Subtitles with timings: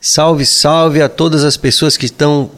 [0.00, 2.50] Salve, salve a todas as pessoas que estão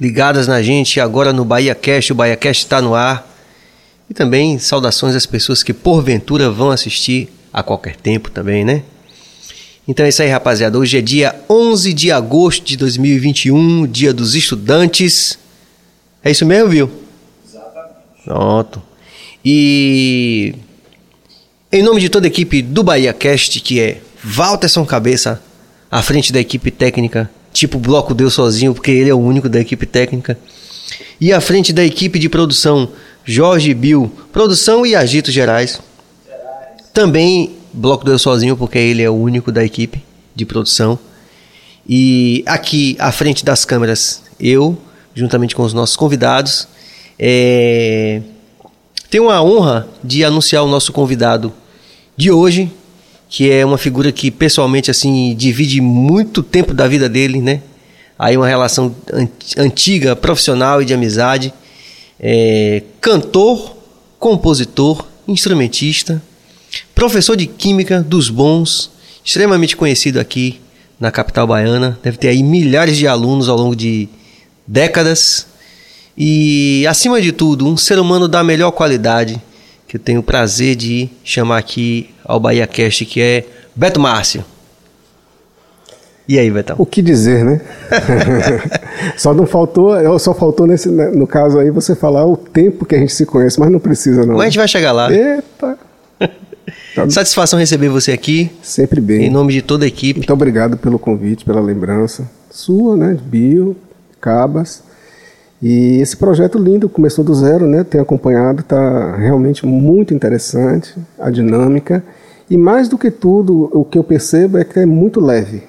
[0.00, 2.12] ligadas na gente agora no Bahia Cast.
[2.12, 3.34] O Bahia Cast está no ar.
[4.08, 8.82] E também saudações às pessoas que porventura vão assistir a qualquer tempo também, né?
[9.86, 10.78] Então é isso aí, rapaziada.
[10.78, 15.38] Hoje é dia 11 de agosto de 2021, dia dos estudantes.
[16.24, 16.90] É isso mesmo, viu?
[17.46, 18.24] Exatamente.
[18.24, 18.82] Pronto.
[19.44, 20.54] E
[21.70, 25.42] em nome de toda a equipe do Bahia Cast, que é Walterson Cabeça,
[25.90, 29.60] à frente da equipe técnica, tipo bloco deu sozinho, porque ele é o único da
[29.60, 30.38] equipe técnica.
[31.20, 32.88] E à frente da equipe de produção,
[33.24, 35.80] Jorge Bill, produção e agitos gerais.
[36.92, 40.02] Também bloco deu sozinho, porque ele é o único da equipe
[40.34, 40.98] de produção.
[41.88, 44.76] E aqui à frente das câmeras, eu,
[45.14, 46.66] juntamente com os nossos convidados,
[47.18, 48.20] é...
[49.08, 51.52] tenho a honra de anunciar o nosso convidado
[52.16, 52.70] de hoje,
[53.28, 57.60] que é uma figura que pessoalmente assim divide muito tempo da vida dele, né?
[58.18, 58.94] Aí uma relação
[59.58, 61.52] antiga, profissional e de amizade.
[62.18, 63.76] É, cantor,
[64.18, 66.22] compositor, instrumentista,
[66.94, 68.90] professor de química dos bons,
[69.24, 70.60] extremamente conhecido aqui
[70.98, 71.98] na capital baiana.
[72.02, 74.08] Deve ter aí milhares de alunos ao longo de
[74.66, 75.46] décadas.
[76.16, 79.38] E acima de tudo, um ser humano da melhor qualidade
[79.96, 83.44] que eu tenho o prazer de chamar aqui ao Bahia Cast, que é
[83.74, 84.44] Beto Márcio.
[86.28, 86.74] E aí, Betão?
[86.78, 87.60] O que dizer, né?
[89.16, 92.96] só não faltou, só faltou nesse, né, no caso aí você falar o tempo que
[92.96, 94.34] a gente se conhece, mas não precisa não.
[94.34, 95.08] Mas a gente vai chegar lá.
[95.12, 95.78] Eita.
[97.08, 98.50] Satisfação receber você aqui.
[98.60, 99.26] Sempre bem.
[99.26, 100.18] Em nome de toda a equipe.
[100.18, 103.76] Muito obrigado pelo convite, pela lembrança sua, né, Bio,
[104.20, 104.82] Cabas.
[105.60, 107.82] E esse projeto lindo começou do zero, né?
[107.82, 112.04] Tenho acompanhado, está realmente muito interessante a dinâmica
[112.48, 115.62] e mais do que tudo o que eu percebo é que é muito leve,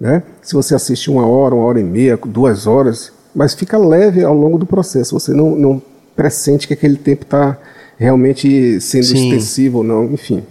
[0.00, 0.22] né?
[0.40, 4.34] Se você assiste uma hora, uma hora e meia, duas horas, mas fica leve ao
[4.34, 5.18] longo do processo.
[5.18, 5.82] Você não, não
[6.16, 7.56] pressente que aquele tempo está
[7.96, 9.28] realmente sendo Sim.
[9.28, 10.04] extensivo ou não.
[10.12, 10.42] Enfim,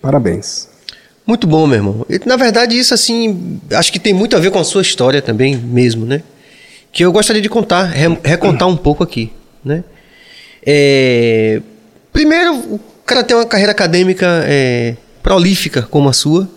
[0.00, 0.68] parabéns.
[1.26, 2.06] Muito bom, meu irmão.
[2.08, 5.20] E, na verdade, isso assim, acho que tem muito a ver com a sua história
[5.20, 6.22] também, mesmo, né?
[6.96, 9.30] Que eu gostaria de contar, re, recontar um pouco aqui,
[9.62, 9.84] né?
[10.64, 11.60] É,
[12.10, 16.48] primeiro, o cara tem uma carreira acadêmica é, prolífica como a sua,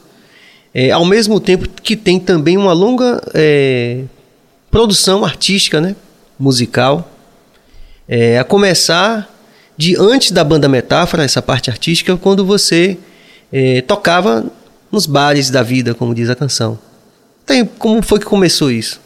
[0.73, 4.03] é, ao mesmo tempo que tem também uma longa é,
[4.72, 5.94] produção artística, né?
[6.39, 7.11] Musical,
[8.07, 9.29] é, a começar
[9.75, 12.97] de antes da banda Metáfora, essa parte artística, quando você
[13.51, 14.45] é, tocava
[14.89, 16.79] nos bares da vida, como diz a canção.
[17.45, 19.01] Tem, como foi que começou isso?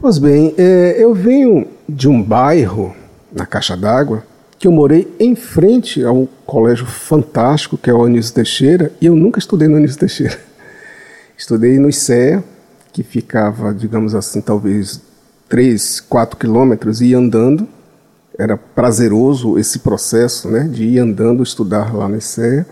[0.00, 2.94] Pois bem, é, eu venho de um bairro
[3.32, 4.22] na Caixa d'Água
[4.56, 9.06] que eu morei em frente a um colégio fantástico que é o Anísio Teixeira e
[9.06, 10.38] eu nunca estudei no Anísio Teixeira.
[11.36, 12.44] Estudei no ICEA,
[12.92, 15.00] que ficava, digamos assim, talvez
[15.48, 17.66] 3, 4 quilômetros e ia andando.
[18.38, 22.64] Era prazeroso esse processo né, de ir andando estudar lá no ICEA.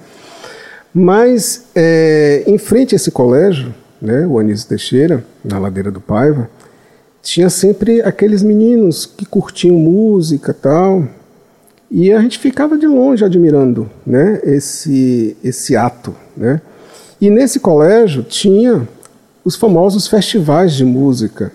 [0.94, 6.48] Mas é, em frente a esse colégio, né, o Anísio Teixeira, na Ladeira do Paiva,
[7.26, 11.02] tinha sempre aqueles meninos que curtiam música tal.
[11.90, 16.60] E a gente ficava de longe admirando né esse esse ato né.
[17.20, 18.88] E nesse colégio tinha
[19.44, 21.50] os famosos festivais de música.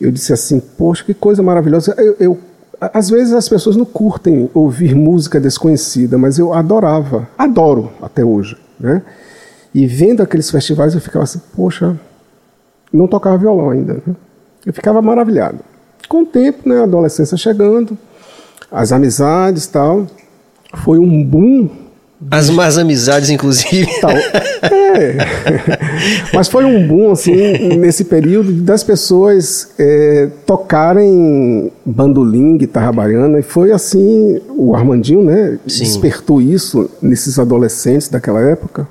[0.00, 1.94] Eu disse assim poxa que coisa maravilhosa.
[1.98, 2.38] Eu, eu
[2.80, 8.56] às vezes as pessoas não curtem ouvir música desconhecida mas eu adorava adoro até hoje
[8.80, 9.02] né.
[9.74, 11.94] E vendo aqueles festivais eu ficava assim poxa
[12.90, 14.16] não tocava violão ainda né?
[14.66, 15.60] Eu ficava maravilhado.
[16.08, 17.96] Com o tempo, né, a adolescência chegando,
[18.70, 20.06] as amizades tal,
[20.82, 21.70] foi um boom.
[22.28, 23.88] As más amizades, inclusive.
[24.00, 24.10] Tal.
[24.10, 25.16] É.
[26.34, 33.42] Mas foi um boom, assim, nesse período, das pessoas é, tocarem bandolim, guitarra baiana, e
[33.42, 35.84] foi assim, o Armandinho, né, Sim.
[35.84, 38.88] despertou isso nesses adolescentes daquela época.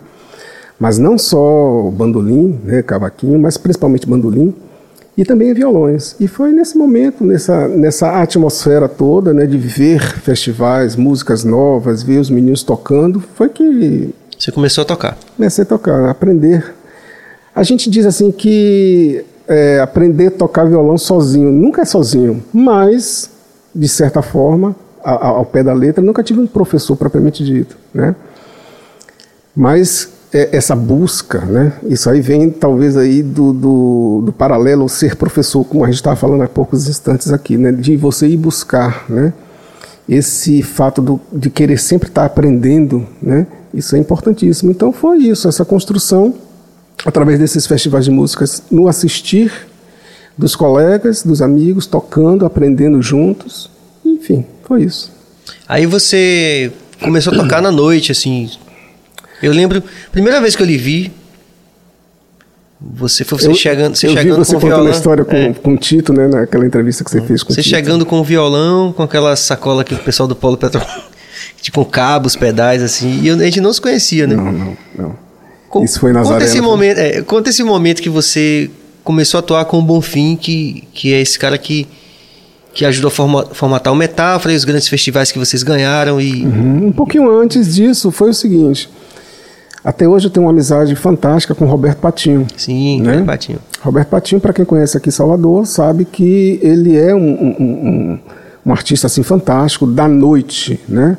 [0.80, 4.54] Mas não só bandolim, né, cavaquinho, mas principalmente bandolim
[5.18, 6.16] e também violões.
[6.20, 12.20] E foi nesse momento, nessa, nessa atmosfera toda, né, de ver festivais, músicas novas, ver
[12.20, 14.14] os meninos tocando, foi que.
[14.38, 15.18] Você começou a tocar?
[15.38, 16.76] Comecei a tocar, a aprender.
[17.56, 23.30] A gente diz assim que é, aprender a tocar violão sozinho nunca é sozinho, mas,
[23.74, 27.78] de certa forma, ao, ao pé da letra, nunca tive um professor propriamente dito.
[27.94, 28.14] Né?
[29.56, 31.74] Mas essa busca, né?
[31.88, 36.16] Isso aí vem talvez aí do, do, do paralelo ser professor, como a gente estava
[36.16, 37.72] falando há poucos instantes aqui, né?
[37.72, 39.34] De você ir buscar, né?
[40.08, 43.48] Esse fato do, de querer sempre estar aprendendo, né?
[43.74, 44.72] Isso é importantíssimo.
[44.72, 46.34] Então foi isso, essa construção
[47.06, 49.52] através desses festivais de músicas, no assistir
[50.38, 53.70] dos colegas, dos amigos, tocando, aprendendo juntos.
[54.04, 55.12] Enfim, foi isso.
[55.68, 56.72] Aí você
[57.02, 58.50] começou a tocar na noite, assim.
[59.42, 61.12] Eu lembro, primeira vez que eu lhe vi,
[62.80, 64.92] você foi você eu, chegando, você eu chegando vi você com o contando violão.
[64.92, 65.54] a história com, É.
[65.54, 67.76] com o Tito, né, naquela entrevista que você fez com o Você Tito.
[67.76, 70.82] chegando com o violão, com aquela sacola que o pessoal do Polo Petro
[71.74, 74.36] com cabos, pedais, assim, e eu- a gente não se conhecia, né?
[74.36, 75.16] Não, não, não.
[75.70, 76.66] Co- Isso foi Nazaré, Conta esse, foi?
[76.66, 78.70] momento, é, conta esse momento que você
[79.04, 81.88] começou a atuar com o Bonfim, que, que é esse cara que,
[82.74, 86.22] que ajudou a forma- formatar o Metáfora e os grandes festivais que vocês ganharam.
[86.22, 86.88] E Uhum.
[86.88, 88.88] Um pouquinho antes disso, foi o seguinte.
[89.86, 92.48] Até hoje eu tenho uma amizade fantástica com o Roberto Patinho.
[92.58, 93.18] sim, Né?
[93.18, 93.24] né?
[93.24, 93.60] Patinho.
[93.82, 98.20] Roberto Patinho, para quem conhece aqui Salvador, sabe que ele é um, um- um- um-
[98.66, 101.16] um artista assim fantástico da noite, né?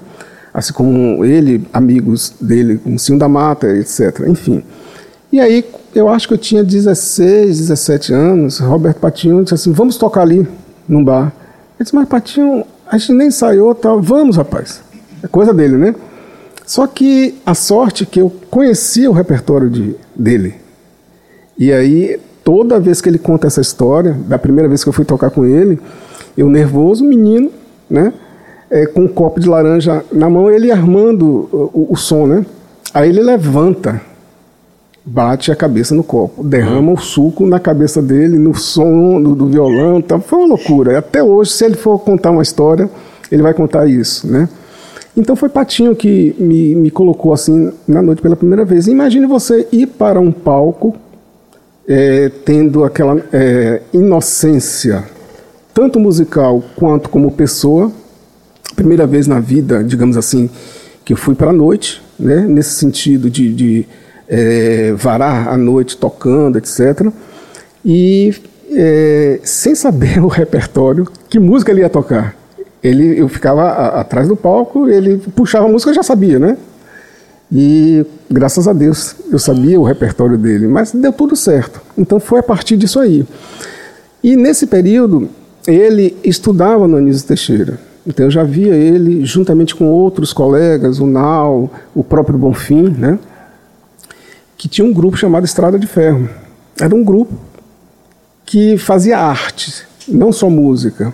[0.53, 4.27] Assim como ele, amigos dele, como Cinho da Mata, etc.
[4.27, 4.65] Enfim.
[5.31, 5.65] E aí,
[5.95, 10.47] eu acho que eu tinha 16, 17 anos, Roberto Patinho disse assim, vamos tocar ali,
[10.89, 11.33] num bar.
[11.79, 14.01] Eu disse, mas Patinho, a gente nem ensaiou, tal.
[14.03, 14.81] vamos rapaz.
[15.23, 15.95] É coisa dele, né?
[16.67, 20.55] Só que a sorte é que eu conhecia o repertório de, dele.
[21.57, 25.05] E aí, toda vez que ele conta essa história, da primeira vez que eu fui
[25.05, 25.79] tocar com ele,
[26.37, 27.51] eu nervoso, menino,
[27.89, 28.13] né?
[28.69, 32.45] É, com um copo de laranja na mão, ele armando o, o- som, né?
[32.93, 34.01] Aí ele levanta,
[35.05, 39.47] bate a cabeça no copo, derrama o suco na cabeça dele, no som do, do
[39.47, 40.19] violão, tá?
[40.19, 40.99] foi uma loucura.
[40.99, 42.91] Até hoje, se ele for contar uma história,
[43.31, 44.49] ele vai contar isso, né?
[45.17, 48.87] Então foi Patinho que me, me colocou assim na noite pela primeira vez.
[48.87, 50.95] Imagine você ir para um palco
[51.89, 55.05] é, tendo aquela é, inocência,
[55.73, 57.91] tanto musical quanto como pessoa.
[58.75, 60.51] Primeira vez na vida, digamos assim,
[61.03, 63.87] que eu fui para a noite, né, nesse sentido de, de
[64.29, 67.11] é, varar a noite tocando, etc.
[67.83, 68.35] E
[68.71, 72.37] é, sem saber o repertório, que música ele ia tocar.
[72.83, 76.57] Ele, eu ficava a- atrás do palco, ele puxava a música, eu já sabia, né?
[77.51, 81.81] E graças a Deus eu sabia o repertório dele, mas deu tudo certo.
[81.97, 83.25] Então foi a partir disso aí.
[84.23, 85.29] E nesse período
[85.67, 87.79] ele estudava no Anísio Teixeira.
[88.07, 93.19] Então eu já via ele juntamente com outros colegas, o Nau, o próprio Bonfim, né?
[94.57, 96.29] Que tinha um grupo chamado Estrada de Ferro.
[96.81, 97.35] Era um grupo
[98.45, 101.13] que fazia arte, não só música,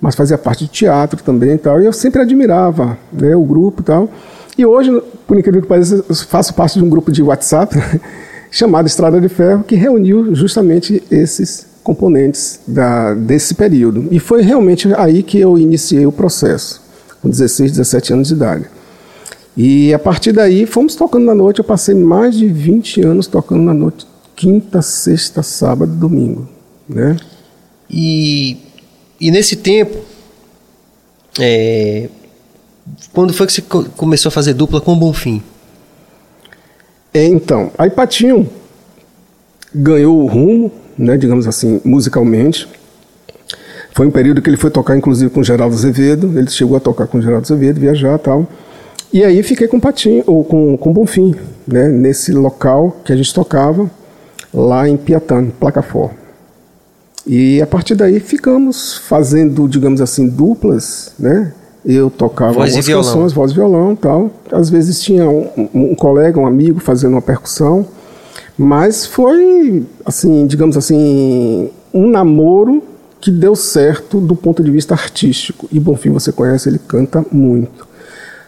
[0.00, 1.80] mas fazia parte de teatro também e tal.
[1.80, 4.08] E eu sempre admirava né, o grupo e tal.
[4.56, 4.90] E hoje,
[5.26, 7.74] por incrível que pareça, faço parte de um grupo de WhatsApp
[8.50, 14.08] chamado Estrada de Ferro, que reuniu justamente esses componentes da, desse período.
[14.10, 16.82] E foi realmente aí que eu iniciei o processo,
[17.22, 18.66] com 16, 17 anos de idade.
[19.56, 21.58] E a partir daí fomos tocando na noite.
[21.58, 24.06] Eu passei mais de 20 anos tocando na noite,
[24.36, 26.48] quinta, sexta, sábado, domingo.
[26.88, 27.16] Né?
[27.88, 28.58] E,
[29.20, 29.98] e nesse tempo,
[31.38, 32.08] é,
[33.12, 35.42] quando foi que você co- começou a fazer dupla com o Bonfim?
[37.12, 38.48] É, então, aí Patinho
[39.74, 42.68] ganhou o rumo, né, digamos assim, musicalmente.
[43.92, 46.38] Foi um período que ele foi tocar, inclusive, com Geraldo Azevedo.
[46.38, 48.46] Ele chegou a tocar com Geraldo Azevedo, viajar e tal.
[49.12, 51.34] E aí fiquei com Patinho, ou com, com Bonfim,
[51.66, 53.90] né, nesse local que a gente tocava,
[54.54, 56.10] lá em Piatã, Placafor.
[57.32, 61.52] E a partir daí ficamos fazendo, digamos assim, duplas, né?
[61.86, 62.84] Eu tocava Voz algumas
[63.14, 64.32] canções, voz e violão tal.
[64.50, 67.86] Às vezes tinha um, um- um colega, um amigo fazendo uma percussão.
[68.58, 72.82] Mas foi, assim, digamos assim, um namoro
[73.20, 75.68] que deu certo do ponto de vista artístico.
[75.70, 77.86] E Bonfim, você conhece, ele canta muito.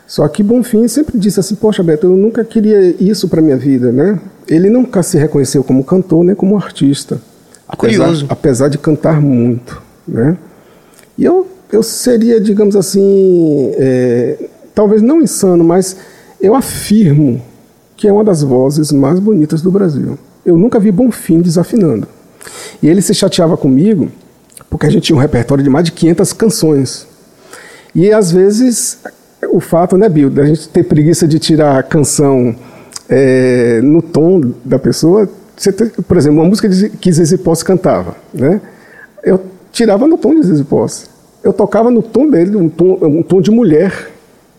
[0.09, 3.93] Só que Bonfim sempre disse assim: Poxa, Beto, eu nunca queria isso para minha vida,
[3.93, 4.19] né?
[4.49, 7.19] Ele nunca se reconheceu como cantor nem como artista.
[7.73, 8.27] Apesar, Curioso.
[8.29, 10.37] apesar de cantar muito, né?
[11.17, 14.37] E eu, eu seria, digamos assim, é,
[14.75, 15.97] talvez não insano, mas
[16.41, 17.41] eu afirmo
[17.97, 20.19] que é uma das vozes mais bonitas do Brasil.
[20.45, 22.07] Eu nunca vi Bonfim desafinando.
[22.83, 24.11] E ele se chateava comigo
[24.69, 27.07] porque a gente tinha um repertório de mais de 500 canções.
[27.95, 28.99] E às vezes
[29.51, 32.55] o fato, né, Bill, da gente ter preguiça de tirar a canção
[33.09, 35.29] é, no tom da pessoa.
[35.63, 36.69] Você por exemplo, uma música
[37.01, 38.61] que Zizi Posse cantava, né?
[39.23, 39.41] Eu
[39.71, 41.07] tirava no tom de Zizi Posse.
[41.45, 44.11] Eu tocava no tom dele, um tom, um tom de mulher.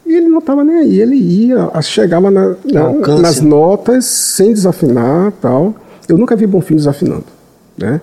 [0.05, 1.01] E ele não estava nem aí.
[1.01, 3.49] Ele ia, chegava na- na- nas né?
[3.49, 5.73] notas sem desafinar tal.
[6.07, 7.25] Eu nunca vi Bonfim desafinando,
[7.77, 7.99] né?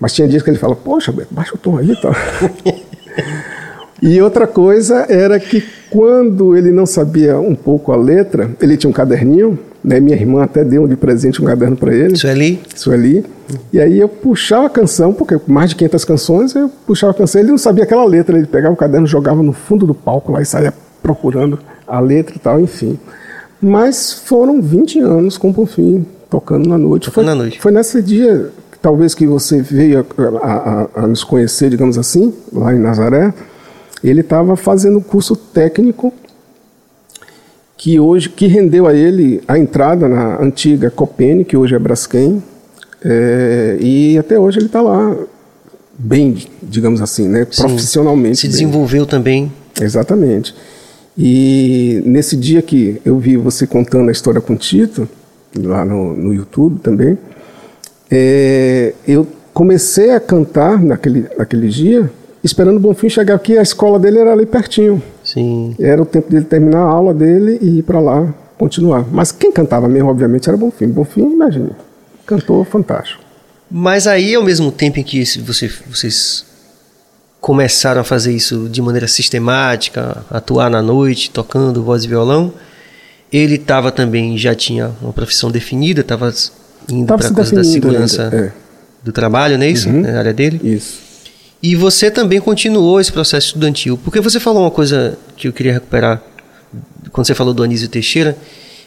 [0.00, 2.12] Mas tinha dias que ele fala, poxa, baixa o tom aí e tal.
[4.02, 8.90] E outra coisa era que quando ele não sabia um pouco a letra, ele tinha
[8.90, 10.00] um caderninho, Né?
[10.00, 12.16] Minha irmã até deu de presente um caderno para ele.
[12.16, 12.60] Sueli?
[12.74, 13.24] Sueli.
[13.72, 17.40] E aí eu puxava a canção, porque mais de 500 canções, eu puxava a canção,
[17.40, 20.42] ele não sabia aquela letra, ele pegava o caderno, jogava no fundo do palco lá
[20.42, 22.98] e saía procurando a letra e tal, enfim.
[23.62, 27.04] Mas foram 20 anos com o Bonfim tocando na noite.
[27.04, 27.60] Tocando foi, na noite.
[27.60, 28.50] Foi nesse dia,
[28.82, 30.04] talvez que você veio
[30.42, 33.32] a, a, a nos conhecer, digamos assim, lá em Nazaré.
[34.02, 36.12] Ele estava fazendo curso técnico
[37.76, 42.42] que hoje que rendeu a ele a entrada na antiga Copene, que hoje é Braskem,
[43.04, 45.16] é, e até hoje ele está lá
[45.98, 47.62] bem, digamos assim, né, Sim.
[47.62, 48.38] profissionalmente.
[48.38, 48.52] Se bem.
[48.52, 49.52] desenvolveu também.
[49.80, 50.54] Exatamente.
[51.16, 55.08] E nesse dia que eu vi você contando a história com o Tito,
[55.58, 57.16] lá no, no YouTube também,
[58.10, 62.10] é, eu comecei a cantar naquele, naquele dia,
[62.44, 65.02] esperando o Bonfim chegar aqui, a escola dele era ali pertinho.
[65.36, 65.76] Sim.
[65.78, 69.04] Era o tempo dele terminar a aula dele e ir para lá continuar.
[69.12, 70.88] Mas quem cantava mesmo, obviamente, era Bonfim.
[70.88, 71.72] Bonfim, imagine,
[72.24, 73.22] cantor fantástico.
[73.70, 76.46] Mas aí, ao mesmo tempo em que você, vocês
[77.38, 82.50] começaram a fazer isso de maneira sistemática, atuar na noite, tocando voz e violão,
[83.30, 86.32] ele estava também, já tinha uma profissão definida, estava
[86.90, 88.52] indo para a coisa da segurança ainda, é.
[89.02, 89.90] do trabalho, não é isso?
[89.90, 90.00] Uhum.
[90.00, 90.58] Na área dele.
[90.64, 91.05] Isso.
[91.66, 93.98] E você também continuou esse processo estudantil.
[93.98, 96.22] Porque você falou uma coisa que eu queria recuperar
[97.10, 98.38] quando você falou do Anísio Teixeira,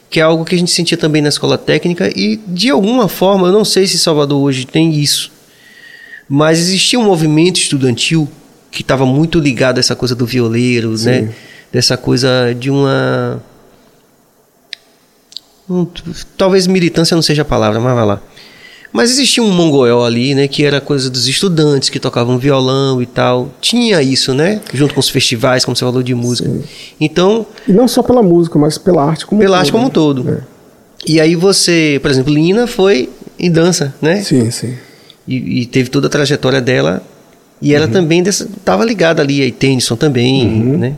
[0.08, 3.48] que é algo que a gente sentia também na escola técnica e de alguma forma,
[3.48, 5.30] eu não sei se Salvador hoje tem isso,
[6.26, 8.26] mas existia um movimento estudantil
[8.70, 11.34] que estava muito ligado a essa coisa do violeiro, né?
[11.70, 13.42] Dessa coisa de uma
[15.68, 15.86] um,
[16.34, 18.22] talvez militância não seja a palavra, mas vai lá.
[18.92, 23.06] Mas existia um mongoel ali, né, que era coisa dos estudantes que tocavam violão e
[23.06, 23.48] tal.
[23.60, 26.50] Tinha isso, né, junto com os festivais, como você falou de música.
[27.00, 29.84] Então, E não só pela música, mas pela arte como pela um arte todo, como
[29.84, 29.92] um né?
[29.94, 30.44] todo.
[31.06, 34.20] E aí você, por exemplo, Lina foi em dança, né?
[34.22, 34.74] Sim, sim.
[35.26, 37.00] E, e teve toda a trajetória dela.
[37.62, 37.76] E Uhum.
[37.76, 40.94] ela também estava ligada ali, aí Tennyson também, né?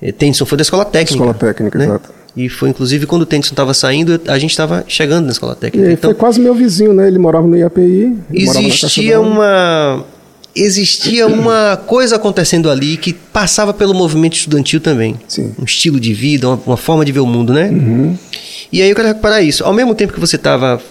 [0.00, 1.14] Eh, Tennyson foi da escola técnica.
[1.14, 1.84] Escola técnica, né?
[1.84, 2.19] exato.
[2.36, 5.88] E foi inclusive quando o Tennyson estava saindo, a gente estava chegando na escola técnica.
[5.88, 7.08] aí então, foi quase meu vizinho, né?
[7.08, 8.16] Ele morava no IAPI.
[8.32, 10.04] existia uma
[10.54, 15.54] existia uma coisa acontecendo ali que passava pelo movimento estudantil também Sim.
[15.56, 17.70] um estilo de vida uma, uma forma de ver o mundo né
[18.72, 20.82] e aí eu quero reparar isso ao mesmo tempo que você estava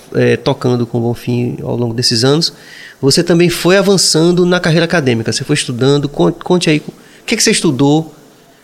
[0.45, 2.53] tocando com o Bonfim ao longo desses anos
[3.01, 7.35] você também foi avançando na carreira acadêmica você foi estudando conte, conte aí o que,
[7.35, 8.15] que você estudou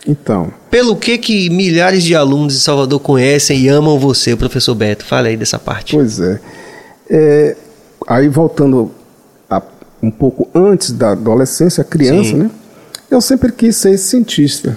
[0.06, 5.04] Então, pelo que que milhares de alunos de Salvador conhecem e amam você professor Beto
[5.04, 6.40] fale aí dessa parte pois é.
[7.10, 7.56] É,
[8.06, 8.90] aí voltando
[9.50, 9.62] a-
[10.02, 12.36] um pouco antes da adolescência, criança, Sim.
[12.36, 12.50] né?
[13.10, 14.74] Eu sempre quis ser cientista.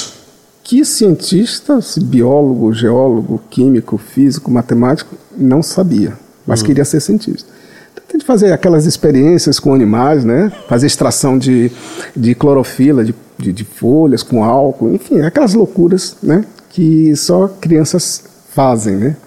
[0.63, 6.13] Que cientista, biólogo, geólogo, químico, físico, matemático, não sabia,
[6.45, 7.49] mas queria ser cientista.
[8.15, 10.51] De fazer aquelas experiências com animais, né?
[10.67, 11.71] Fazer extração de,
[12.15, 16.43] de clorofila, de, de, de folhas com álcool, enfim, aquelas loucuras, né?
[16.69, 19.17] Que só crianças fazem, né?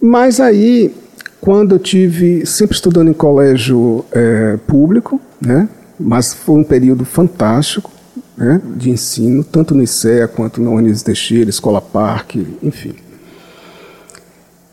[0.00, 0.94] Mas aí,
[1.40, 5.68] quando eu tive, sempre estudando em colégio é, público, né?
[5.98, 7.90] Mas foi um período fantástico,
[8.36, 8.60] né?
[8.76, 12.94] De ensino, tanto no ICEA quanto na Anísio Teixeira, Escola Parque, enfim.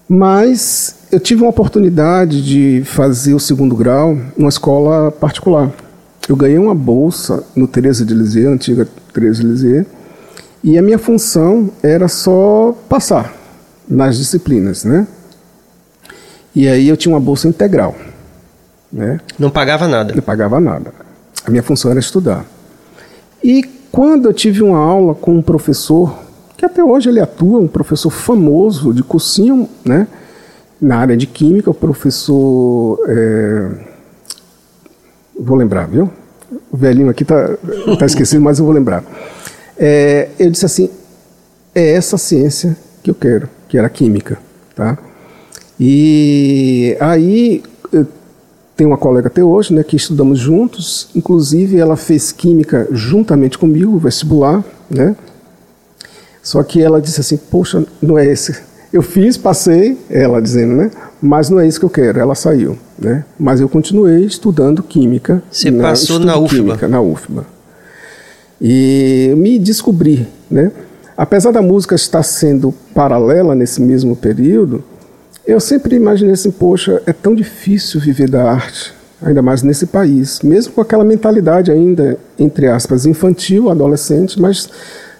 [0.08, 5.72] Mas eu tive uma oportunidade de fazer o segundo grau numa escola particular.
[6.30, 9.88] Eu ganhei uma bolsa no Teresa de Lisieux, antiga Teresa de Lisieux,
[10.64, 13.34] e a minha função era só passar
[13.90, 15.08] nas disciplinas, né?
[16.56, 17.96] E aí eu tinha uma bolsa integral,
[18.94, 19.20] né?
[19.40, 20.94] não pagava nada Não pagava nada.
[21.44, 22.46] A minha função era estudar.
[23.44, 26.16] E quando eu tive uma aula com um professor,
[26.56, 30.08] que até hoje ele atua, um professor famoso de cursinho, né?
[30.80, 33.00] Na área de química, o professor.
[33.08, 33.70] é,
[35.40, 36.12] Vou lembrar, viu?
[36.72, 37.58] O velhinho aqui tá,
[37.98, 39.04] tá esquecido, mas eu vou lembrar.
[39.78, 40.90] É, eu disse assim:
[41.74, 44.38] é essa ciência que eu quero, que era química,
[44.76, 44.98] tá?
[45.80, 47.64] E aí
[48.76, 51.10] tenho uma colega até hoje, né, que estudamos juntos.
[51.14, 55.16] Inclusive, ela fez química juntamente comigo, vestibular, né?
[56.42, 58.69] Só que ela disse assim: Poxa, não é esse.
[58.92, 60.92] Eu fiz, passei, ela dizendo, né?
[61.22, 62.20] Mas não é isso que eu quero.
[62.20, 63.24] Ela saiu, né?
[63.40, 65.44] Mas eu continuei estudando química.
[65.52, 66.56] Você passou estudo na UFBA?
[66.56, 67.46] Química, na UFBA.
[68.60, 70.72] E me descobri, né?
[71.16, 74.84] Apesar da música estar sendo paralela nesse mesmo período,
[75.46, 80.40] eu sempre imaginei assim, poxa, é tão difícil viver da arte, ainda mais nesse país,
[80.42, 84.70] mesmo com aquela mentalidade ainda, entre aspas, infantil, adolescente, mas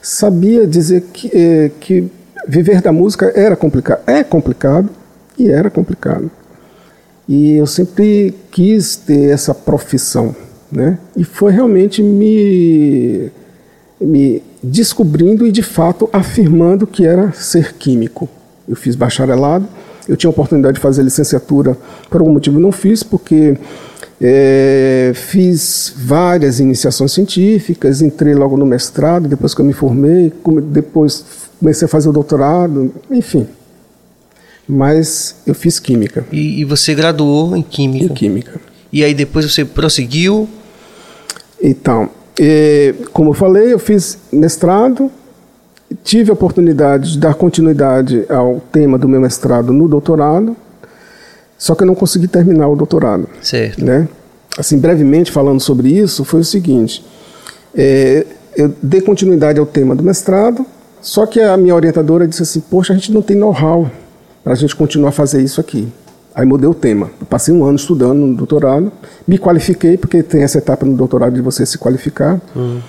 [0.02, 2.10] sabia dizer que, eh, que
[2.50, 4.90] viver da música era complicado, é complicado
[5.38, 6.32] e era complicado.
[7.28, 10.36] E eu sempre quis ter essa profissão,
[10.72, 10.98] né?
[11.16, 13.32] E foi realmente me
[14.02, 18.28] me descobrindo e de fato afirmando que era ser químico.
[18.68, 19.68] Eu fiz bacharelado,
[20.08, 21.78] eu tinha a oportunidade de fazer licenciatura,
[22.10, 23.58] por algum motivo não fiz, porque
[24.20, 30.32] é, fiz várias iniciações científicas, entrei logo no mestrado, depois que eu me formei,
[30.72, 33.48] depois comecei a fazer o doutorado, enfim.
[34.68, 36.26] Mas eu fiz química.
[36.32, 38.06] E, e você graduou em química?
[38.06, 38.62] Em química.
[38.92, 40.48] E aí depois você prosseguiu?
[41.62, 45.12] Então, é, como eu falei, eu fiz mestrado,
[46.04, 50.56] tive a oportunidade de dar continuidade ao tema do meu mestrado no doutorado,
[51.58, 53.28] só que eu não consegui terminar o doutorado.
[53.42, 53.84] Certo.
[53.84, 54.08] Né?
[54.58, 57.06] Assim, brevemente falando sobre isso, foi o seguinte:
[57.76, 58.26] é,
[58.56, 60.66] eu dei continuidade ao tema do mestrado,
[61.02, 63.90] só que a minha orientadora disse assim: Poxa, a gente não tem know-how
[64.44, 65.88] para a gente continuar a fazer isso aqui.
[66.34, 67.10] Aí mudei o tema.
[67.20, 68.92] Eu passei um ano estudando no doutorado,
[69.28, 72.40] me qualifiquei, porque tem essa etapa no doutorado de você se qualificar.
[72.56, 72.80] Hum.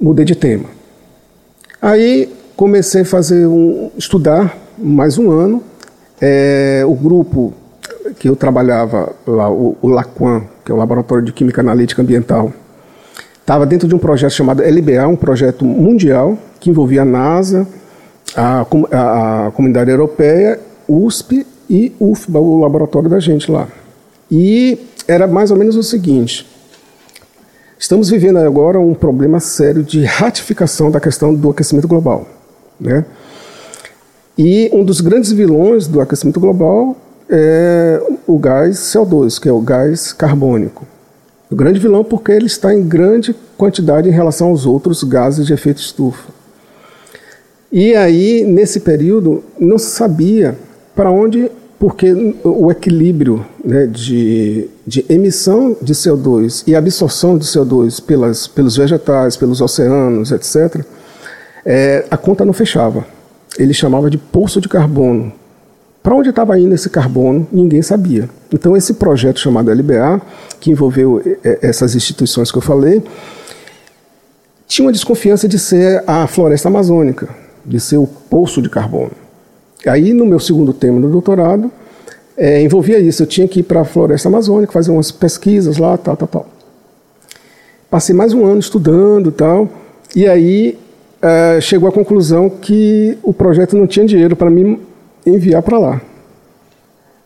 [0.00, 0.66] Mudei de tema.
[1.80, 5.62] Aí comecei a fazer um, estudar mais um ano.
[6.20, 7.52] É, o grupo
[8.18, 12.52] que eu trabalhava lá, o, o LAQUAN, que é o Laboratório de Química Analítica Ambiental,
[13.46, 17.64] estava dentro de um projeto chamado LBA, um projeto mundial que envolvia a NASA,
[18.34, 23.68] a, a, a Comunidade Europeia, USP e UFBA, o laboratório da gente lá.
[24.28, 26.44] E era mais ou menos o seguinte:
[27.78, 32.26] estamos vivendo agora um problema sério de ratificação da questão do aquecimento global.
[32.80, 33.04] Né?
[34.36, 36.96] E um dos grandes vilões do aquecimento global
[37.30, 40.84] é o gás CO2, que é o gás carbônico.
[41.50, 45.52] O grande vilão porque ele está em grande quantidade em relação aos outros gases de
[45.52, 46.28] efeito estufa.
[47.70, 50.56] E aí, nesse período, não se sabia
[50.94, 52.12] para onde, porque
[52.42, 59.36] o equilíbrio né, de, de emissão de CO2 e absorção de CO2 pelas, pelos vegetais,
[59.36, 60.84] pelos oceanos, etc.,
[61.64, 63.04] é, a conta não fechava.
[63.58, 65.32] Ele chamava de poço de carbono.
[66.06, 68.30] Para onde estava indo esse carbono, ninguém sabia.
[68.54, 70.22] Então, esse projeto chamado LBA,
[70.60, 73.02] que envolveu é, essas instituições que eu falei,
[74.68, 77.28] tinha uma desconfiança de ser a floresta amazônica,
[77.64, 79.10] de ser o poço de carbono.
[79.84, 81.72] Aí, no meu segundo tema do doutorado,
[82.36, 83.24] é, envolvia isso.
[83.24, 86.46] Eu tinha que ir para a floresta amazônica, fazer umas pesquisas lá, tal, tal, tal.
[87.90, 89.68] Passei mais um ano estudando tal,
[90.14, 90.78] e aí
[91.20, 94.78] é, chegou à conclusão que o projeto não tinha dinheiro para me
[95.26, 96.00] enviar para lá.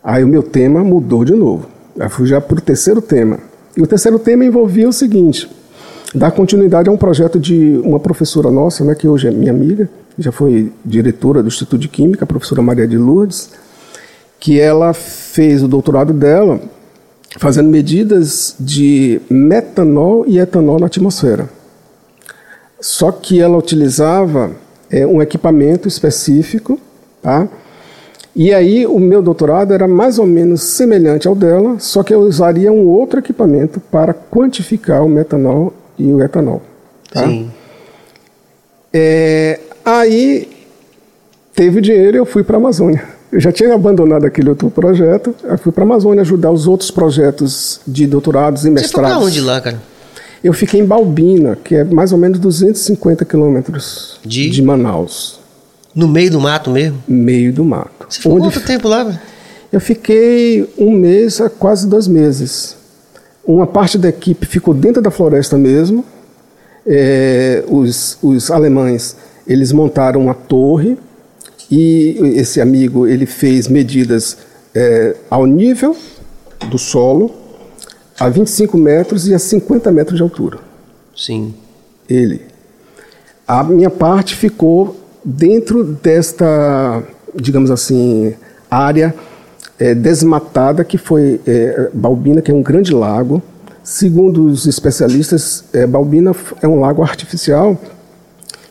[0.03, 1.67] Aí o meu tema mudou de novo.
[1.95, 3.39] Eu fui já para o terceiro tema.
[3.77, 5.49] E o terceiro tema envolvia o seguinte:
[6.13, 9.89] dar continuidade a um projeto de uma professora nossa, né, que hoje é minha amiga,
[10.17, 13.51] já foi diretora do Instituto de Química, a professora Maria de Lourdes,
[14.39, 16.59] que ela fez o doutorado dela
[17.37, 21.49] fazendo medidas de metanol e etanol na atmosfera.
[22.79, 24.51] Só que ela utilizava
[24.89, 26.79] é, um equipamento específico,
[27.21, 27.47] tá?
[28.35, 32.21] E aí o meu doutorado era mais ou menos semelhante ao dela, só que eu
[32.21, 36.61] usaria um outro equipamento para quantificar o metanol e o etanol.
[37.11, 37.27] Tá?
[37.27, 37.51] Sim.
[38.93, 40.47] É, Aí
[41.55, 43.03] teve dinheiro e eu fui para a Amazônia.
[43.31, 46.91] Eu já tinha abandonado aquele outro projeto, eu fui para a Amazônia ajudar os outros
[46.91, 49.11] projetos de doutorados e mestrados.
[49.11, 49.81] Você foi onde lá, cara?
[50.43, 54.49] Eu fiquei em Balbina, que é mais ou menos 250 quilômetros de?
[54.49, 55.39] de Manaus.
[55.95, 57.01] No meio do mato mesmo?
[57.07, 58.00] Meio do mato.
[58.11, 59.21] Você ficou quanto tempo lá?
[59.71, 62.75] Eu fiquei um mês a quase dois meses.
[63.45, 66.03] Uma parte da equipe ficou dentro da floresta mesmo.
[66.85, 69.15] É, os, os alemães
[69.47, 70.97] eles montaram uma torre
[71.69, 74.37] e esse amigo ele fez medidas
[74.75, 75.95] é, ao nível
[76.69, 77.31] do solo,
[78.19, 80.59] a 25 metros e a 50 metros de altura.
[81.15, 81.53] Sim.
[82.09, 82.41] Ele.
[83.47, 87.03] A minha parte ficou dentro desta,
[87.35, 88.33] digamos assim,
[88.69, 89.13] área
[89.79, 93.41] é, desmatada que foi é, Balbina, que é um grande lago.
[93.83, 97.77] Segundo os especialistas, é, Balbina é um lago artificial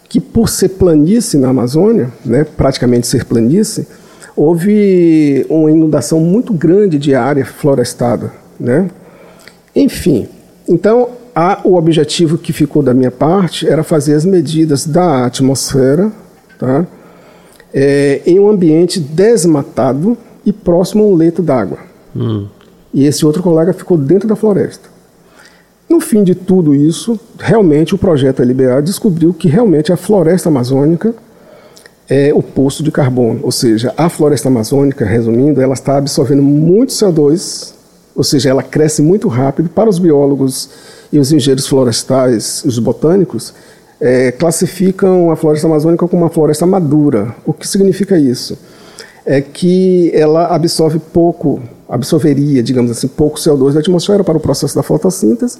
[0.08, 3.86] que por ser planície na Amazônia, né, praticamente ser planície,
[4.34, 8.90] houve uma inundação muito grande de área florestada, né?
[9.74, 10.28] Enfim,
[10.68, 16.10] então a, o objetivo que ficou da minha parte era fazer as medidas da atmosfera,
[16.58, 16.86] tá?
[17.72, 21.78] É, em um ambiente desmatado e próximo a um leito d'água.
[22.16, 22.46] Hum.
[22.92, 24.88] E esse outro colega ficou dentro da floresta.
[25.88, 31.14] No fim de tudo isso, realmente o projeto LBA descobriu que realmente a floresta amazônica
[32.08, 36.90] é o poço de carbono, ou seja, a floresta amazônica, resumindo, ela está absorvendo muito
[36.90, 37.72] CO2,
[38.16, 39.68] ou seja, ela cresce muito rápido.
[39.68, 40.70] Para os biólogos
[41.12, 43.54] e os engenheiros florestais, os botânicos,
[44.00, 47.34] é, classificam a floresta amazônica como uma floresta madura.
[47.44, 48.58] O que significa isso?
[49.26, 54.74] É que ela absorve pouco, absorveria, digamos assim, pouco CO2 da atmosfera para o processo
[54.74, 55.58] da fotossíntese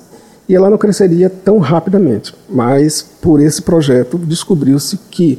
[0.48, 2.35] e ela não cresceria tão rapidamente.
[2.48, 5.38] Mas por esse projeto descobriu-se que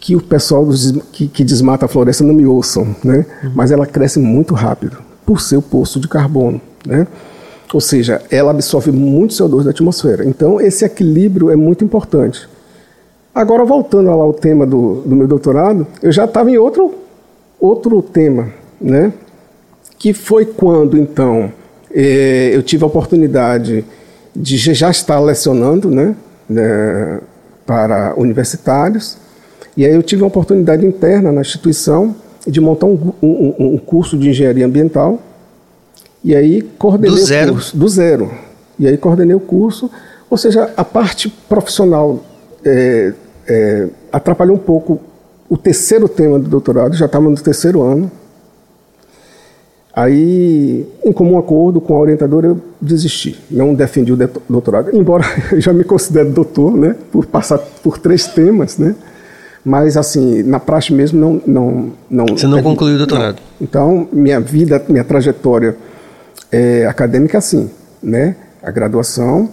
[0.00, 0.64] que o pessoal
[1.12, 3.26] que, que, desmata a floresta não me ouçam, né?
[3.42, 3.52] Uhum.
[3.52, 4.96] Mas ela cresce muito rápido
[5.26, 7.06] por ser o poço de carbono, né?
[7.72, 10.24] Ou seja, ela absorve muito CO2 da atmosfera.
[10.24, 12.48] Então, esse equilíbrio é muito importante.
[13.34, 16.94] Agora, voltando ao tema do, do meu doutorado, eu já estava em outro,
[17.60, 18.48] outro tema,
[18.80, 19.12] né?
[19.98, 21.52] que foi quando, então,
[21.92, 23.84] eh, eu tive a oportunidade
[24.34, 26.14] de já estar lecionando né,
[26.48, 27.20] né,
[27.66, 29.18] para universitários,
[29.76, 32.14] e aí eu tive uma oportunidade interna na instituição
[32.46, 35.20] de montar um, um, um curso de engenharia ambiental,
[36.24, 37.50] e aí coordenei do zero.
[37.50, 37.76] o curso.
[37.76, 38.30] Do zero.
[38.78, 39.90] E aí coordenei o curso.
[40.30, 42.22] Ou seja, a parte profissional
[42.64, 43.12] é,
[43.46, 45.00] é, atrapalhou um pouco
[45.48, 48.10] o terceiro tema do doutorado, já estava no terceiro ano.
[49.94, 53.36] Aí, em comum acordo com a orientadora, eu desisti.
[53.50, 54.16] Não defendi o
[54.48, 58.94] doutorado, embora eu já me considere doutor, né, por passar por três temas, né.
[59.64, 61.42] Mas, assim, na praxe mesmo, não...
[61.46, 63.36] não, não Você não concluiu o doutorado?
[63.36, 63.42] Não.
[63.60, 65.76] Então, minha vida, minha trajetória
[66.50, 67.70] é, acadêmica assim,
[68.02, 68.36] né?
[68.62, 69.48] A graduação,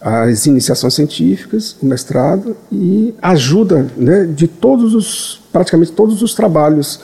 [0.00, 7.00] as iniciações científicas, o mestrado e ajuda, né, de todos os praticamente todos os trabalhos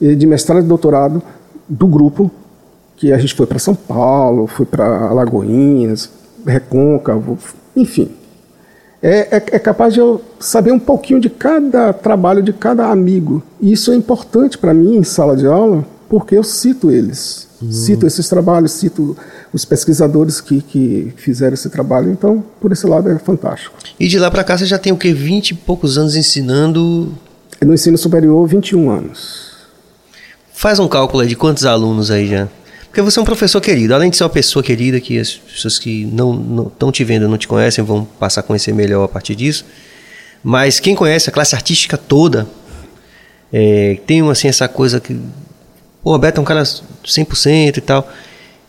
[0.00, 1.22] eh, de mestrado e doutorado
[1.68, 2.30] do grupo
[2.96, 6.08] que a gente foi para São Paulo, foi para Alagoinhas,
[6.46, 7.36] Recôncavo,
[7.74, 8.10] enfim.
[9.02, 13.42] É, é, é, capaz de eu saber um pouquinho de cada trabalho de cada amigo.
[13.60, 17.45] E isso é importante para mim em sala de aula, porque eu cito eles.
[17.70, 19.16] Cito esses trabalhos, cito
[19.52, 23.74] os pesquisadores que, que fizeram esse trabalho, então, por esse lado, é fantástico.
[23.98, 25.14] E de lá para cá você já tem o quê?
[25.14, 27.14] 20 e poucos anos ensinando?
[27.64, 29.56] No ensino superior, 21 anos.
[30.52, 32.48] Faz um cálculo aí de quantos alunos aí já?
[32.86, 35.78] Porque você é um professor querido, além de ser uma pessoa querida, que as pessoas
[35.78, 39.34] que não estão te vendo, não te conhecem, vão passar a conhecer melhor a partir
[39.34, 39.64] disso.
[40.42, 42.46] Mas quem conhece a classe artística toda,
[43.52, 45.18] é, tem assim, essa coisa que
[46.06, 48.08] o Roberto é um cara 100% e tal.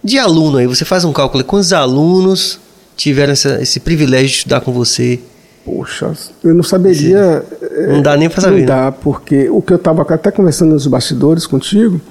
[0.03, 2.59] De aluno aí, você faz um cálculo, quantos alunos
[2.95, 5.19] tiveram essa, esse privilégio de estudar com você?
[5.63, 7.45] Poxa, eu não saberia.
[7.89, 8.61] Não dá nem para saber.
[8.61, 8.93] Não dá, né?
[9.03, 12.01] porque o que eu estava até conversando nos bastidores contigo,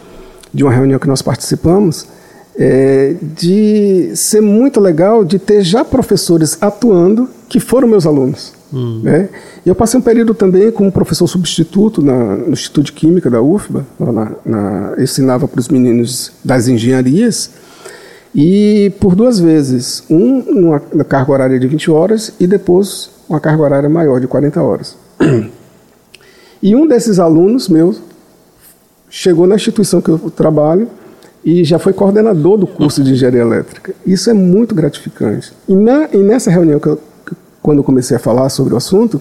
[0.55, 2.07] de uma reunião que nós participamos,
[2.57, 8.53] é de ser muito legal de ter já professores atuando que foram meus alunos.
[8.73, 9.01] Hum.
[9.03, 9.29] Né?
[9.67, 13.43] E eu passei um período também como professor substituto na, no Instituto de Química da
[13.43, 17.51] UFBA, na, na, ensinava para os meninos das engenharias,
[18.33, 23.61] e por duas vezes, um numa carga horária de 20 horas e depois uma carga
[23.61, 24.97] horária maior de 40 horas.
[26.63, 28.01] E um desses alunos meus
[29.11, 30.89] chegou na instituição que eu trabalho
[31.45, 33.95] e já foi coordenador do curso de engenharia elétrica.
[34.07, 35.53] Isso é muito gratificante.
[35.69, 37.01] E, na, e nessa reunião que eu
[37.67, 39.21] quando eu comecei a falar sobre o assunto,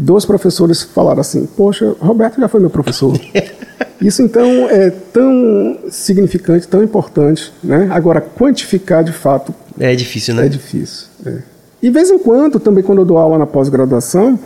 [0.00, 3.18] dois professores falaram assim: Poxa, Roberto já foi meu professor.
[4.00, 7.88] Isso então é tão significante, tão importante, né?
[7.90, 10.46] Agora quantificar de fato é difícil, né?
[10.46, 11.06] É difícil.
[11.26, 11.38] É.
[11.82, 14.38] E de vez em quando, também quando eu dou aula na pós-graduação,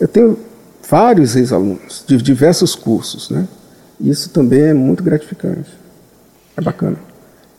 [0.00, 0.38] eu tenho
[0.88, 3.46] vários ex-alunos de diversos cursos, né?
[4.00, 5.70] Isso também é muito gratificante.
[6.56, 6.96] É bacana.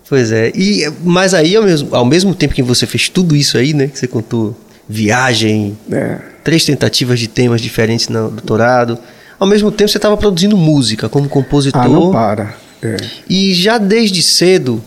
[0.07, 0.51] Pois é.
[0.55, 3.87] E mas aí ao mesmo, ao mesmo tempo que você fez tudo isso aí, né,
[3.87, 4.55] que você contou
[4.87, 6.19] viagem, é.
[6.47, 8.97] Três tentativas de temas diferentes no doutorado.
[9.37, 11.81] Ao mesmo tempo, você estava produzindo música como compositor.
[11.81, 12.55] Ah, não para.
[12.81, 12.95] É.
[13.29, 14.81] E já desde cedo,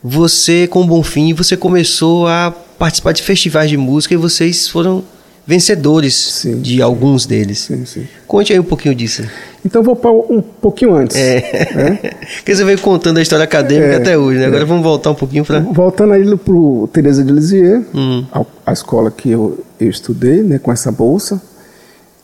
[0.00, 5.02] você, com Bonfim, você começou a participar de festivais de música e vocês foram
[5.50, 7.58] vencedores sim, de alguns deles.
[7.58, 8.06] Sim, sim.
[8.24, 9.24] Conte aí um pouquinho disso.
[9.64, 11.16] Então vou para um pouquinho antes.
[11.16, 11.68] É.
[11.74, 11.98] Né?
[12.38, 14.46] Porque você veio contando a história acadêmica é, até hoje, né?
[14.46, 14.64] Agora é.
[14.64, 15.58] vamos voltar um pouquinho para.
[15.58, 18.24] Voltando aí para o Teresa de Lisieux, hum.
[18.30, 21.42] a, a, escola que eu, eu estudei, né, com essa bolsa.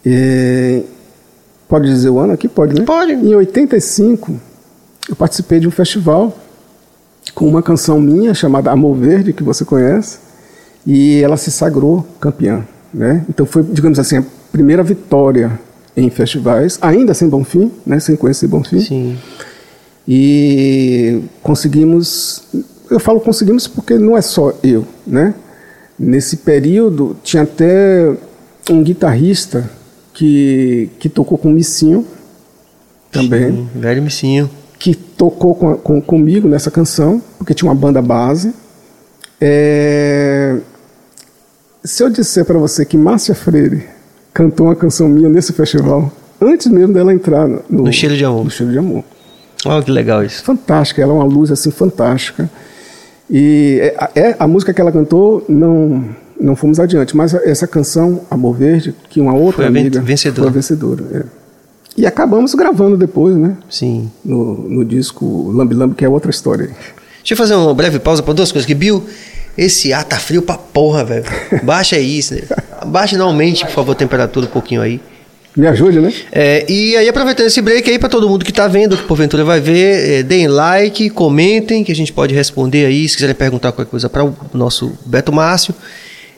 [0.04, 0.84] E,
[1.68, 2.46] pode dizer o ano aqui?
[2.46, 2.84] Pode, né?
[2.84, 3.12] Pode.
[3.12, 4.40] Em 85,
[5.08, 6.32] eu participei de um festival
[7.34, 10.18] com uma canção minha chamada Amor Verde, que você conhece,
[10.86, 12.64] e ela se sagrou campeã.
[12.96, 13.26] Né?
[13.28, 15.60] Então foi, digamos assim, a primeira vitória
[15.94, 18.00] em festivais, ainda sem bom fim, né?
[18.00, 18.80] sem conhecer bom fim.
[18.80, 19.18] Sim.
[20.08, 22.42] E conseguimos,
[22.90, 25.34] eu falo conseguimos porque não é só eu, né?
[25.98, 28.14] Nesse período tinha até
[28.70, 29.68] um guitarrista
[30.14, 32.06] que, que tocou com o Missinho
[33.12, 33.50] também.
[33.52, 34.50] Sim, velho Missinho.
[34.78, 38.54] Que tocou com, com, comigo nessa canção, porque tinha uma banda base.
[39.40, 40.56] É,
[41.86, 43.84] se eu disser para você que Márcia Freire
[44.34, 48.44] cantou uma canção minha nesse festival, antes mesmo dela entrar no, no Cheiro de Amor.
[48.44, 49.04] No Cheiro de Amor.
[49.64, 50.42] Olha que legal isso.
[50.44, 52.50] Fantástica, ela é uma luz assim fantástica.
[53.30, 56.04] E é, é, a música que ela cantou não
[56.38, 60.42] não fomos adiante, mas essa canção Amor Verde, que uma outra foi amiga vencedora.
[60.42, 61.04] foi a vencedora.
[61.14, 61.22] É.
[61.96, 63.56] E acabamos gravando depois, né?
[63.70, 64.10] Sim.
[64.22, 66.66] No, no disco Lambi Lambi, que é outra história.
[66.66, 68.66] Deixa eu fazer uma breve pausa para duas coisas.
[68.66, 69.02] Que Bill,
[69.56, 71.24] esse ar tá frio pra porra, velho.
[71.62, 72.34] Baixa isso.
[72.34, 72.42] Né?
[72.86, 75.00] Baixa normalmente, por favor, a temperatura um pouquinho aí.
[75.56, 76.12] Me ajude, né?
[76.30, 79.42] É, e aí, aproveitando esse break aí, para todo mundo que tá vendo, que porventura
[79.42, 83.72] vai ver, é, deem like, comentem, que a gente pode responder aí, se quiserem perguntar
[83.72, 85.74] qualquer coisa para o nosso Beto Márcio.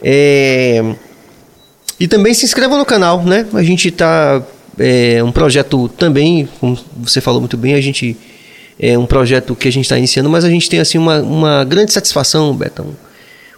[0.01, 0.95] É,
[1.99, 3.45] e também se inscrevam no canal, né?
[3.53, 4.41] A gente tá.
[4.79, 8.17] É um projeto também, como você falou muito bem, a gente.
[8.79, 11.65] É um projeto que a gente está iniciando, mas a gente tem assim uma, uma
[11.65, 12.87] grande satisfação, Betão.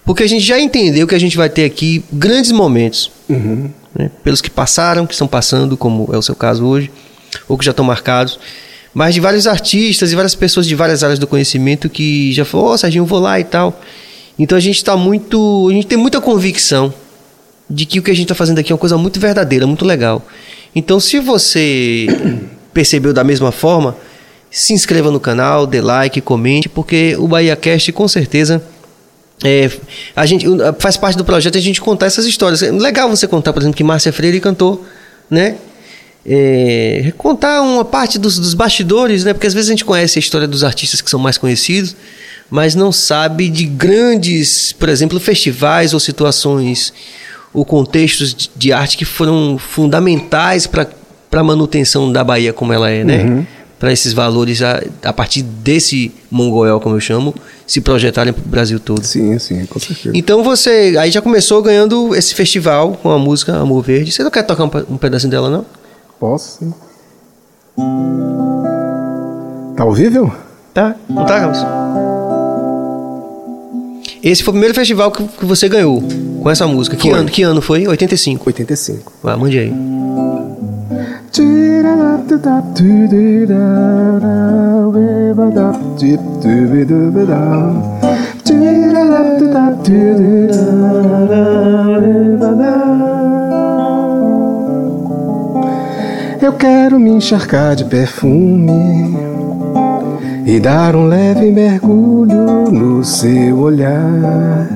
[0.05, 3.11] Porque a gente já entendeu que a gente vai ter aqui grandes momentos.
[3.29, 3.71] Uhum.
[3.95, 4.11] Né?
[4.25, 6.91] Pelos que passaram, que estão passando, como é o seu caso hoje,
[7.49, 8.39] ou que já estão marcados.
[8.93, 12.69] Mas de vários artistas e várias pessoas de várias áreas do conhecimento que já falou,
[12.69, 13.81] ô oh, Serginho, eu vou lá e tal.
[14.39, 15.69] Então a gente está muito.
[15.71, 16.93] A gente tem muita convicção
[17.69, 19.85] de que o que a gente está fazendo aqui é uma coisa muito verdadeira, muito
[19.85, 20.27] legal.
[20.75, 22.07] Então, se você
[22.75, 23.97] percebeu da mesma forma,
[24.51, 28.61] se inscreva no canal, dê like, comente, porque o Bahia Cast com certeza
[29.43, 29.71] é,
[30.15, 30.47] a gente
[30.79, 32.63] faz parte do projeto a gente contar essas histórias.
[32.63, 34.85] É legal você contar, por exemplo, que Márcia Freire cantou,
[35.31, 35.57] né?
[36.27, 39.33] É, contar uma parte dos, dos bastidores, né?
[39.33, 41.97] Porque às vezes a gente conhece a história dos artistas que são mais conhecidos,
[42.51, 46.93] mas não sabe de grandes, por exemplo, festivais ou situações
[47.53, 50.87] ou contextos de arte que foram fundamentais para
[51.33, 53.25] a manutenção da Bahia como ela é, né?
[53.25, 53.47] Uhum.
[53.81, 57.35] Para esses valores, a, a partir desse Mongoel, como eu chamo,
[57.67, 59.03] se projetarem para o Brasil todo.
[59.03, 60.11] Sim, sim, com certeza.
[60.15, 64.13] Então você aí já começou ganhando esse festival com a música Amor Verde.
[64.13, 65.65] Você não quer tocar um, um pedacinho dela, não?
[66.21, 66.75] Posso, sim.
[69.75, 70.31] Tá vivo?
[70.75, 71.59] Tá, não tá, Carlos?
[74.23, 76.03] Esse foi o primeiro festival que, que você ganhou
[76.43, 76.97] com essa música.
[76.97, 77.19] Que Foi.
[77.19, 77.89] ano, que ano foi?
[77.89, 78.45] 85.
[78.47, 79.13] 85.
[79.23, 79.73] Vai, mande aí.
[96.43, 99.17] Eu quero me encharcar de perfume
[100.45, 104.69] e dar um leve mergulho no seu olhar.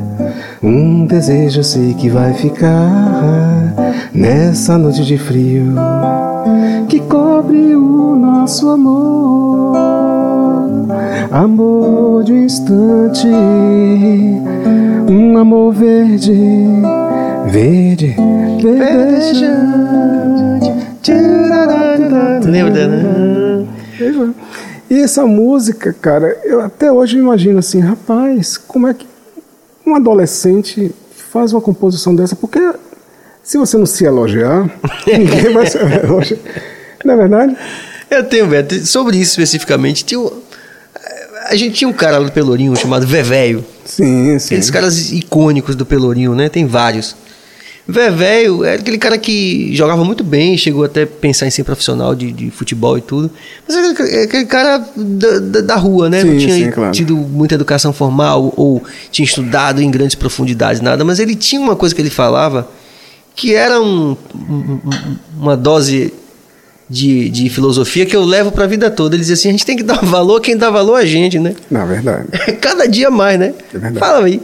[0.63, 3.75] Um desejo sei que vai ficar
[4.15, 5.75] nessa noite de frio
[6.89, 9.75] que cobre o nosso amor.
[11.33, 13.27] Amor de um instante,
[15.11, 16.33] um amor verde,
[17.47, 18.15] verde,
[18.63, 19.65] verdejante.
[22.47, 23.67] Lembra dela?
[24.89, 29.09] E essa música, cara, eu até hoje imagino assim, rapaz, como é que
[29.85, 32.37] um adolescente faz uma composição dessa?
[32.37, 32.61] Porque
[33.45, 34.69] se você não se elogiar,
[35.07, 36.39] ninguém vai se elogiar.
[37.05, 37.57] Não é verdade?
[38.11, 40.21] Eu tenho, Beto, sobre isso especificamente, tinha
[41.47, 43.63] a gente tinha um cara lá do Pelourinho chamado Vevéio.
[43.85, 44.47] Sim, sim.
[44.47, 46.49] Aqueles caras icônicos do Pelourinho, né?
[46.49, 47.15] Tem vários.
[47.87, 52.15] Vevéio era aquele cara que jogava muito bem, chegou até a pensar em ser profissional
[52.15, 53.31] de, de futebol e tudo.
[53.69, 56.25] Mas era aquele, aquele cara da, da- da rua, né?
[56.25, 56.93] Não Sim, tinha sim, claro.
[56.93, 61.05] tido muita educação formal ou tinha estudado em grandes profundidades, nada.
[61.05, 62.67] Mas ele tinha uma coisa que ele falava
[63.35, 66.13] que era um- um- um- uma dose
[66.89, 69.15] de, de filosofia que eu levo pra vida toda.
[69.17, 71.39] Ele dizia assim: a gente tem que dar valor a quem dá valor a gente,
[71.39, 71.55] né?
[71.71, 72.29] Na verdade.
[72.61, 73.55] Cada dia mais, né?
[73.73, 73.99] É verdade.
[73.99, 74.41] Fala aí.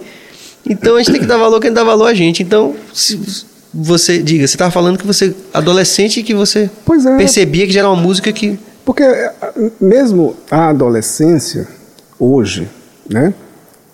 [0.68, 2.42] Então a gente tem que dar valor a quem dá valor a gente.
[2.42, 3.18] Então, se
[3.72, 6.68] você, diga, você estava falando que você, adolescente, que você
[7.09, 7.16] é.
[7.16, 8.59] percebia que já era uma música que.
[8.85, 9.33] Porque eh,
[9.81, 11.68] mesmo a adolescência,
[12.18, 12.68] hoje,
[13.09, 13.33] né?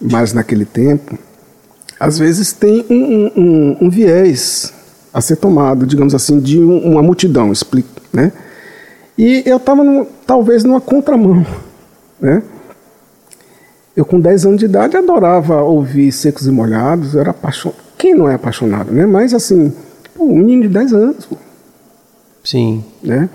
[0.00, 1.18] Mas naquele tempo,
[1.98, 4.72] às vezes tem um, um- um- um viés
[5.16, 8.30] a ser tomado, digamos assim, de um- uma multidão, explico, né?
[9.16, 9.82] E eu estava
[10.26, 11.44] talvez numa contramão,
[12.20, 12.42] né?
[13.96, 17.78] Eu com 10 anos de idade adorava ouvir Secos e Molhados, eu era apaixonado.
[17.96, 19.06] Quem não é apaixonado, né?
[19.06, 19.72] Mas assim,
[20.14, 21.36] pô, um menino de 10 anos, pô,
[22.44, 22.84] Sim.
[23.02, 23.30] né?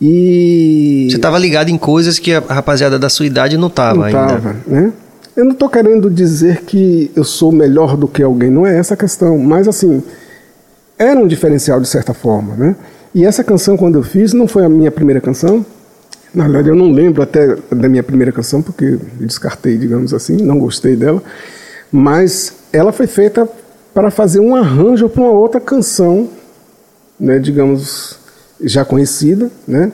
[0.00, 4.04] E Você estava ligado em coisas que a rapaziada da sua idade não estava não
[4.04, 4.18] ainda.
[4.26, 4.92] tava, né?
[5.36, 8.94] Eu não estou querendo dizer que eu sou melhor do que alguém, não é essa
[8.94, 10.02] a questão, mas assim,
[11.02, 12.76] era um diferencial de certa forma, né?
[13.14, 15.64] E essa canção, quando eu fiz, não foi a minha primeira canção.
[16.34, 20.58] Na verdade, eu não lembro até da minha primeira canção, porque descartei, digamos assim, não
[20.58, 21.22] gostei dela.
[21.90, 23.46] Mas ela foi feita
[23.92, 26.30] para fazer um arranjo para uma outra canção,
[27.20, 28.18] né, digamos,
[28.62, 29.92] já conhecida, né?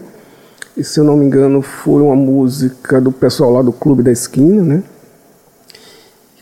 [0.77, 4.13] E se eu não me engano, foi uma música do pessoal lá do Clube da
[4.13, 4.83] Esquina, né?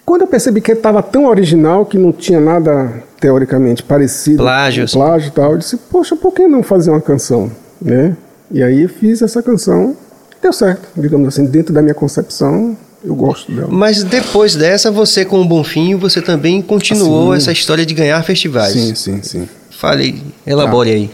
[0.07, 4.97] Quando eu percebi que estava tão original que não tinha nada teoricamente parecido, Plágio, assim.
[4.97, 7.51] plágio e tal, eu disse, poxa, por que não fazer uma canção,
[7.83, 8.16] né?
[8.53, 9.97] E aí fiz essa canção,
[10.40, 13.66] deu certo, digamos assim, dentro da minha concepção, eu gosto dela.
[13.69, 17.38] Mas depois dessa, você com o Bonfim, você também continuou Sim.
[17.38, 18.75] essa história de ganhar festivais.
[18.75, 19.49] Sim, sim, sim.
[19.71, 21.11] Fale, elabore aí.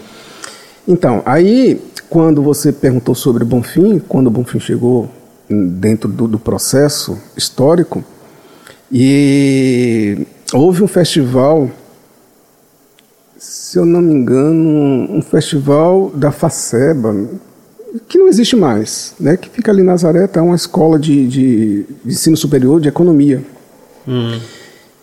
[0.86, 5.08] Então, aí, quando você perguntou sobre o Bonfim, quando o Bonfim chegou
[5.48, 8.04] dentro do, do processo histórico,
[8.92, 10.18] e
[10.52, 11.70] houve um festival,
[13.38, 17.14] se eu não me engano, um festival da Faceba,
[18.08, 19.36] que não existe mais, né?
[19.36, 23.42] que fica ali em Nazaré, é uma escola de, de, de ensino superior de economia.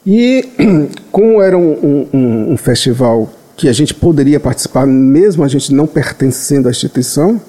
[0.05, 0.47] E
[1.11, 5.85] como era um, um- um festival que a gente poderia participar, mesmo a gente não
[5.85, 7.41] pertencendo à instituição,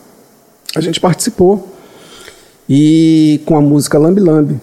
[0.74, 1.68] a gente participou.
[2.68, 4.60] E com a música Lambi Lambi.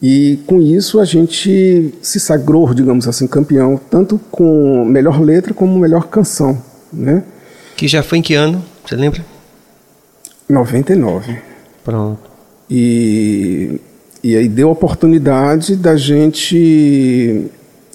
[0.00, 5.76] E com isso a gente se sagrou, digamos assim, campeão, tanto com melhor letra como
[5.78, 6.56] melhor canção,
[6.92, 7.24] né?
[7.76, 8.64] Que já foi em que ano?
[8.86, 9.24] Você lembra?
[10.48, 11.38] 99.
[11.84, 12.20] Pronto.
[12.70, 13.80] E,
[14.22, 17.46] e aí deu a oportunidade da gente,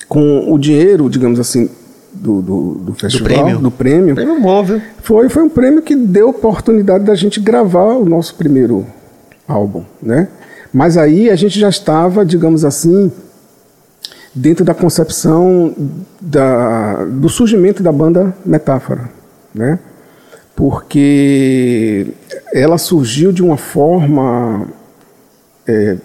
[0.10, 1.70] com o dinheiro, digamos assim,
[2.14, 3.60] do, do, do festival, prêmio.
[3.60, 4.82] do prêmio, Prêmio bom, viu?
[5.02, 8.86] foi, foi um prêmio que deu a oportunidade da gente gravar o nosso primeiro
[9.48, 10.28] álbum, né?
[10.74, 13.12] Mas aí a gente já estava, digamos assim,
[14.34, 15.76] dentro da concepção
[16.20, 19.10] da, do surgimento da banda Metáfora,
[19.54, 19.78] né?
[20.56, 22.08] Porque
[22.52, 24.68] ela surgiu de uma forma
[25.68, 25.98] é,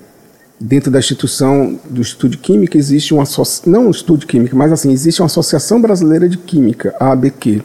[0.61, 3.25] dentro da instituição do Estudo de Química existe uma
[3.67, 7.63] não um estudo de química, mas assim existe uma Associação Brasileira de Química, a ABQ,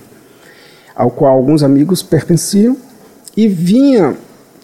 [0.95, 2.77] ao qual alguns amigos pertenciam
[3.35, 4.15] e vinha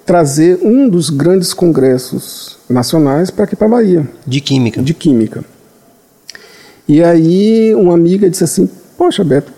[0.09, 4.81] trazer um dos grandes congressos nacionais para aqui para a Bahia De química.
[4.81, 5.45] de química.
[6.87, 8.67] E aí uma amiga disse assim,
[8.97, 9.53] poxa Beto,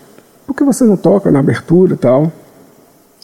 [0.46, 2.30] por que você não toca na abertura e tal?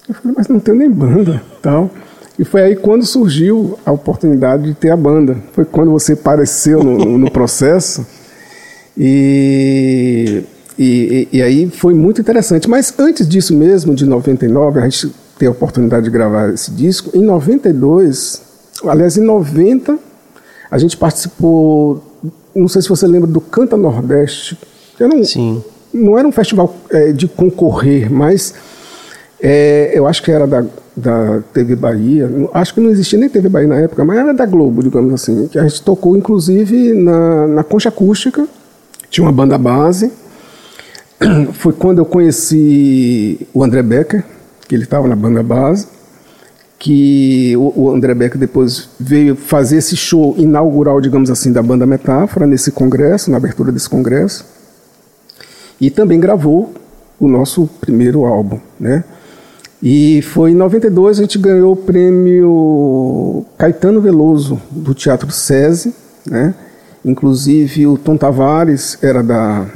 [0.09, 1.91] Eu falei, mas não tenho nem banda tal.
[2.39, 5.37] E foi aí quando surgiu a oportunidade de ter a banda.
[5.53, 8.07] Foi quando você apareceu no, no- processo.
[8.97, 10.45] E,
[10.79, 12.71] e, e aí foi muito interessante.
[12.71, 17.17] Mas antes disso mesmo, de 99, a gente ter a oportunidade de gravar esse disco.
[17.17, 18.43] Em 92,
[18.85, 19.99] aliás, em 90,
[20.71, 22.03] a gente participou,
[22.55, 24.59] não sei se você lembra do Canta Nordeste.
[24.99, 25.63] Eu não, Sim.
[25.95, 28.55] não era um festival eh, de concorrer, mas
[29.41, 30.65] eh, eu acho que era da,
[30.97, 32.29] da TV Bahia.
[32.53, 35.47] Acho que não existia nem TV Bahia na época, mas era da Globo, digamos assim.
[35.47, 38.47] Que a gente tocou, inclusive, na, na Concha Acústica.
[39.09, 40.13] Tinha uma banda base.
[41.55, 44.25] Foi quando eu conheci o André Becker,
[44.69, 45.99] que ele estava na banda base
[46.79, 52.47] que o, André Becker depois veio fazer esse show inaugural, digamos assim, da banda Metáfora
[52.47, 54.47] nesse congresso, na abertura desse congresso,
[55.81, 56.73] e também gravou
[57.19, 59.03] o nosso primeiro álbum, né?
[59.83, 65.95] E foi em 92 a gente ganhou o prêmio Caetano Veloso do Teatro SESI,
[66.27, 66.55] né?
[67.05, 69.67] Inclusive o Tom Tavares era da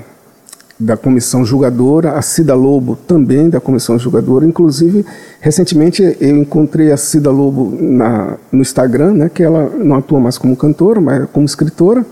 [0.83, 4.45] da comissão julgadora, a Cida Lobo também da comissão julgadora.
[4.45, 5.05] Inclusive,
[5.41, 10.37] recentemente eu encontrei a Cida Lobo na, no Instagram, né, que ela não atua mais
[10.37, 12.05] como cantora, mas como escritora.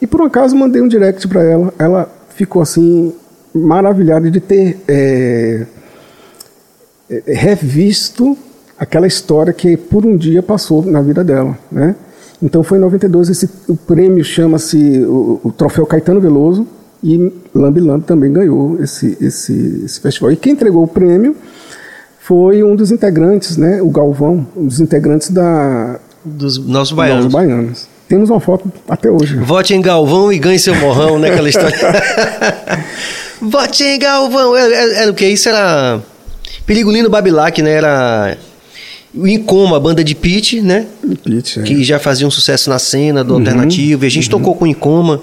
[0.00, 1.72] E por um acaso mandei um direct para ela.
[1.78, 3.12] Ela ficou assim
[3.54, 5.66] maravilhada de ter é,
[7.10, 8.36] é, revisto
[8.78, 11.94] aquela história que por um dia passou na vida dela, né?
[12.42, 16.66] Então foi em 92 esse o prêmio chama-se o, o troféu Caetano Veloso
[17.02, 20.32] e Lambi Lambi também ganhou esse, esse, esse festival.
[20.32, 21.34] E quem entregou o prêmio
[22.18, 27.32] foi um dos integrantes, né, o Galvão, um dos integrantes da Dos nossos dos baianos.
[27.32, 27.88] Baianos.
[28.08, 29.36] Temos uma foto até hoje.
[29.36, 31.30] Vote em Galvão e ganhe seu morrão, né?
[31.30, 31.76] Aquela história.
[33.40, 34.56] Vote em Galvão.
[34.56, 35.26] Era, era- era o que?
[35.26, 36.00] Isso era.
[36.66, 37.70] Perigolino Babilac, né?
[37.72, 38.36] Era.
[39.14, 40.86] O Incoma, a banda de Pete, né?
[41.56, 41.62] É.
[41.62, 44.04] Que já fazia um sucesso na cena do alternativo.
[44.04, 45.20] E a gente tocou com o Incoma.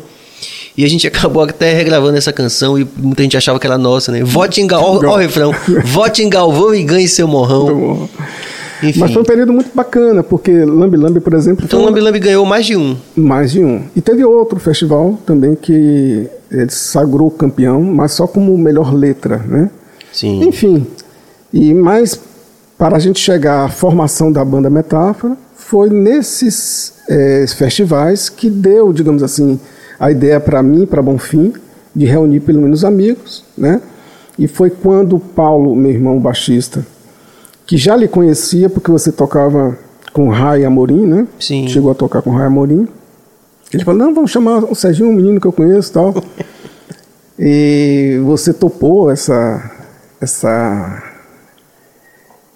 [0.78, 4.12] E a gente acabou até regravando essa canção e muita gente achava que era nossa,
[4.12, 4.24] né?
[4.24, 5.10] Vote em Galvão.
[5.10, 5.52] Ó, ó o refrão.
[5.84, 8.08] Vote em Galvão e ganhe seu morrão.
[8.84, 9.00] Enfim.
[9.00, 12.46] Mas foi um período muito bacana, porque Lambi Lambi, por exemplo, Então Lambi Lambi ganhou
[12.46, 12.96] mais de um.
[13.16, 13.84] mais de um.
[13.96, 19.72] E teve outro festival também que ele sagrou campeão, mas só como melhor letra, né?
[20.14, 20.44] Sim.
[20.44, 20.86] Enfim,
[21.52, 22.20] e mais
[22.78, 28.94] para a gente chegar à formação da banda Metáfora, foi nesses é, festivais que deu,
[28.94, 29.60] digamos assim,
[30.00, 31.54] a ideia para mim, para Bonfim,
[31.96, 33.82] de reunir pelo menos amigos, né?
[34.38, 36.86] E foi quando o Paulo, meu irmão baixista,
[37.66, 39.78] que já lhe conhecia porque você tocava
[40.14, 41.28] com Rai Amorim, né?
[41.40, 41.68] Sim.
[41.68, 42.88] Chegou a tocar com Rai Amorim.
[43.74, 46.14] Ele falou: "Não, vamos chamar o Serginho, um menino que eu conheço, tal".
[47.38, 49.72] e você topou essa
[50.22, 51.04] essa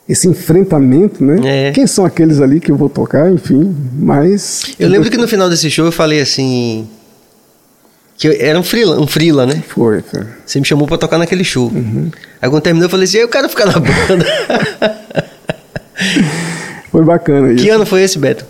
[0.07, 1.69] esse enfrentamento, né?
[1.69, 1.71] É.
[1.71, 5.49] Quem são aqueles ali que eu vou tocar, enfim, mas Eu lembro que no final
[5.49, 6.87] desse show eu falei assim.
[8.21, 9.63] Que era um frila, um frila, né?
[9.67, 10.23] foi, foi.
[10.45, 11.71] Você me chamou pra tocar naquele show.
[11.73, 12.11] Uhum.
[12.39, 14.25] Aí quando terminou eu falei assim, eu quero ficar na banda.
[16.91, 17.63] Foi bacana isso.
[17.63, 18.45] que ano foi esse, Beto?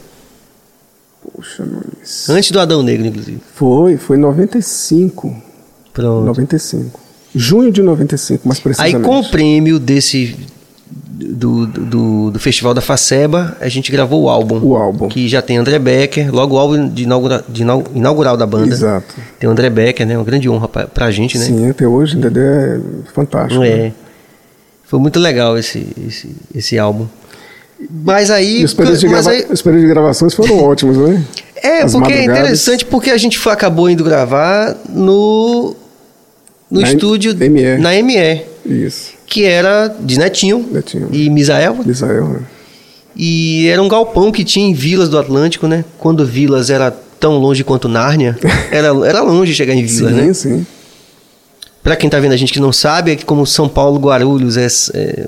[1.24, 2.30] Poxa, Nunes.
[2.30, 3.40] Antes do Adão Negro, inclusive.
[3.56, 5.42] Foi, foi 95.
[5.94, 6.26] Pronto.
[6.26, 7.00] 95.
[7.34, 9.06] Junho de 95, mais Aí precisamente.
[9.06, 10.36] com o prêmio desse
[11.24, 14.60] do, do, do Festival da Faceba, a gente gravou o álbum.
[14.64, 15.08] O álbum.
[15.08, 18.74] Que já tem André Becker, logo o álbum de, inaugura, de inau- inaugural da banda.
[18.74, 19.16] Exato.
[19.40, 20.18] Tem o André Becker, né?
[20.18, 21.46] Uma grande honra pra, pra gente, né?
[21.46, 22.44] Sim, até hoje, entendeu?
[22.44, 22.80] É
[23.14, 23.62] fantástico.
[23.62, 23.70] né?
[23.70, 23.92] É.
[24.86, 27.06] Foi muito legal esse, esse, esse álbum.
[27.90, 28.62] Mas aí.
[28.62, 31.24] E os períodos, de grava- aí- os períodos de gravações foram ótimos, né?
[31.64, 35.76] é, As porque é interessante porque a gente foi, acabou indo gravar no.
[36.70, 37.36] No Na estúdio.
[37.38, 37.78] ME.
[37.80, 38.42] Na ME.
[38.66, 39.12] Isso.
[39.32, 41.08] Que era de Netinho, Netinho.
[41.14, 41.78] e Misael.
[41.88, 42.40] Israel, né?
[43.16, 45.86] E era um galpão que tinha em Vilas do Atlântico, né?
[45.98, 48.38] Quando Vilas era tão longe quanto Nárnia.
[48.72, 50.34] Era, era longe chegar em Vilas, sim, né?
[50.34, 50.66] sim.
[51.82, 54.58] Pra quem tá vendo a gente que não sabe, é que como São Paulo, Guarulhos,
[54.58, 55.26] é, é,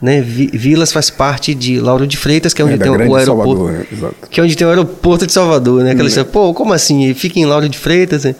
[0.00, 0.20] né?
[0.22, 3.26] Vi- Vilas faz parte de Lauro de Freitas, que é onde É, tem o aeroporto.
[3.26, 3.86] Salvador, né?
[3.92, 4.14] Exato.
[4.30, 5.90] Que é onde tem o aeroporto de Salvador, né?
[5.92, 7.12] Aquela história, pô, como assim?
[7.12, 8.34] Fica em Lauro de Freitas, né?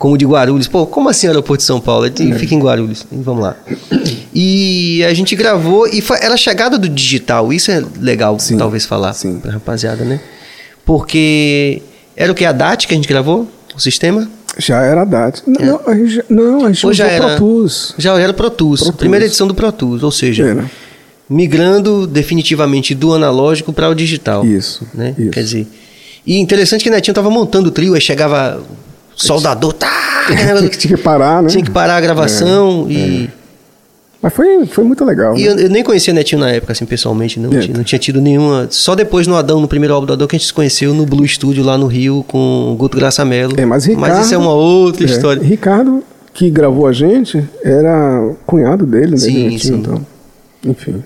[0.00, 0.66] Como de Guarulhos.
[0.66, 2.06] Pô, como assim o aeroporto de São Paulo?
[2.06, 3.06] Ele fica em Guarulhos.
[3.12, 3.54] Vamos lá.
[4.34, 7.52] E a gente gravou, e foi, era a chegada do digital.
[7.52, 9.38] Isso é legal, Sim, talvez, falar sim.
[9.38, 10.18] pra rapaziada, né?
[10.86, 11.82] Porque
[12.16, 12.44] era o que?
[12.44, 13.46] A DAT que a gente gravou?
[13.76, 14.26] O sistema?
[14.58, 15.42] Já era a data.
[15.46, 16.86] Não, não, a gente, não, a gente É.
[16.88, 17.94] Ou já era- Pro Tools.
[17.98, 18.80] Já era Pro Tools.
[18.80, 18.98] Pro Tools.
[18.98, 20.70] Primeira edição do Pro Tools, ou seja, Era.
[21.28, 24.44] migrando definitivamente do analógico para o digital.
[24.44, 25.14] Isso, Né?
[25.18, 25.30] isso.
[25.30, 25.66] Quer dizer.
[26.26, 28.89] E interessante que Netinho tava montando o trio, aí chegava o
[29.22, 29.88] soldador, tá,
[30.26, 31.48] que Tinha que parar, né?
[31.48, 33.28] tinha que parar a gravação e,
[34.22, 35.36] Mas foi, foi muito legal.
[35.36, 35.50] e né?
[35.52, 37.60] eu, eu nem conhecia Netinho na época, assim, pessoalmente, não, É.
[37.60, 38.66] tinha, não tinha tido nenhuma.
[38.70, 41.06] Só depois no Adão, no primeiro álbum do Adão, que a gente se conheceu no
[41.06, 43.54] Blue Studio lá no Rio com o Guto Graça Mello.
[43.56, 45.42] É, mas Ricardo- isso é uma outra É, história.
[45.42, 46.02] Ricardo,
[46.34, 49.16] que gravou a gente, era cunhado dele, né?
[49.16, 49.74] Sim, Netinho, sim.
[49.74, 50.06] Então.
[50.64, 51.02] Enfim.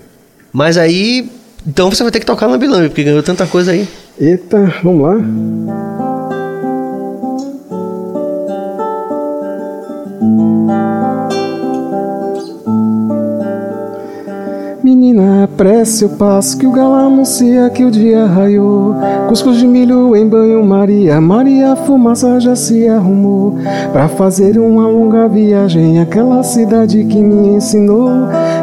[0.53, 1.29] Mas aí.
[1.67, 3.87] Então você vai ter que tocar na Bilambe, porque ganhou tanta coisa aí.
[4.19, 6.14] Eita, vamos lá.
[15.15, 18.93] Menina, apresse o passo que o galo anuncia que o dia raiou.
[19.29, 23.55] Cuscuz de milho em banho-maria, Maria a fumaça já se arrumou.
[23.93, 28.09] Pra fazer uma longa viagem, aquela cidade que me ensinou.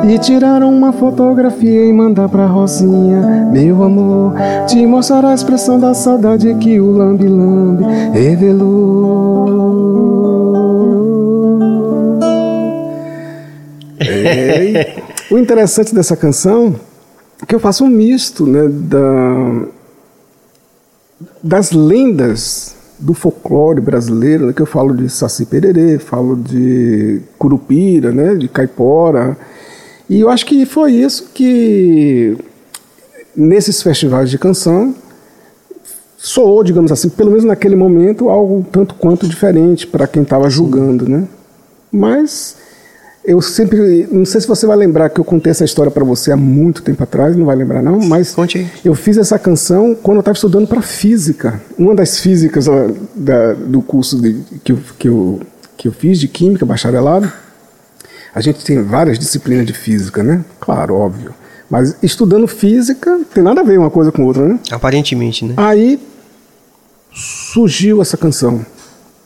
[0.07, 4.34] E tirar uma fotografia e mandar pra Rosinha, meu amor.
[4.66, 9.62] Te mostrar a expressão da saudade que o lambe-lambe revelou.
[14.05, 16.76] É, e o interessante dessa canção
[17.43, 19.66] é que eu faço um misto né, da,
[21.43, 28.12] das lendas do folclore brasileiro, né, que eu falo de Saci Pererê, falo de Curupira,
[28.12, 29.37] né, de Caipora.
[30.09, 32.37] E eu acho que foi isso que,
[33.35, 34.95] nesses festivais de canção,
[36.16, 41.09] soou, digamos assim, pelo menos naquele momento, algo tanto quanto diferente para quem estava julgando,
[41.09, 41.26] né?
[41.91, 42.57] Mas
[43.25, 46.33] eu sempre, não sei se você vai lembrar que eu contei essa história para você
[46.33, 50.16] há muito tempo atrás, não vai lembrar não, mas Conte eu fiz essa canção quando
[50.16, 51.61] eu estava estudando para física.
[51.79, 55.41] Uma das físicas lá da- do curso de- que, eu, que, eu,
[55.77, 57.31] que eu fiz de química, bacharelado,
[58.35, 60.45] a gente tem várias disciplinas de física, né?
[60.59, 61.33] Claro, óbvio.
[61.70, 64.59] Mas estudando física, tem nada a ver uma coisa com outra, né?
[64.70, 65.55] Aparentemente, né?
[65.57, 65.99] Aí
[67.14, 68.64] surgiu essa canção.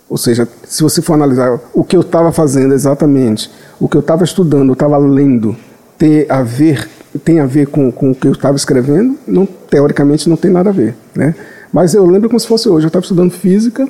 [0.08, 3.50] Ou seja, se você for analisar o que eu estava fazendo exatamente,
[3.80, 5.56] o que eu estava estudando, eu estava lendo,
[5.98, 6.88] ter a ver,
[7.24, 10.70] tem a ver com, com o que eu estava escrevendo, não, teoricamente não tem nada
[10.70, 10.94] a ver.
[11.14, 11.34] Né?
[11.72, 12.86] Mas eu lembro como se fosse hoje.
[12.86, 13.88] Eu estava estudando física,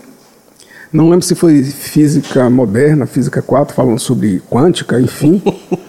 [0.93, 5.43] não lembro se foi física moderna, física 4, falando sobre quântica, enfim.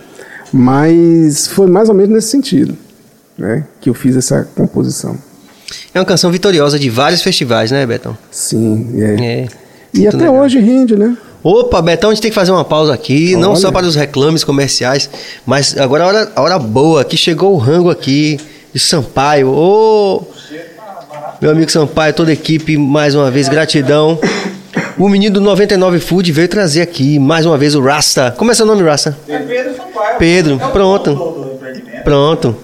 [0.52, 2.78] mas foi mais ou menos nesse sentido
[3.38, 5.18] né, que eu fiz essa composição.
[5.94, 8.18] É uma canção vitoriosa de vários festivais, né, Betão?
[8.32, 9.44] Sim, é.
[9.44, 9.48] É.
[9.98, 10.42] E muito até legal.
[10.44, 11.16] hoje rende, né?
[11.44, 13.60] Opa, Betão, a gente tem que fazer uma pausa aqui, não Olha.
[13.60, 15.10] só para os reclames comerciais,
[15.46, 18.40] mas agora a hora, a hora boa, que chegou o rango aqui
[18.74, 19.50] de Sampaio.
[19.50, 20.24] Ô,
[21.42, 24.20] meu amigo Sampaio, toda a equipe, mais uma vez, gratidão.
[24.98, 28.34] O menino do 99 Food veio trazer aqui, mais uma vez, o Rasta.
[28.36, 29.16] Como é seu nome, Rasta?
[29.28, 30.18] É Pedro Sampaio.
[30.18, 31.48] Pedro, É pronto.
[32.04, 32.56] Pronto.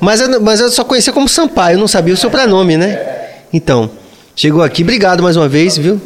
[0.00, 2.98] Mas eu, mas eu só conhecia como Sampaio, eu não sabia o seu pronome, né?
[3.52, 3.90] Então,
[4.34, 6.00] chegou aqui, obrigado mais uma vez, viu?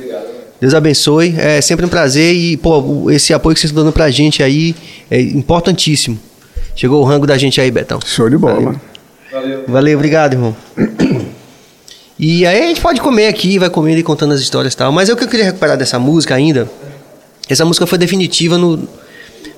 [0.61, 4.11] Deus abençoe, é sempre um prazer e, pô, esse apoio que vocês estão dando pra
[4.11, 4.75] gente aí
[5.11, 6.19] é importantíssimo.
[6.77, 7.99] Chegou o rango da gente aí, Betão.
[8.05, 8.81] Show de bola.
[9.33, 9.65] Valeu.
[9.67, 10.57] Valeu, obrigado, irmão.
[12.19, 14.93] E aí a gente pode comer aqui, vai comendo e contando as histórias e tal.
[14.93, 16.71] Mas é o que eu queria recuperar dessa música ainda.
[17.49, 18.87] Essa música foi definitiva no,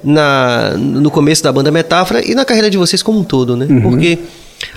[0.03, 3.67] na, no começo da banda Metáfora e na carreira de vocês como um todo, né?
[3.83, 4.19] Porque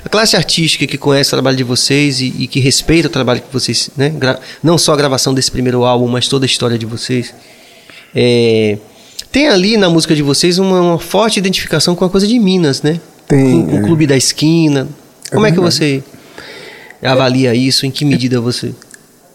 [0.05, 3.41] a classe artística que conhece o trabalho de vocês e, e que respeita o trabalho
[3.41, 4.09] que vocês, né?
[4.09, 7.33] gra- não só a gravação desse primeiro álbum, mas toda a história de vocês.
[8.13, 8.77] é,
[9.31, 12.81] tem ali na música de vocês uma, uma forte identificação com a coisa de Minas,
[12.81, 13.01] né?
[13.27, 13.81] Tem, o é.
[13.81, 14.87] Clube da Esquina.
[15.31, 15.75] Como é, que verdade.
[15.75, 16.03] você
[17.03, 17.85] avalia isso?
[17.85, 18.73] Em que medida você...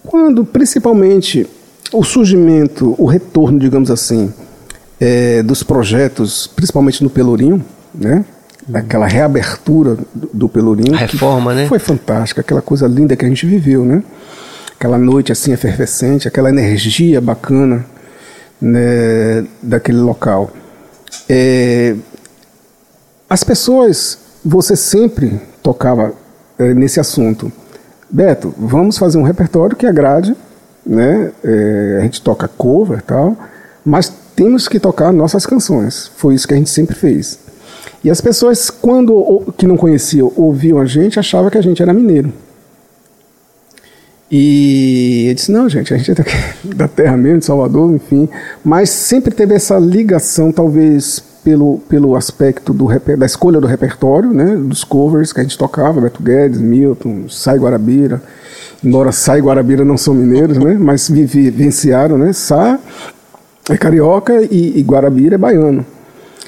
[0.06, 1.46] Quando, principalmente,
[1.92, 4.32] o surgimento, o retorno, digamos assim,
[4.98, 7.62] é, dos projetos, principalmente no Pelourinho,
[7.94, 8.24] né?
[8.74, 10.94] Aquela reabertura do, Pelourinho.
[10.94, 11.66] A reforma, né?
[11.66, 14.02] Foi fantástica, aquela coisa linda que a gente viveu, né?
[14.76, 17.84] Aquela noite assim efervescente, aquela energia bacana
[18.60, 20.50] né, daquele local.
[21.28, 21.94] É,
[23.28, 26.12] as pessoas, você sempre tocava
[26.58, 27.52] eh, nesse assunto.
[28.10, 30.34] Beto, vamos fazer um repertório que agrade,
[30.84, 31.30] né?
[31.44, 33.36] Eh, a gente toca cover e tal,
[33.84, 36.10] mas temos que tocar nossas canções.
[36.16, 37.38] Foi isso que a gente sempre fez.
[38.02, 41.92] E as pessoas, quando que não conheciam, ouviam a gente, achavam que a gente era
[41.92, 42.32] mineiro.
[44.30, 46.24] E eu disse, não, gente, a gente é
[46.74, 48.28] da terra mesmo, de Salvador, enfim.
[48.64, 52.86] Mas sempre teve essa ligação, talvez pelo, pelo aspecto do,
[53.16, 57.58] da escolha do repertório, né, dos covers que a gente tocava, Beto Guedes, Milton, Sai
[57.58, 58.22] Guarabira.
[58.84, 62.78] Embora Sai Guarabira não são mineiros, né, mas vivenciaram, né, Sá
[63.68, 65.84] é carioca e, e Guarabira é baiano.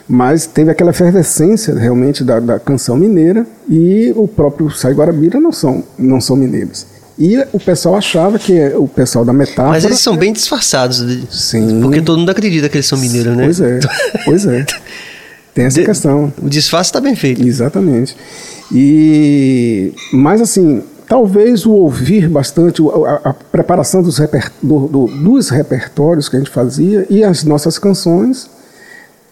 [0.09, 5.53] Mas teve aquela efervescência realmente da, da canção mineira e o próprio Sai Guarabira não
[5.53, 6.87] são, não são mineiros.
[7.19, 9.69] E o pessoal achava que o pessoal da metáfora.
[9.69, 11.07] Mas eles são bem disfarçados.
[11.07, 11.81] de- Sim.
[11.81, 13.45] Porque todo mundo acredita que eles são mineiros, né?
[13.45, 13.81] Pois é,
[14.25, 14.67] pois é.
[15.55, 16.33] Tem essa De- questão.
[16.43, 17.47] O disfarce está bem feito.
[17.47, 18.17] Exatamente.
[18.73, 25.51] E mas assim, talvez o ouvir bastante a, a preparação dos, reper, do- do- dos
[25.51, 28.49] repertórios que a gente fazia e as nossas canções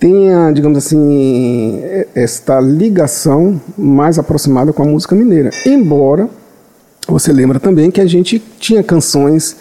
[0.01, 1.79] tenha, digamos assim,
[2.15, 5.51] esta ligação mais aproximada com a música mineira.
[5.67, 6.29] Embora
[7.07, 9.57] você lembra também que a gente tinha canções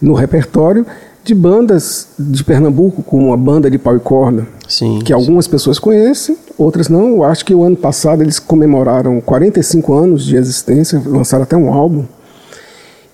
[0.00, 0.86] no repertório
[1.24, 5.00] de bandas de Pernambuco, como a banda de pau e corda, Sim.
[5.04, 7.08] que algumas pessoas conhecem, outras não.
[7.08, 11.72] Eu acho que o ano passado eles comemoraram 45 anos de existência, lançaram até um
[11.72, 12.04] álbum.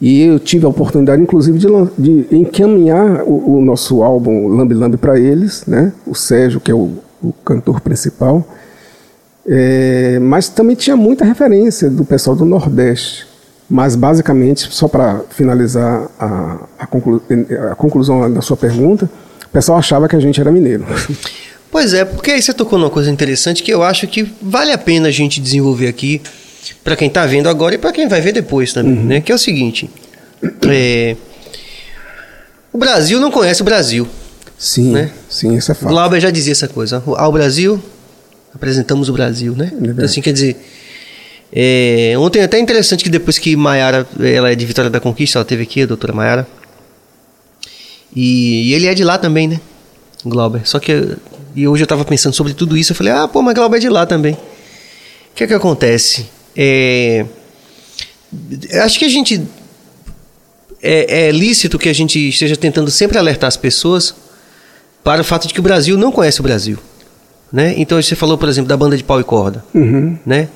[0.00, 1.66] E eu tive a oportunidade, inclusive, de,
[1.98, 5.92] de encaminhar o, o nosso álbum Lambe Lambe para eles, né?
[6.06, 8.46] O Sérgio, que é o, o cantor principal.
[9.46, 13.26] É, mas também tinha muita referência do pessoal do Nordeste.
[13.70, 17.22] Mas, basicamente, só para finalizar a, a, conclu-
[17.70, 19.08] a conclusão da sua pergunta,
[19.46, 20.84] o pessoal achava que a gente era mineiro.
[21.70, 24.78] Pois é, porque aí você tocou numa coisa interessante que eu acho que vale a
[24.78, 26.20] pena a gente desenvolver aqui
[26.82, 29.20] para quem tá vendo agora e para quem vai ver depois também, né?
[29.20, 29.90] Que é o seguinte:
[30.68, 31.16] é,
[32.72, 34.08] o Brasil não conhece o Brasil.
[34.56, 35.10] Sim, Né?
[35.28, 35.90] sim, isso é fato.
[35.90, 37.02] Glauber já dizia essa coisa.
[37.16, 37.82] Ao Brasil,
[38.54, 39.66] apresentamos o Brasil, né?
[39.66, 39.90] verdade.
[39.92, 40.56] Então, assim, quer dizer.
[41.52, 45.38] é, ontem é até interessante que depois que Maiara, ela é de Vitória da Conquista,
[45.38, 46.46] ela teve aqui, a doutora Maiara.
[48.14, 49.60] E, e ele é de lá também, né?
[50.24, 50.62] Glauber.
[50.64, 51.16] Só que.
[51.54, 53.80] E hoje eu tava pensando sobre tudo isso, eu falei, ah, pô, mas Glauber é
[53.80, 54.34] de lá também.
[54.34, 54.38] O
[55.36, 56.26] que é que acontece?
[56.56, 57.26] É,
[58.82, 59.42] acho que a gente.
[60.82, 64.14] É, é lícito que a gente esteja tentando sempre alertar as pessoas
[65.02, 66.78] para o fato de que o Brasil não conhece o Brasil.
[67.52, 67.74] Né?
[67.76, 69.64] Então você falou, por exemplo, da banda de pau e corda.
[69.74, 70.18] Uhum.
[70.26, 70.48] Né?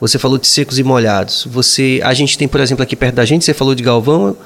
[0.00, 1.46] Você falou de secos e molhados.
[1.50, 4.36] Você, a gente tem, por exemplo, aqui perto da gente, você falou de Galvão,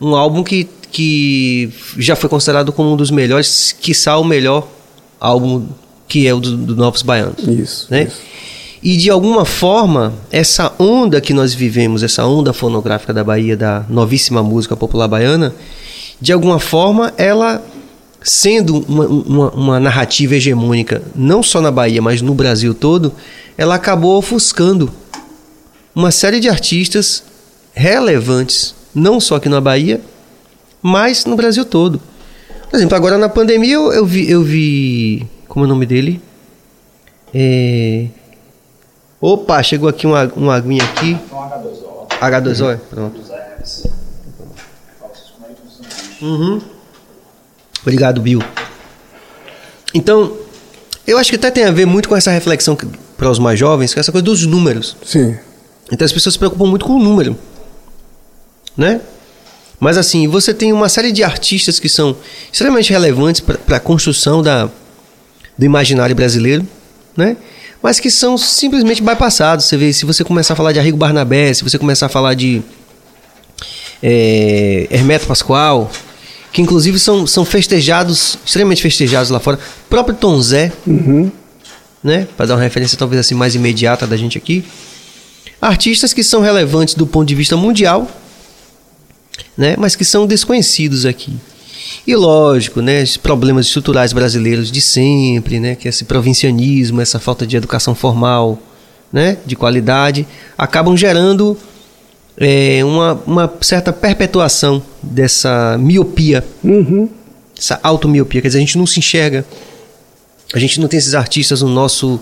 [0.00, 4.66] um álbum que, que já foi considerado como um dos melhores, quiçá o melhor
[5.20, 5.66] álbum
[6.08, 7.46] que é o do, do Novos Baianos.
[7.46, 7.86] Isso.
[7.90, 8.04] Né?
[8.04, 8.20] isso.
[8.82, 13.86] E de alguma forma, essa onda que nós vivemos, essa onda fonográfica da Bahia, da
[13.88, 15.54] novíssima música popular baiana,
[16.20, 17.64] de alguma forma ela
[18.24, 23.12] sendo uma, uma, uma narrativa hegemônica, não só na Bahia, mas no Brasil todo,
[23.56, 24.90] ela acabou ofuscando
[25.94, 27.22] uma série de artistas
[27.72, 30.00] relevantes, não só aqui na Bahia,
[30.80, 32.00] mas no Brasil todo.
[32.70, 35.26] Por exemplo, agora na pandemia eu, eu vi, eu vi.
[35.46, 36.20] Como é o nome dele?
[37.34, 38.06] É...
[39.22, 41.12] Opa, chegou aqui uma, uma aguinha aqui.
[41.12, 42.08] Então, H2O.
[42.20, 43.20] H2O, pronto.
[43.20, 43.86] Dos herpes.
[44.98, 46.24] Falsos com leite no sanduíche.
[46.24, 46.60] Uhum.
[47.82, 48.42] Obrigado, Bill.
[49.94, 50.36] Então,
[51.06, 52.76] eu acho que até tem a ver muito com essa reflexão
[53.16, 54.96] para os mais jovens, com essa coisa dos números.
[55.04, 55.38] Sim.
[55.92, 57.36] Então as pessoas se preocupam muito com o número,
[58.76, 59.00] né?
[59.78, 62.16] Mas assim, você tem uma série de artistas que são
[62.52, 64.68] extremamente relevantes para a construção da,
[65.56, 66.66] do imaginário brasileiro,
[67.16, 67.36] né?
[67.82, 69.66] Mas que são simplesmente bypassados.
[69.66, 72.34] Você vê, se você começar a falar de Arrigo Barnabé, se você começar a falar
[72.34, 72.62] de
[74.02, 75.90] é, Hermeto Pascoal,
[76.52, 79.58] que inclusive são, são festejados, extremamente festejados lá fora.
[79.58, 80.70] O próprio Tom Zé,
[82.02, 82.28] né?
[82.36, 84.64] Para dar uma referência talvez assim mais imediata da gente aqui.
[85.60, 88.10] Artistas que são relevantes do ponto de vista mundial,
[89.56, 89.76] né?
[89.78, 91.32] Mas que são desconhecidos aqui.
[92.06, 97.46] E lógico, né, os problemas estruturais brasileiros de sempre, né, que esse provincianismo, essa falta
[97.46, 98.58] de educação formal,
[99.12, 100.26] né, de qualidade,
[100.58, 101.56] acabam gerando
[102.36, 106.44] é, uma, uma certa perpetuação dessa miopia,
[107.56, 109.44] essa automiopia, quer dizer, a gente não se enxerga,
[110.52, 112.20] a gente não tem esses artistas no nosso,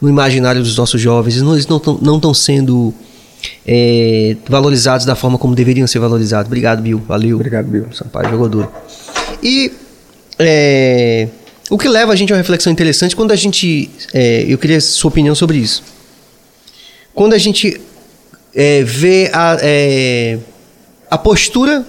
[0.00, 2.92] no imaginário dos nossos jovens, eles não, eles não estão não tão sendo
[3.66, 6.46] é, valorizados da forma como deveriam ser valorizados.
[6.46, 7.36] Obrigado, Bill, valeu.
[7.36, 7.86] Obrigado, Bill.
[7.92, 8.72] Sampaio jogou duro.
[9.42, 9.72] E
[10.38, 11.28] é,
[11.70, 13.90] o que leva a gente a uma reflexão interessante quando a gente.
[14.12, 15.82] é, eu queria sua opinião sobre isso.
[17.14, 17.80] Quando a gente
[18.54, 20.38] é, vê a, é,
[21.10, 21.84] a postura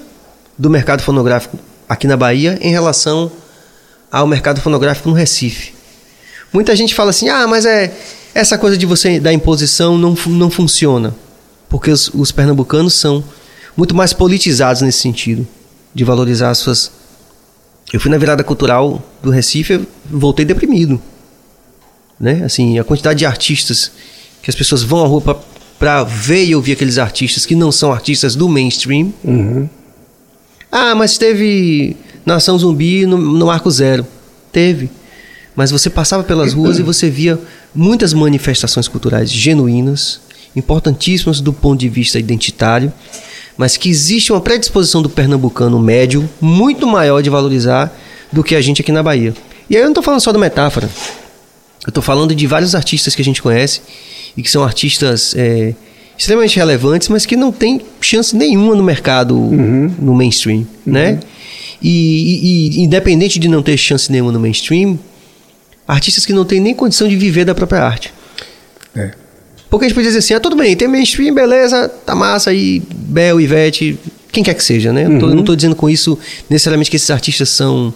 [0.58, 3.32] do mercado fonográfico aqui na Bahia em relação
[4.12, 5.74] ao mercado fonográfico no Recife.
[6.52, 7.92] Muita gente fala assim: ah, mas é
[8.34, 11.14] essa coisa de você da imposição não, não funciona.
[11.74, 13.24] Porque os, os pernambucanos são
[13.76, 15.48] muito mais politizados nesse sentido,
[15.92, 16.92] de valorizar as suas.
[17.92, 21.02] Eu fui na virada cultural do Recife voltei deprimido.
[22.20, 22.44] Né?
[22.46, 23.92] Assim, a quantidade de artistas
[24.44, 25.38] que as pessoas vão à rua pra-
[25.80, 29.12] pra ver e ouvir aqueles artistas que não são artistas do mainstream.
[30.72, 34.06] Ah, mas teve Nação Zumbi no, no Arco Zero.
[34.52, 34.92] Teve.
[35.56, 37.40] Mas você passava pelas ruas e você via
[37.74, 40.22] muitas manifestações culturais genuínas,
[40.56, 42.92] importantíssimas do ponto de vista identitário,
[43.58, 47.92] mas que existe uma predisposição do pernambucano médio muito maior de valorizar
[48.32, 49.34] do que a gente aqui na Bahia.
[49.70, 50.90] E aí eu não estou falando só da metáfora.
[51.86, 53.82] Eu estou falando de vários artistas que a gente conhece
[54.36, 55.76] e que são artistas é,
[56.18, 61.20] extremamente relevantes, mas que não têm chance nenhuma no mercado, no mainstream, né?
[61.82, 64.98] E, e- e independente de não ter chance nenhuma no mainstream,
[65.88, 68.14] artistas que não têm nem condição de viver da própria arte.
[68.96, 69.12] É.
[69.74, 72.80] Porque a gente pode dizer assim, ah, tudo bem, tem mainstream, beleza, tá massa aí,
[72.94, 73.98] Bel, Ivete,
[74.32, 75.06] quem quer que seja, né?
[75.08, 76.16] Eu tô- não tô dizendo com isso
[76.48, 77.92] necessariamente que esses artistas são...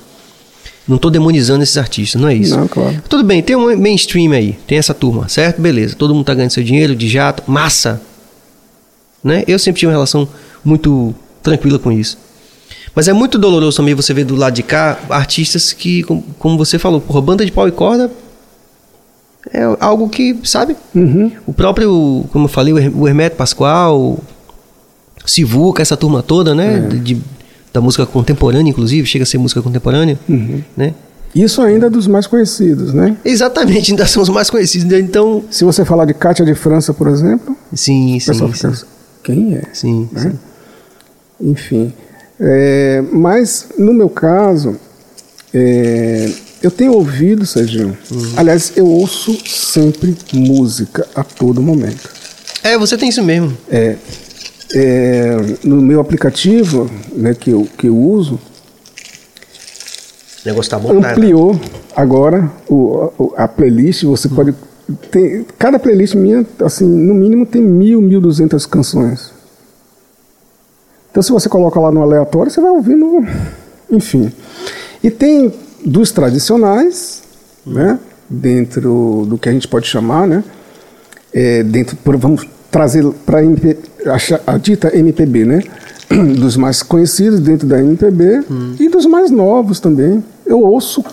[0.88, 2.58] Não tô demonizando esses artistas, não é isso.
[2.58, 3.00] Não, claro.
[3.08, 5.62] Tudo bem, tem um mainstream aí, tem essa turma, certo?
[5.62, 8.02] Beleza, todo mundo tá ganhando seu dinheiro de jato, massa.
[9.24, 9.44] Né?
[9.48, 10.28] Eu sempre tive uma relação
[10.66, 11.14] muito
[11.44, 12.18] tranquila com isso.
[12.96, 16.58] Mas é muito doloroso também você ver do lado de cá artistas que, com- como
[16.58, 18.10] você falou, porra, banda de pau e corda
[19.54, 20.76] é algo que, sabe?
[21.46, 24.18] O próprio, como eu falei, o Her- o Hermeto Pascoal,
[25.26, 26.80] Sivuca, essa turma toda, né?
[26.80, 27.22] De- de-
[27.74, 30.18] da música contemporânea, inclusive, chega a ser música contemporânea,
[30.76, 30.94] né?
[31.36, 33.16] Isso ainda é dos mais conhecidos, né?
[33.24, 34.88] Exatamente, ainda são os mais conhecidos.
[34.88, 35.00] né?
[35.00, 38.74] Então, Se você falar de Cátia de França, por exemplo, sim, o pessoal sim, fica.
[38.74, 38.86] sim,
[39.24, 39.62] Quem é?
[39.74, 40.22] sim, Né?
[40.22, 40.40] sim.
[41.50, 41.94] Enfim.
[42.40, 44.78] É, mas, no meu caso,
[45.54, 46.32] é,
[46.62, 47.98] eu tenho ouvido, Serginho.
[48.12, 48.34] Uhum.
[48.38, 52.10] Aliás, eu ouço sempre música a todo momento.
[52.64, 53.56] É, você tem isso mesmo.
[53.70, 53.96] É,
[54.74, 58.40] é, no meu aplicativo né, que, eu, que eu uso,
[60.44, 61.60] O negócio tá bom, ampliou
[61.96, 64.04] agora o, o- a playlist.
[64.04, 64.54] Você pode.
[65.12, 69.32] Tem, cada playlist minha, assim, no mínimo, tem mil, mil duzentas canções.
[71.12, 73.26] Então, se você coloca lá no aleatório, você vai ouvindo.
[73.90, 74.32] Enfim.
[75.04, 75.52] E tem
[75.90, 77.24] dos tradicionais,
[77.66, 78.00] né?
[78.30, 80.44] Dentro do que a gente pode chamar, né?
[81.34, 85.64] É, dentro, por- vamos trazer para a, a dita MPB, né?
[86.40, 88.44] Dos mais conhecidos dentro da MPB
[88.80, 90.24] e dos mais novos também.
[90.46, 91.04] Eu ouço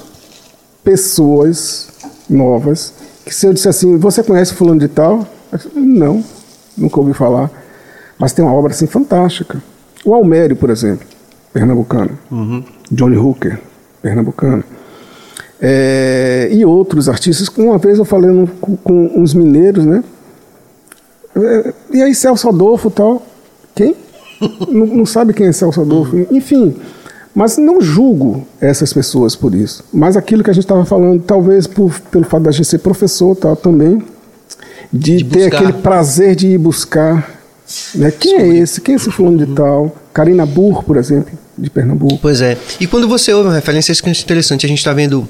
[0.83, 1.89] pessoas
[2.29, 2.93] novas
[3.25, 5.27] que se eu disser assim, você conhece fulano de tal?
[5.75, 6.23] Não,
[6.77, 7.51] nunca ouvi falar.
[8.19, 9.63] Mas tem uma obra assim fantástica.
[10.05, 11.07] O Almério, por exemplo,
[11.53, 12.19] pernambucano.
[12.91, 13.59] Johnny Hooker,
[14.09, 14.63] pernambucano.
[15.61, 17.49] É, e outros artistas.
[17.57, 20.05] Uma vez eu falei num- com, com uns mineiros, né?
[21.35, 23.23] É, E aí, Celso Adolfo tal.
[23.75, 23.97] Quem?
[24.69, 26.17] não, não sabe quem é Celso Adolfo.
[26.31, 26.77] Enfim,
[27.35, 29.83] Mas não julgo essas pessoas por isso.
[29.93, 33.35] Mas aquilo que a gente estava falando, talvez por, pelo fato da gente ser professor
[33.35, 34.03] tal, também,
[34.93, 37.34] de, De ter aquele prazer de ir buscar.
[37.95, 38.11] Né?
[38.11, 38.81] Quem é esse?
[38.81, 39.95] Quem é esse fulano de tal?
[40.13, 42.19] Karina Burr, por exemplo, de Pernambuco.
[42.21, 42.57] Pois é.
[42.81, 44.67] E quando você ouve uma referência, isso que é interessante.
[44.67, 45.29] A gente está vendo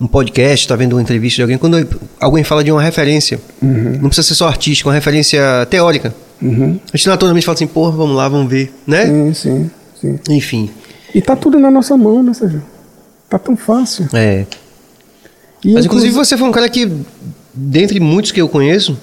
[0.00, 1.58] um podcast, está vendo uma entrevista de alguém.
[1.58, 1.86] Quando
[2.18, 6.14] alguém fala de uma referência, não precisa ser só artística, uma referência teórica.
[6.42, 9.06] A gente naturalmente fala assim, porra, vamos lá, vamos ver, né?
[9.06, 10.18] Sim, sim, sim.
[10.30, 10.70] Enfim.
[11.14, 12.62] E tá tudo na nossa mão, né, Sérgio?
[13.28, 14.08] Tá tão fácil.
[14.14, 14.46] É.
[15.62, 16.90] E Mas inclusive você foi um cara que,
[17.52, 18.96] dentre muitos que eu conheço,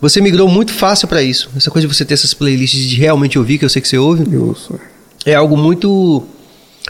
[0.00, 1.50] você migrou muito fácil para isso.
[1.56, 3.98] Essa coisa de você ter essas playlists de realmente ouvir, que eu sei que você
[3.98, 4.78] ouve, Eu sou.
[5.26, 6.22] é algo muito.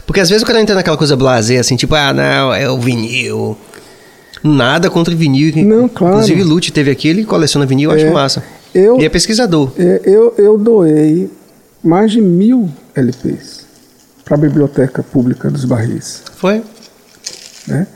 [0.06, 2.78] Porque às vezes o cara entra naquela coisa blasé, assim, tipo, ah, não, é o
[2.78, 3.56] vinil.
[4.42, 5.52] Nada contra o vinil.
[5.66, 6.14] Não, claro.
[6.14, 8.11] Inclusive o Lute teve aqui, ele coleciona vinil, eu acho É.
[8.11, 8.42] massa.
[8.74, 9.70] Eu- E é pesquisador.
[9.78, 11.28] É, eu, eu doei
[11.82, 13.66] mais de mil LPs
[14.24, 16.22] para a Biblioteca Pública dos Barris.
[16.36, 16.62] Foi?
[17.66, 17.86] Né?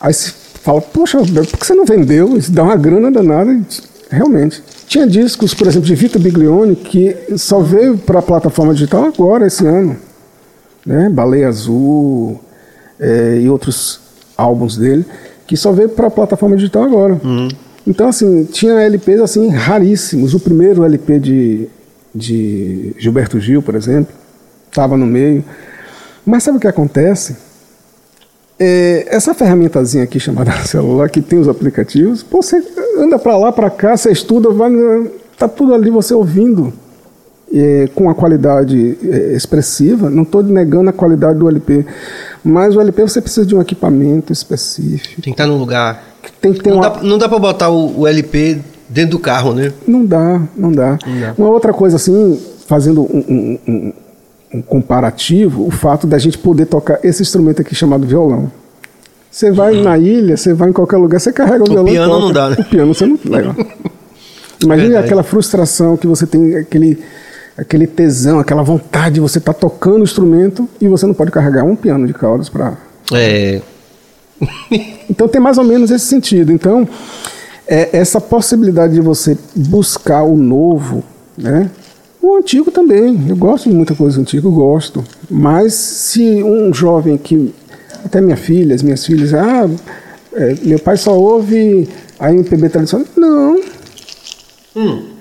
[0.00, 2.36] Aí se fala, poxa, por que você não vendeu?
[2.36, 3.60] Isso dá uma grana danada.
[4.12, 4.62] Realmente.
[4.86, 9.46] Tinha discos, por exemplo, de Vitor Biglione, que só veio para a plataforma digital agora,
[9.46, 9.96] esse ano.
[10.84, 11.08] Né?
[11.08, 12.38] Baleia Azul
[13.00, 14.00] é, e outros
[14.36, 15.06] álbuns dele,
[15.46, 17.18] que só veio para a plataforma digital agora.
[17.86, 20.34] Então, assim, tinha LPs assim, raríssimos.
[20.34, 21.68] O primeiro LP de,
[22.14, 24.12] de Gilberto Gil, por exemplo,
[24.68, 25.42] estava no meio.
[26.24, 27.34] Mas sabe o que acontece?
[28.64, 32.62] É, essa ferramentazinha aqui chamada celular, que tem os aplicativos, pô, você
[32.96, 34.70] anda para lá, para cá, você estuda, vai,
[35.36, 36.72] tá tudo ali você ouvindo
[37.52, 40.08] é, com a qualidade é, expressiva.
[40.08, 41.84] Não estou negando a qualidade do LP,
[42.44, 45.20] mas o LP você precisa de um equipamento específico.
[45.20, 46.00] Tem que estar num lugar.
[46.40, 49.18] Tem que ter Não uma, dá, não dá pra botar o, o LP dentro do
[49.18, 49.72] carro, né?
[49.88, 50.98] Não dá, não dá.
[51.04, 51.34] Não dá.
[51.36, 53.92] Uma outra coisa assim, fazendo um, um- um-
[54.52, 58.50] um comparativo, o fato da gente poder tocar esse instrumento aqui chamado violão.
[59.30, 61.88] Você vai na ilha, você vai em qualquer lugar, você carrega o, violão.
[61.88, 62.04] e Uhum.
[62.06, 62.56] piano não dá, né?
[62.58, 63.56] O piano você não leva.
[64.62, 65.06] Imagine Verdade.
[65.06, 67.02] aquela frustração que você tem, aquele,
[67.56, 71.64] aquele tesão, aquela vontade de você estar tocando o instrumento e você não pode carregar
[71.64, 72.74] um piano de caudas para
[73.12, 73.60] É.
[75.08, 76.52] então tem mais ou menos esse sentido.
[76.52, 76.86] Então,
[77.66, 81.02] é, essa possibilidade de você buscar o novo,
[81.38, 81.70] né?
[82.22, 83.28] O antigo também.
[83.28, 85.04] Eu gosto de muita coisa antiga, eu gosto.
[85.28, 87.52] Mas se um jovem que.
[88.04, 89.68] Até minha filha, as minhas filhas, ah,
[90.32, 93.06] é, meu pai só ouve a MPB tradicional.
[93.16, 93.60] Não.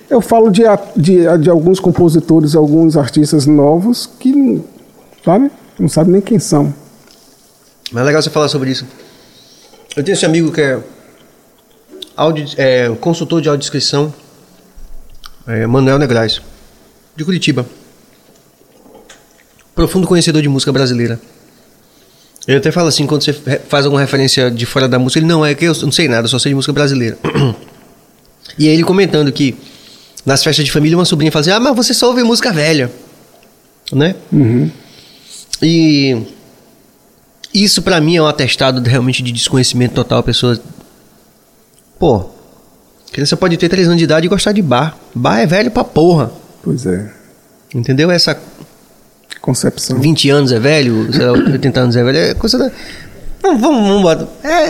[0.10, 0.64] Eu falo de,
[0.96, 4.62] de, de alguns compositores, alguns artistas novos que,
[5.24, 6.74] sabe, não sabe nem quem são.
[7.92, 8.86] Mas é legal você falar sobre isso.
[9.96, 10.80] Eu tenho esse amigo que é,
[12.16, 14.14] áudio, é consultor de audiodescrição,
[15.48, 16.42] é Manuel Negrais,
[17.16, 17.66] de Curitiba.
[19.76, 21.20] Profundo conhecedor de música brasileira.
[22.48, 23.34] Ele até fala assim, quando você
[23.68, 26.26] faz alguma referência de fora da música, ele não é que eu não sei nada,
[26.26, 27.18] eu só sei de música brasileira.
[28.60, 29.56] E aí ele comentando que
[30.26, 32.92] nas festas de família uma sobrinha fala assim, ah, mas você só ouve música velha.
[33.94, 34.14] Né?
[35.62, 36.22] E
[37.54, 40.20] isso pra mim é um atestado de- realmente de desconhecimento total.
[40.20, 40.60] A pessoa.
[41.98, 42.26] Pô,
[43.14, 44.98] criança pode ter 3 anos de idade e gostar de bar.
[45.16, 46.32] Bar é velho pra porra.
[46.64, 47.10] Pois é.
[47.74, 48.12] Entendeu?
[48.12, 48.38] Essa
[49.42, 50.00] Concepção.
[50.00, 52.70] 20 anos é velho, sei lá, 80 anos é velho, é coisa da.
[53.42, 54.68] Vamos, vamos botar- É,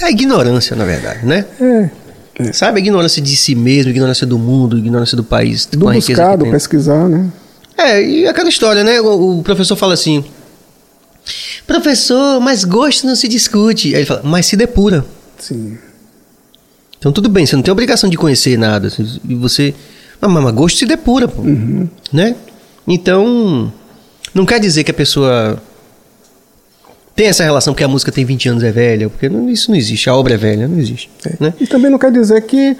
[0.00, 1.44] é a ignorância, na verdade, né?
[1.60, 2.52] É.
[2.52, 2.78] Sabe?
[2.78, 6.12] A ignorância de si mesmo, ignorância do mundo, ignorância do país, Do com a riqueza
[6.22, 6.52] buscar, que do tem.
[6.52, 7.28] pesquisar, né?
[7.76, 9.00] É, e aquela história, né?
[9.00, 10.24] O, o professor fala assim:
[11.66, 13.88] Professor, mas gosto não se discute.
[13.88, 15.04] Aí ele fala, mas se depura.
[15.38, 15.78] Sim.
[16.98, 18.88] Então tudo bem, você não tem obrigação de conhecer nada.
[19.28, 19.74] E você.
[20.20, 21.42] Mas, mas gosto se depura, pô.
[22.12, 22.34] Né?
[22.86, 23.72] Então.
[24.34, 25.58] Não quer dizer que a pessoa.
[27.14, 29.78] Tem essa relação porque a música tem 20 anos é velha, porque não- isso não
[29.78, 31.08] existe, a obra é velha, não existe.
[31.38, 31.54] Né?
[31.60, 32.76] E também não quer dizer que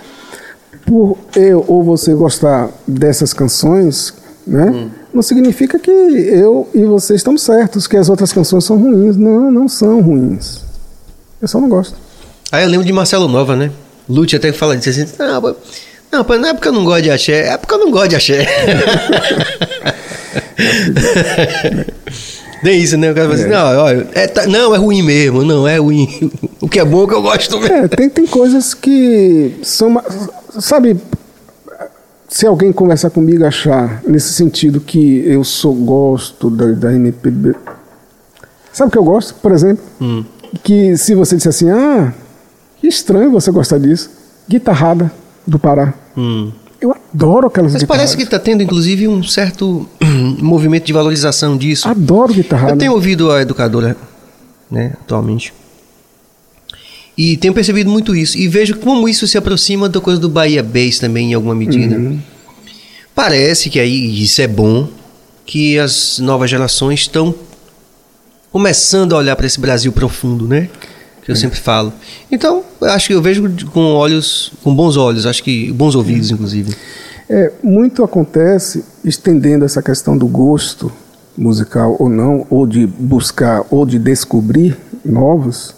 [0.84, 4.12] por eu ou você gostar dessas canções,
[4.44, 4.70] né?
[4.70, 4.90] Hum.
[5.14, 9.16] Não significa que eu e você estamos certos, que as outras canções são ruins.
[9.16, 10.62] Não, não são ruins.
[11.40, 11.94] Eu só não gosto.
[12.50, 13.70] Aí eu lembro de Marcelo Nova, né?
[14.08, 15.06] Lute até fala disso assim,
[15.40, 15.54] pô,
[16.14, 18.16] não, não é porque eu não gosto de axé, é porque eu não gosto de
[18.16, 18.46] axé.
[22.62, 23.10] Nem isso, né?
[23.10, 26.30] O cara fala assim, não, olha, é, tá- não, é ruim mesmo, não, é ruim.
[26.60, 27.76] O que é bom é que eu gosto mesmo.
[27.76, 30.02] É, tem, tem coisas que são.
[30.58, 30.96] Sabe,
[32.28, 37.54] se alguém conversar comigo achar nesse sentido que eu sou gosto da, da MPB.
[38.72, 39.84] Sabe o que eu gosto, por exemplo?
[40.00, 40.24] Hum.
[40.62, 42.14] Que se você disser assim, ah,
[42.80, 44.10] que estranho você gostar disso.
[44.48, 45.12] Guitarrada
[45.46, 45.94] do Pará.
[46.16, 46.50] Hum.
[46.80, 48.02] Eu adoro aquelas Mas guitarras.
[48.02, 49.88] parece que tá tendo, inclusive, um certo
[50.38, 51.88] movimento de valorização disso.
[51.88, 52.70] Adoro guitarra.
[52.70, 53.96] Eu tenho ouvido a educadora,
[54.70, 55.52] né, atualmente.
[57.16, 58.36] E tenho percebido muito isso.
[58.36, 61.96] E vejo como isso se aproxima da coisa do Bahia Bass também, em alguma medida.
[61.96, 62.18] Uhum.
[63.14, 64.88] Parece que aí, e isso é bom,
[65.46, 67.34] que as novas gerações estão
[68.50, 70.68] começando a olhar para esse Brasil profundo, né?
[71.24, 71.92] Que eu sempre falo.
[72.30, 76.30] Então, eu acho que eu vejo com olhos, com bons olhos, acho que bons ouvidos,
[76.30, 76.74] inclusive.
[77.28, 80.92] É, muito acontece estendendo essa questão do gosto
[81.36, 85.74] musical ou não, ou de buscar ou de descobrir novos,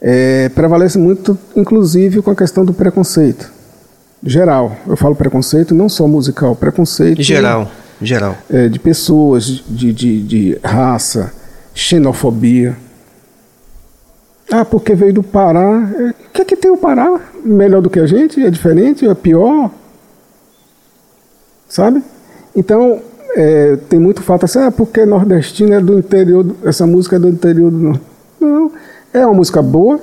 [0.00, 3.50] é, prevalece muito, inclusive, com a questão do preconceito
[4.22, 4.76] geral.
[4.86, 7.70] Eu falo preconceito não só musical, preconceito geral,
[8.00, 8.36] geral.
[8.50, 11.32] é, de pessoas, de, de, de raça,
[11.74, 12.76] xenofobia.
[14.50, 15.90] Ah, porque veio do Pará.
[15.98, 17.20] É, O que é que tem o Pará?
[17.44, 18.44] Melhor do que a gente?
[18.44, 19.06] É diferente?
[19.06, 19.70] É pior?
[21.68, 22.02] Sabe?
[22.54, 23.00] Então,
[23.36, 27.28] é, tem muito fato assim, ah, porque nordestino é do interior, essa música é do
[27.28, 28.02] interior do norte.
[28.40, 28.72] Não,
[29.12, 30.00] é uma música boa,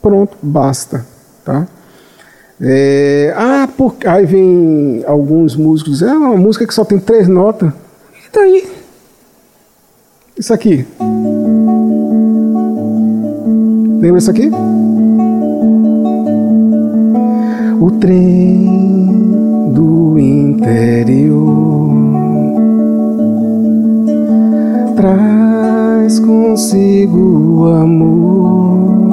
[0.00, 1.04] pronto, basta.
[1.44, 1.66] Tá?
[2.60, 7.26] É, ah, porque, aí vem alguns músicos dizendo, ah, uma música que só tem três
[7.26, 7.72] notas.
[7.72, 8.68] E daí?
[10.36, 10.86] Isso aqui.
[14.00, 14.50] Lembra isso aqui?
[17.78, 21.90] O trem do interior
[24.96, 29.10] traz consigo o amor.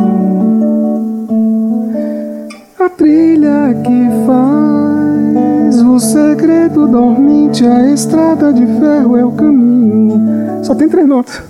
[2.79, 10.63] A trilha que faz o segredo dormente, a estrada de ferro é o caminho.
[10.63, 11.41] Só tem três notas.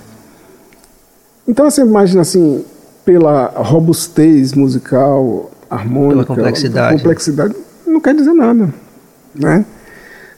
[1.46, 2.64] Então você imagina assim,
[3.08, 6.96] pela robustez musical, harmônica, Pela complexidade.
[6.98, 7.56] complexidade,
[7.86, 8.68] não quer dizer nada,
[9.34, 9.64] né?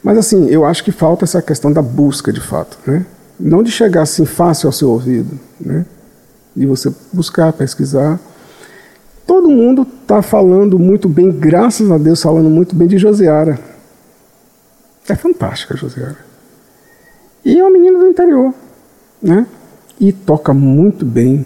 [0.01, 3.05] Mas assim, eu acho que falta essa questão da busca de fato, né?
[3.37, 5.85] Não de chegar assim fácil ao seu ouvido, né?
[6.55, 8.17] De você buscar, pesquisar.
[9.27, 13.59] Todo mundo está falando muito bem, graças a Deus, falando muito bem de Josiara.
[15.09, 16.19] É fantástica a Josiara.
[17.43, 18.53] E é uma menina do interior,
[19.21, 19.45] né?
[19.99, 21.45] E toca muito bem.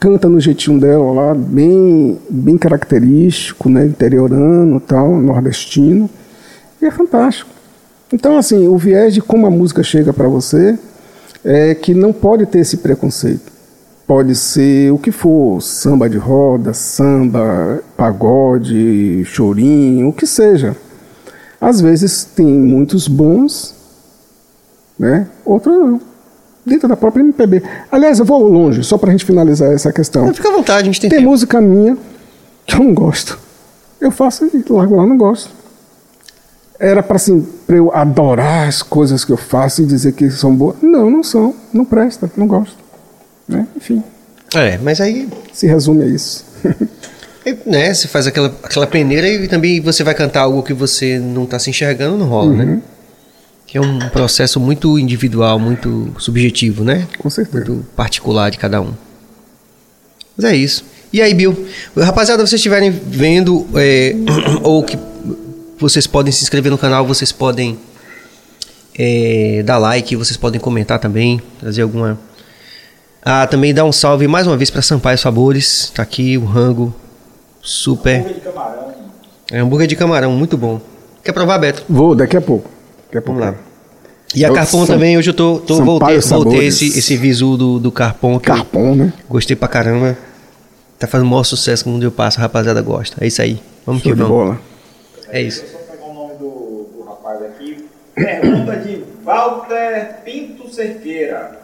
[0.00, 3.84] Canta no jeitinho dela lá, bem, bem característico, né?
[3.84, 6.08] Interiorano, tal, nordestino.
[6.80, 7.50] E é fantástico.
[8.10, 10.78] Então, assim, o viés de como a música chega para você
[11.44, 13.52] é que não pode ter esse preconceito.
[14.06, 20.74] Pode ser o que for, samba de roda, samba, pagode, chorinho, o que seja.
[21.60, 23.74] Às vezes tem muitos bons,
[24.98, 25.28] né?
[25.44, 26.09] outros não.
[26.64, 27.62] Dentro da própria MPB.
[27.90, 30.32] Aliás, eu vou longe, só para a gente finalizar essa questão.
[30.34, 31.30] Fica à vontade, a gente tem, Tem tempo.
[31.30, 31.96] música minha
[32.66, 33.38] que eu não gosto.
[34.00, 35.50] Eu faço e largo lá, não gosto.
[36.78, 40.54] Era para assim, pra eu adorar as coisas que eu faço e dizer que são
[40.54, 40.76] boas.
[40.80, 41.54] Não, não são.
[41.72, 42.76] Não presta, não gosto.
[43.46, 43.66] Né?
[43.76, 44.02] Enfim,
[44.54, 46.44] É, mas aí se resume a isso.
[47.44, 51.18] É, né, você faz aquela, aquela peneira e também você vai cantar algo que você
[51.18, 52.80] não está se enxergando, não rola, né?
[53.70, 57.06] Que é um processo muito individual, muito subjetivo, né?
[57.20, 57.70] Com certeza.
[57.70, 58.92] Muito particular de cada um.
[60.36, 60.84] Mas é isso.
[61.12, 61.68] E aí, Bill?
[61.96, 64.12] Rapaziada, vocês estiverem vendo, é,
[64.64, 64.98] ou que
[65.78, 67.78] vocês podem se inscrever no canal, vocês podem
[68.98, 72.18] é, dar like, vocês podem comentar também, trazer alguma.
[73.22, 75.92] Ah, também dar um salve mais uma vez para Sampaio Sabores.
[75.94, 76.92] Tá aqui o rango
[77.62, 78.16] super.
[78.16, 78.94] Hambúrguer de camarão.
[79.52, 80.80] É hambúrguer de camarão, muito bom.
[81.22, 81.84] Quer provar, Beto?
[81.88, 82.79] Vou daqui a pouco.
[83.10, 83.40] Daqui a pouco.
[83.40, 83.60] Vamos lá.
[84.34, 87.56] E a É Carpon Sam- também, hoje eu tô, tô voltei, voltei esse, esse visu
[87.56, 89.12] do, do Carpon, Carpon, né?
[89.28, 90.16] gostei pra caramba.
[90.98, 93.24] Tá fazendo o maior sucesso quando eu passo, a rapaziada gosta.
[93.24, 93.60] É isso aí.
[93.84, 94.32] Vamos Show que vamos.
[94.36, 94.60] bola.
[95.30, 95.62] É isso.
[95.62, 97.84] Deixa eu só pegar o nome do, do rapaz aqui.
[98.14, 101.58] Pergunta de Walter Pinto Cerqueira.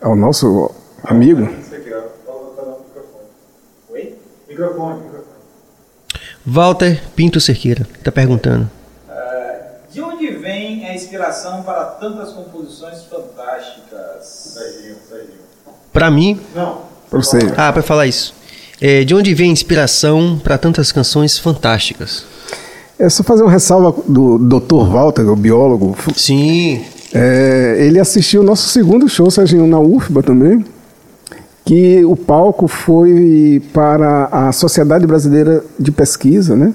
[0.00, 0.70] É o nosso
[1.02, 1.44] amigo.
[1.46, 2.00] Pinto Cerqueira.
[2.26, 3.24] Tá no microfone.
[3.90, 4.14] Oi?
[4.48, 5.26] Microfone, microfone.
[6.46, 8.70] Walter Pinto Cerqueira tá perguntando.
[10.72, 14.24] Onde vem a inspiração para tantas composições fantásticas?
[14.54, 15.38] Serginho, Serginho.
[15.92, 16.78] Pra mim, Não.
[17.10, 17.38] Pra você.
[17.56, 18.34] ah, pra falar isso.
[18.80, 22.24] É, de onde vem a inspiração pra tantas canções fantásticas?
[22.98, 24.88] É só fazer uma ressalva do Dr.
[24.90, 25.96] Walter, o biólogo.
[26.16, 30.64] Sim, É, ele assistiu o nosso segundo show, Serginho, na UFBA também,
[31.64, 36.72] que o palco foi para a Sociedade Brasileira de Pesquisa, né?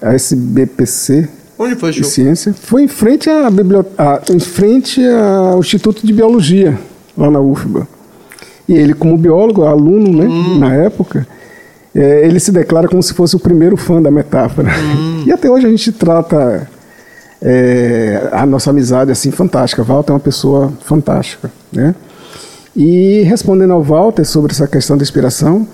[0.00, 1.28] A SBPC
[1.64, 2.04] Onde foi o show?
[2.04, 2.52] Ciência.
[2.54, 6.78] Foi em frente, à biblio- a- em frente ao Instituto de Biologia,
[7.16, 7.86] lá na UFBA.
[8.68, 11.26] E ele, como biólogo, aluno, né, na época,
[11.94, 14.68] é, ele se declara como se fosse o primeiro fã da metáfora.
[15.26, 16.68] E até hoje a gente trata
[17.40, 19.82] é, a nossa amizade assim fantástica.
[19.82, 21.94] Walter é uma pessoa fantástica, né?
[22.76, 25.66] E respondendo ao Walter sobre essa questão da inspiração,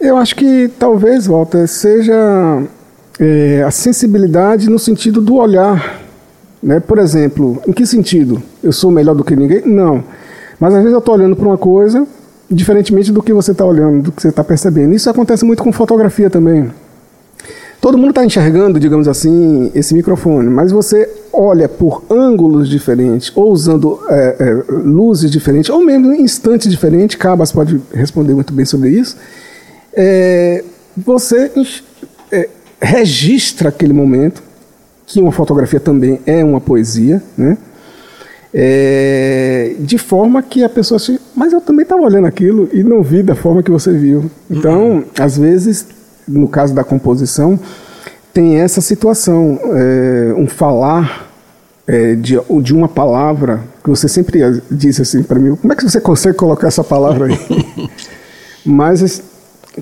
[0.00, 2.62] eu acho que talvez, Walter, seja
[3.22, 6.00] é, a sensibilidade no sentido do olhar.
[6.60, 6.80] Né?
[6.80, 8.42] Por exemplo, em que sentido?
[8.60, 9.62] Eu sou melhor do que ninguém?
[9.64, 10.02] Não.
[10.58, 12.04] Mas às vezes eu estou olhando para uma coisa
[12.50, 14.92] diferentemente do que você está olhando, do que você está percebendo.
[14.92, 16.70] Isso acontece muito com fotografia também.
[17.80, 23.50] Todo mundo está enxergando, digamos assim, esse microfone, mas você olha por ângulos diferentes, ou
[23.50, 28.64] usando é, é, luzes diferentes, ou mesmo em instantes diferentes, Cabas pode responder muito bem
[28.64, 29.16] sobre isso,
[29.94, 30.62] é,
[30.96, 31.50] você
[32.82, 34.42] registra aquele momento,
[35.06, 37.56] que uma fotografia também é uma poesia, né?
[38.54, 41.18] É, de forma que a pessoa se.
[41.34, 44.30] Mas eu também estava olhando aquilo e não vi da forma que você viu.
[44.50, 45.04] Então, uhum.
[45.18, 45.86] às vezes
[46.26, 47.58] no caso da composição,
[48.32, 51.30] tem essa situação, é, um falar
[51.86, 55.82] é, de, de uma palavra que você sempre disse assim para mim, como é que
[55.82, 57.90] você consegue colocar essa palavra aí?
[58.64, 59.22] Mas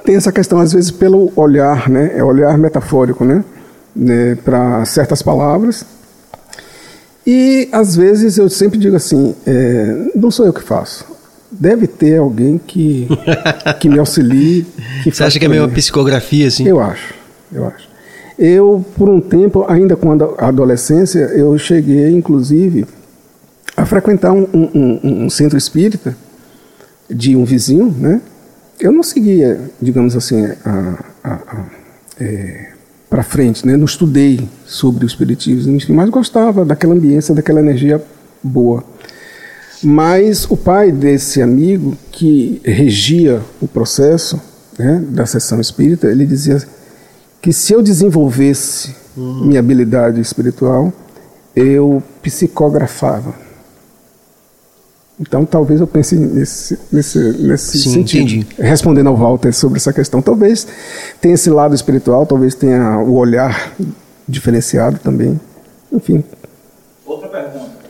[0.05, 2.13] tem essa questão às vezes pelo olhar, né?
[2.15, 3.45] É olhar metafórico, né?
[3.95, 4.37] né?
[4.45, 5.85] Para certas palavras.
[7.27, 11.11] E às vezes eu sempre digo assim, é, não sou eu que faço
[11.51, 13.09] deve ter alguém que,
[13.81, 14.67] que me auxilie.
[15.03, 16.67] Que Você acha que é meio uma psicografia, assim?
[16.67, 17.15] Eu acho,
[17.53, 17.89] eu acho.
[18.39, 22.87] Eu, por um tempo, ainda com a adolescência, eu cheguei, inclusive,
[23.77, 26.17] a frequentar um, um, um centro espírita
[27.09, 28.21] de um vizinho, né?
[28.81, 31.65] Eu não seguia, digamos assim, a, a, a,
[32.19, 32.73] é,
[33.09, 33.77] para frente, né?
[33.77, 38.03] Não estudei sobre o espiritismo, mas gostava daquela ambiência, daquela energia
[38.43, 38.85] boa.
[39.83, 44.41] Mas o pai desse amigo que regia o processo
[44.79, 46.63] né, da sessão espírita, ele dizia
[47.41, 49.47] que se eu desenvolvesse uhum.
[49.47, 50.93] minha habilidade espiritual,
[51.57, 53.35] eu psicografava.
[55.21, 58.23] Então, talvez eu pense nesse, nesse, nesse Sim, sentido.
[58.23, 58.47] Entendi.
[58.59, 60.23] Respondendo ao Walter sobre essa questão.
[60.23, 60.67] Talvez
[61.21, 63.75] tenha esse lado espiritual, talvez tenha o olhar
[64.27, 65.39] diferenciado também.
[65.93, 66.25] Enfim.
[67.05, 67.81] Outra pergunta.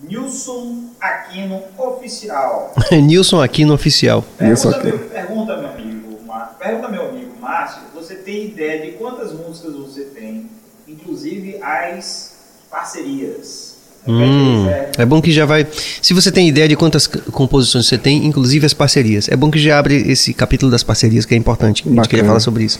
[0.00, 2.74] Nilson Aquino Oficial.
[2.90, 4.24] Nilson Aquino Oficial.
[4.38, 6.18] Pergunta, meu, pergunta, meu amigo,
[6.58, 10.48] pergunta, meu amigo Márcio, você tem ideia de quantas músicas você tem,
[10.88, 12.36] inclusive as
[12.70, 13.69] parcerias?
[14.06, 15.66] Hum, é bom que já vai.
[16.00, 19.58] Se você tem ideia de quantas composições você tem, inclusive as parcerias, é bom que
[19.58, 21.84] já abre esse capítulo das parcerias que é importante.
[21.86, 22.78] A gente queria falar sobre isso.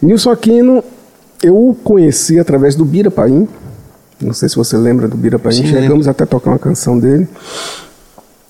[0.00, 0.82] Nilson Aquino,
[1.42, 3.46] eu o conheci através do Bira Paim,
[4.20, 7.28] não sei se você lembra do Bira Paim, chegamos até a tocar uma canção dele.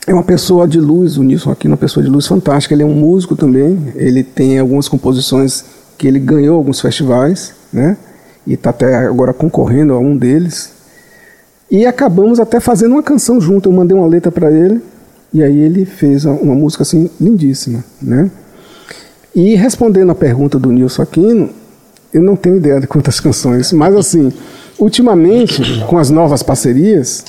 [0.06, 2.74] É uma pessoa de luz, o Nilson aqui é uma pessoa de luz fantástica.
[2.74, 3.92] Ele é um músico também.
[3.94, 5.64] Ele tem algumas composições
[5.96, 7.96] que ele ganhou alguns festivais, né?
[8.46, 10.73] E está até agora concorrendo a um deles.
[11.74, 13.68] E acabamos até fazendo uma canção junto.
[13.68, 14.80] Eu mandei uma letra para ele
[15.32, 18.30] e aí ele fez uma música assim lindíssima, né?
[19.34, 21.50] E respondendo a pergunta do Nilson Aquino,
[22.12, 24.32] eu não tenho ideia de quantas canções, mas assim,
[24.78, 27.24] Ultimamente, com as novas parcerias,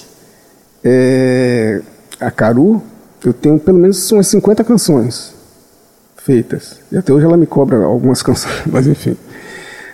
[0.83, 1.81] é,
[2.19, 2.81] a Caru,
[3.23, 5.33] eu tenho pelo menos umas 50 canções
[6.17, 6.79] feitas.
[6.91, 9.15] E até hoje ela me cobra algumas canções, mas enfim.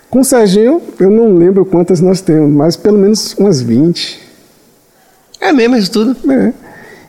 [0.10, 4.31] Com o Serginho, eu não lembro quantas nós temos, mas pelo menos umas 20.
[5.42, 6.16] É mesmo isso tudo?
[6.32, 6.54] É.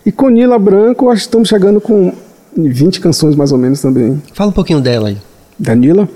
[0.07, 2.13] E com Nila Branco, acho que estamos chegando com
[2.57, 4.21] 20 canções mais ou menos também.
[4.35, 5.19] Fala um pouquinho dela aí.
[5.59, 6.09] Da Nila?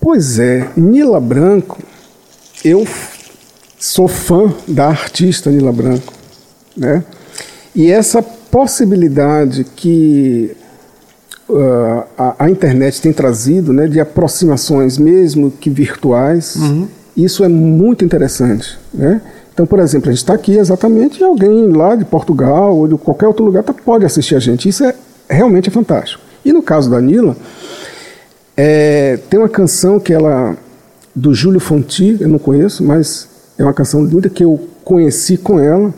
[0.00, 1.78] Pois é, Nila Branco
[2.64, 2.86] eu
[3.78, 6.12] sou fã da artista Nila Branco,
[6.76, 7.04] né?
[7.74, 10.54] E essa possibilidade que
[11.48, 16.86] uh, a, a, internet tem trazido, né, de aproximações mesmo que virtuais, uhum.
[17.16, 19.20] isso é muito interessante, né?
[19.52, 22.96] Então, por exemplo, a gente está aqui exatamente e alguém lá de Portugal ou de
[22.96, 24.68] qualquer outro lugar tá, pode assistir a gente.
[24.68, 24.94] Isso é
[25.28, 26.22] realmente é fantástico.
[26.44, 27.36] E no caso da Nila,
[28.56, 30.56] é, tem uma canção que ela
[31.14, 33.28] do Júlio Fonti, eu não conheço, mas
[33.58, 35.92] é uma canção linda que eu conheci com ela.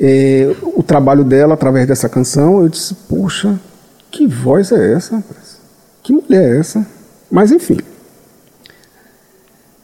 [0.00, 3.58] É, o trabalho dela através dessa canção, eu disse, poxa,
[4.10, 5.22] que voz é essa?
[6.02, 6.86] Que mulher é essa?
[7.30, 7.78] Mas enfim.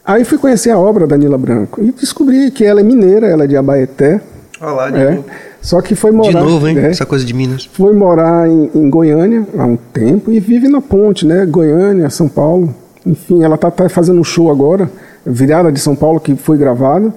[0.05, 3.45] Aí fui conhecer a obra da Nila Branco e descobri que ela é mineira, ela
[3.45, 4.21] é de Abaeté.
[4.61, 5.25] Olá, de é, novo.
[5.59, 6.43] Só que foi morar.
[6.43, 6.77] De novo, hein?
[6.77, 7.65] É, Essa coisa de Minas.
[7.73, 11.43] Foi morar em, em Goiânia há um tempo e vive na ponte, né?
[11.47, 12.73] Goiânia, São Paulo.
[13.03, 14.89] Enfim, ela está tá fazendo um show agora,
[15.25, 17.11] Virada de São Paulo, que foi gravado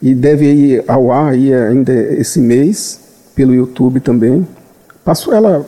[0.00, 2.98] e deve ir ao ar aí ainda esse mês,
[3.34, 4.46] pelo YouTube também.
[5.04, 5.66] Passou, ela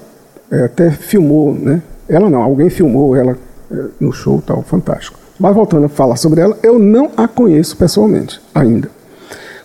[0.51, 1.82] é, até filmou, né?
[2.09, 3.36] Ela não, alguém filmou ela
[3.70, 5.28] é, no show tal, fantástico.
[5.39, 8.91] Mas voltando a falar sobre ela, eu não a conheço pessoalmente ainda.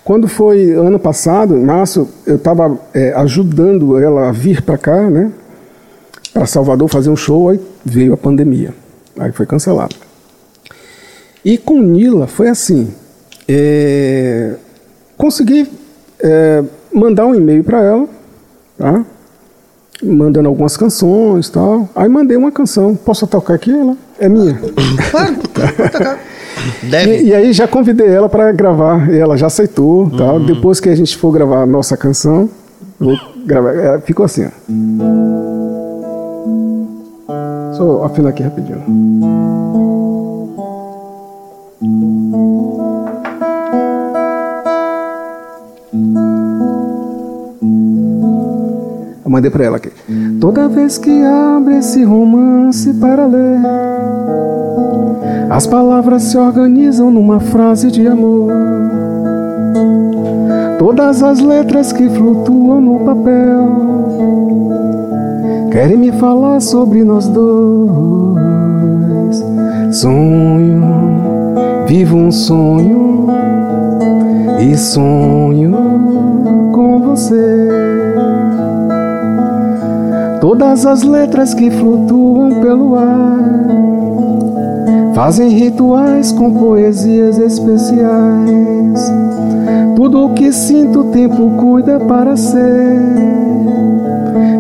[0.04, 5.10] Quando foi ano passado, em março, eu estava é, ajudando ela a vir para cá,
[5.10, 5.32] né?
[6.34, 8.74] Para Salvador fazer um show, aí veio a pandemia.
[9.18, 9.96] Aí foi cancelado.
[11.44, 12.94] E com Nila foi assim.
[13.48, 14.56] É,
[15.18, 15.70] consegui
[16.20, 16.64] é,
[16.94, 18.08] mandar um e-mail para ela,
[18.78, 19.06] tá?
[20.02, 21.90] mandando algumas canções tal.
[21.96, 22.96] Aí mandei uma canção.
[22.96, 23.72] Posso tocar aqui?
[23.72, 24.60] Ela é minha.
[25.12, 25.36] Claro.
[26.84, 27.18] Deve.
[27.18, 29.10] E, e aí já convidei ela para gravar.
[29.12, 30.10] E ela já aceitou.
[30.12, 30.40] Tal.
[30.40, 32.50] Depois que a gente for gravar a nossa canção,
[33.00, 33.74] vou gravar.
[33.76, 34.46] É, ficou assim.
[34.46, 34.50] Ó.
[37.74, 38.82] Só afinar aqui rapidinho.
[49.34, 49.90] Mandei para ela aqui.
[50.40, 53.60] Toda vez que abre esse romance para ler,
[55.50, 58.52] as palavras se organizam numa frase de amor.
[60.78, 63.94] Todas as letras que flutuam no papel
[65.72, 67.94] querem me falar sobre nós dois.
[69.92, 70.84] Sonho,
[71.88, 73.28] vivo um sonho
[74.60, 75.74] e sonho
[76.72, 78.13] com você.
[80.54, 83.40] Todas as letras que flutuam pelo ar
[85.16, 89.12] fazem rituais com poesias especiais.
[89.96, 93.02] Tudo o que sinto o tempo cuida para ser.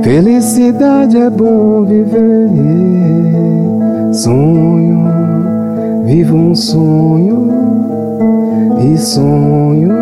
[0.02, 2.50] Felicidade é bom viver.
[4.14, 5.06] Sonho,
[6.06, 7.52] vivo um sonho
[8.84, 9.94] e sonho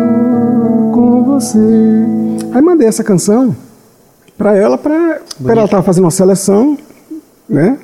[0.90, 2.06] com você.
[2.50, 3.54] Aí mandei essa canção
[4.36, 6.76] para ela, para ela estar fazendo uma seleção,
[7.48, 7.78] né?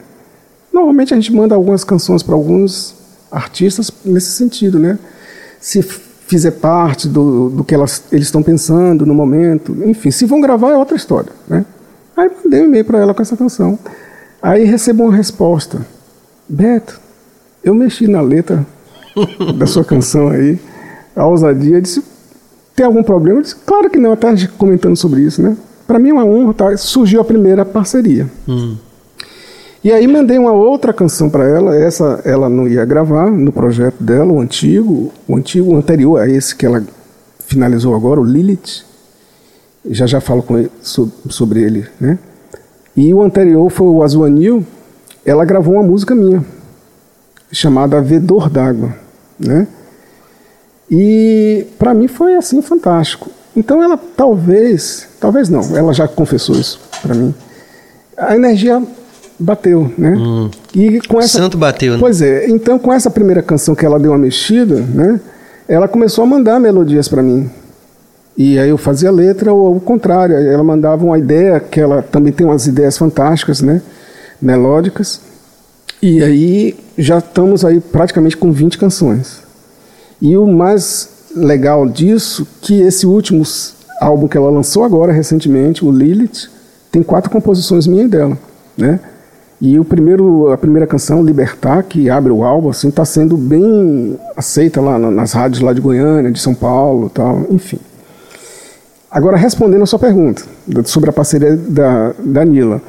[0.72, 2.94] Normalmente a gente manda algumas canções para alguns
[3.30, 4.98] artistas nesse sentido, né?
[5.60, 10.40] Se fizer parte do, do que elas, eles estão pensando no momento, enfim, se vão
[10.40, 11.64] gravar é outra história, né?
[12.16, 13.78] Aí mandei um e-mail para ela com essa canção.
[14.42, 15.86] Aí recebo uma resposta.
[16.48, 17.00] Beto,
[17.62, 18.66] eu mexi na letra
[19.56, 20.58] da sua canção aí,
[21.14, 22.02] a ousadia, disse,
[22.74, 23.38] tem algum problema?
[23.38, 25.56] Eu disse, claro que não, até comentando sobre isso, né?
[25.88, 26.76] Para mim é uma honra, tá?
[26.76, 28.30] surgiu a primeira parceria.
[28.46, 28.76] Hum.
[29.82, 33.96] E aí mandei uma outra canção para ela, essa ela não ia gravar no projeto
[33.98, 36.84] dela, o antigo, o antigo, o anterior a esse que ela
[37.38, 38.84] finalizou agora, o Lilith.
[39.88, 42.18] Já já falo com ele, sobre ele, né?
[42.94, 44.66] E o anterior foi o Azul Anil,
[45.24, 46.44] ela gravou uma música minha,
[47.50, 48.94] chamada Vedor d'Água,
[49.38, 49.66] né?
[50.90, 53.37] E para mim foi assim fantástico.
[53.58, 57.34] Então ela talvez, talvez não, ela já confessou isso para mim.
[58.16, 58.80] A energia
[59.36, 60.14] bateu, né?
[60.16, 60.48] Hum.
[60.72, 61.98] E com essa, Santo bateu, né?
[61.98, 62.48] Pois é.
[62.48, 65.20] Então com essa primeira canção que ela deu uma mexida, né?
[65.66, 67.50] Ela começou a mandar melodias para mim.
[68.36, 72.32] E aí eu fazia letra ou o contrário, ela mandava uma ideia que ela também
[72.32, 73.82] tem umas ideias fantásticas, né?
[74.40, 75.20] Melódicas.
[76.00, 79.42] E aí já estamos aí praticamente com 20 canções.
[80.22, 83.42] E o mais legal disso, que esse último
[84.00, 86.48] álbum que ela lançou agora recentemente, o Lilith,
[86.90, 88.38] tem quatro composições minhas e dela,
[88.76, 89.00] né?
[89.60, 94.16] E o primeiro, a primeira canção, Libertar, que abre o álbum, assim, está sendo bem
[94.36, 97.78] aceita lá nas rádios lá de Goiânia, de São Paulo, tal, enfim.
[99.10, 100.44] Agora respondendo a sua pergunta
[100.84, 102.80] sobre a parceria da, da Nila,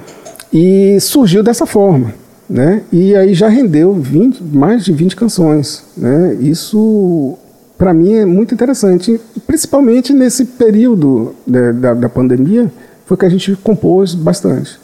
[0.54, 2.14] e surgiu dessa forma,
[2.48, 2.84] né?
[2.92, 6.36] E aí já rendeu 20, mais de 20 canções, né?
[6.40, 7.38] Isso
[7.80, 12.70] para mim é muito interessante, principalmente nesse período da, da, da pandemia,
[13.06, 14.78] foi que a gente compôs bastante.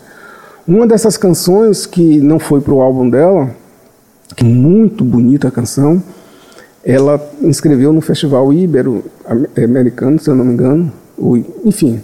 [0.66, 3.52] Uma dessas canções que não foi para o álbum dela,
[4.34, 6.02] que é muito bonita a canção,
[6.86, 9.04] ela inscreveu no Festival Ibero
[9.62, 11.36] Americano, se eu não me engano, ou,
[11.66, 12.00] enfim,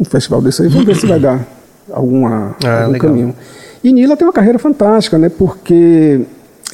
[0.00, 1.46] um festival desse aí, vamos ver se vai dar
[1.92, 3.10] alguma, Ah, algum legal.
[3.10, 3.34] caminho.
[3.84, 5.28] E Nila tem uma carreira fantástica, né?
[5.28, 6.22] Porque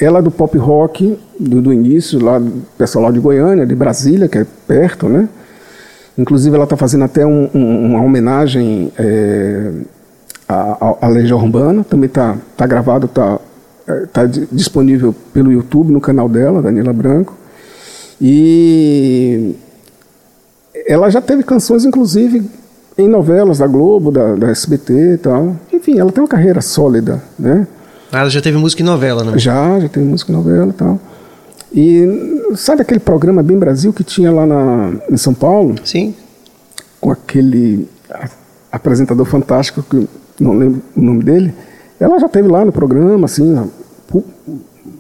[0.01, 2.41] ela é do pop rock do, do início, lá
[2.77, 5.29] pessoal lá de Goiânia, de Brasília, que é perto, né?
[6.17, 9.73] Inclusive ela está fazendo até um- um- uma homenagem é,
[10.49, 13.39] à, à Legião Urbana, também está tá gravado, está
[14.13, 17.35] tá di- disponível pelo YouTube, no canal dela, Daniela Branco.
[18.21, 19.55] E
[20.87, 22.43] ela já teve canções, inclusive,
[22.97, 25.57] em novelas da Globo, da, da SBT e tal.
[25.73, 27.67] Enfim, ela tem uma carreira sólida, né?
[28.13, 29.39] Ah, Ela já teve música em novela, né?
[29.39, 31.01] Já, já tem música e novela e tal.
[31.73, 36.15] E sabe aquele programa Bem Brasil que tinha lá na, em São Paulo, Sim.
[37.01, 37.89] com aquele
[38.73, 40.09] apresentador fantástico, que
[40.41, 41.55] não lembro o nome dele?
[42.01, 43.55] Ela já teve lá no programa, assim,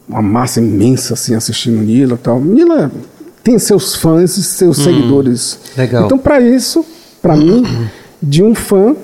[0.08, 2.40] uma massa imensa assim assistindo Nila e tal.
[2.40, 2.90] Nila
[3.42, 5.58] tem seus fãs e seus hum, seguidores.
[5.76, 6.04] Legal.
[6.04, 6.84] Então, para isso,
[7.22, 7.64] para mim,
[8.22, 8.94] de um fã,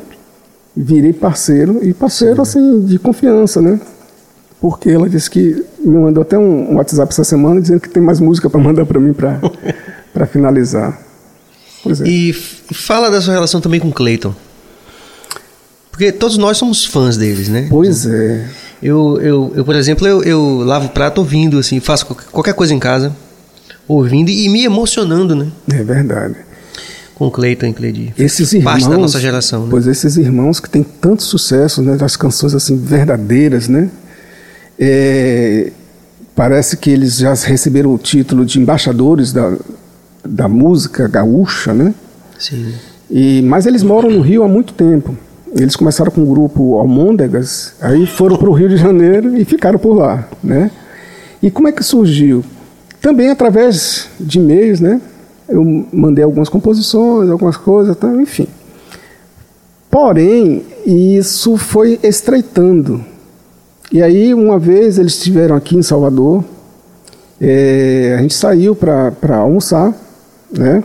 [0.77, 2.43] virei parceiro e parceiro Sim.
[2.43, 3.81] assim de confiança, né?
[4.65, 8.19] Porque ela disse que me mandou até um WhatsApp essa semana dizendo que tem mais
[8.19, 10.99] música para mandar para mim para finalizar.
[11.87, 12.09] É.
[12.09, 14.35] E fala da sua relação também com Clayton.
[15.91, 17.67] Porque todos nós somos fãs deles, né?
[17.69, 18.49] Pois é.
[18.83, 22.79] Eu, eu, eu por exemplo, eu, eu lavo prato ouvindo, assim, faço qualquer coisa em
[22.79, 23.15] casa,
[23.87, 25.49] ouvindo e me emocionando, né?
[25.71, 26.37] É verdade.
[27.15, 28.15] Com Cleiton e Cleide.
[28.17, 28.73] Esses irmãos.
[28.73, 29.69] Parte da nossa geração, né?
[29.71, 31.99] Pois esses irmãos que têm tanto sucesso, né?
[31.99, 33.91] Das canções, assim, verdadeiras, né?
[34.79, 35.71] É,
[36.35, 39.57] parece que eles já receberam o título de embaixadores da,
[40.25, 41.95] da música gaúcha, né?
[42.39, 42.75] Sim.
[43.11, 45.17] E, mas eles moram no Rio há muito tempo.
[45.55, 49.79] Eles começaram com o grupo Almôndegas, aí foram para o Rio de Janeiro e ficaram
[49.79, 50.71] por lá, né?
[51.41, 52.45] E como é que surgiu?
[53.01, 55.01] Também através de e-mails, né?
[55.49, 58.09] Eu mandei algumas composições, algumas coisas, tá?
[58.15, 58.49] enfim.
[59.91, 63.05] Porém, isso foi estreitando.
[63.95, 66.43] E aí, uma vez eles estiveram aqui em Salvador,
[67.41, 69.95] é, a gente saiu para almoçar,
[70.51, 70.83] né?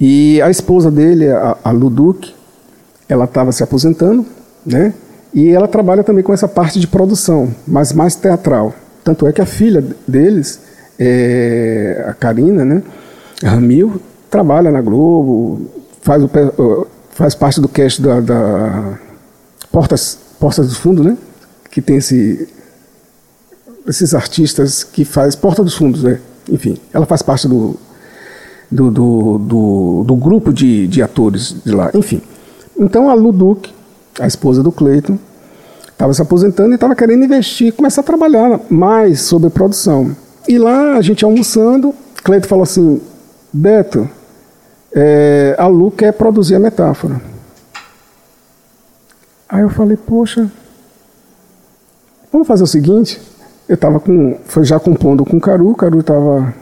[0.00, 2.32] E a esposa dele, a, a Luduc,
[3.06, 4.24] ela estava se aposentando,
[4.64, 4.94] né?
[5.34, 8.72] E ela trabalha também com essa parte de produção, mas mais teatral.
[9.04, 10.58] Tanto é que a filha deles,
[10.98, 12.82] é, a Karina, né?
[13.44, 14.00] Ramil,
[14.30, 15.68] trabalha na Globo,
[16.00, 18.98] faz, o, faz parte do cast da, da
[19.70, 21.14] Portas, Portas do Fundo, né?
[21.72, 22.48] Que tem esse,
[23.88, 26.20] esses artistas que faz Porta dos Fundos, né?
[26.48, 27.76] Enfim, ela faz parte do,
[28.70, 31.90] do, do, do, do grupo de, de atores de lá.
[31.94, 32.20] Enfim,
[32.78, 33.72] então a Luduc,
[34.20, 35.18] a esposa do Cleiton,
[35.88, 40.14] estava se aposentando e estava querendo investir, começar a trabalhar mais sobre produção.
[40.48, 43.00] E lá a gente almoçando, Cleiton falou assim:
[43.52, 44.08] Beto,
[44.94, 47.20] é, a Lu quer produzir a metáfora.
[49.48, 50.50] Aí eu falei: Poxa,
[52.32, 53.20] vamos fazer o seguinte.
[53.68, 56.52] Eu estava com, foi já compondo com o Caru, o Caru estava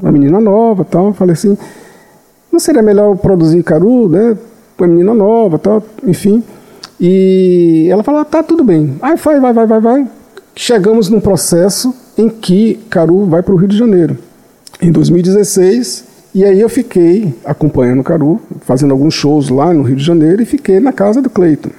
[0.00, 1.12] uma menina nova, tal.
[1.12, 1.58] Falei assim:
[2.50, 4.36] não seria melhor produzir Caru, né?
[4.78, 6.42] uma menina nova, tal, enfim.
[6.98, 8.96] E ela falou, tá tudo bem.
[9.00, 10.08] Aí vai, vai, vai, vai, vai.
[10.54, 14.18] Chegamos num processo em que Caru vai para o Rio de Janeiro.
[14.80, 16.04] Em 2016,
[16.34, 20.42] e aí eu fiquei acompanhando o Caru, fazendo alguns shows lá no Rio de Janeiro
[20.42, 21.70] e fiquei na casa do Cleiton.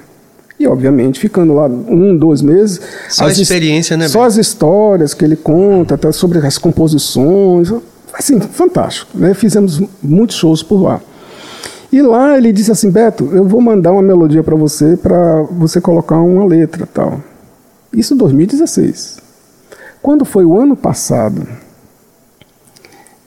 [0.62, 2.80] E, obviamente, ficando lá um, dois meses.
[3.08, 4.06] Só a experiência, né?
[4.06, 7.72] Só as histórias que ele conta, até sobre as composições.
[8.12, 9.10] Assim, fantástico.
[9.18, 9.34] Né?
[9.34, 11.00] Fizemos muitos shows por lá.
[11.90, 15.80] E lá ele disse assim, Beto, eu vou mandar uma melodia para você para você
[15.80, 17.20] colocar uma letra tal.
[17.92, 19.18] Isso em 2016.
[20.00, 21.44] Quando foi o ano passado,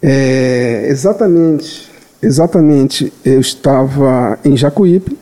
[0.01, 1.91] é, exatamente,
[2.21, 5.17] exatamente, eu estava em Jacuípe,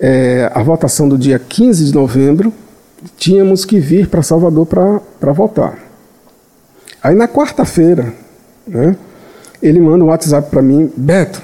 [0.00, 2.52] é, a votação do dia 15 de novembro,
[3.16, 5.78] tínhamos que vir para Salvador para votar.
[7.02, 8.12] Aí na quarta-feira,
[8.66, 8.96] né,
[9.62, 11.40] ele manda um WhatsApp para mim, Beto,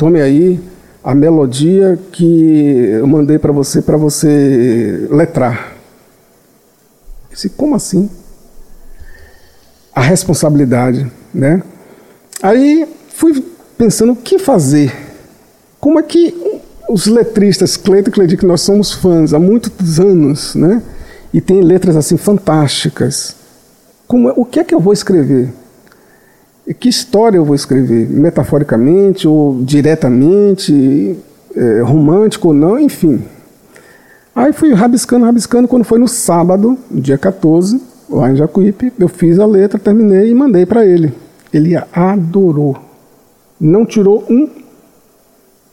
[0.00, 0.58] Tome aí
[1.04, 5.74] a melodia que eu mandei para você para você letrar.
[7.28, 8.08] Eu disse, como assim?
[9.94, 11.62] A responsabilidade, né?
[12.42, 13.44] Aí fui
[13.76, 14.90] pensando o que fazer.
[15.78, 20.54] Como é que os letristas, Cleiton e Cleiton, que nós somos fãs há muitos anos,
[20.54, 20.82] né?
[21.32, 23.36] E tem letras assim fantásticas.
[24.06, 25.52] Como, é, o que é que eu vou escrever?
[26.78, 28.08] que história eu vou escrever?
[28.08, 31.16] Metaforicamente ou diretamente,
[31.54, 33.22] é, romântico ou não, enfim.
[34.34, 39.38] Aí fui rabiscando, rabiscando, quando foi no sábado, dia 14, lá em Jacuípe, eu fiz
[39.40, 41.12] a letra, terminei e mandei para ele.
[41.52, 42.76] Ele adorou.
[43.60, 44.48] Não tirou um,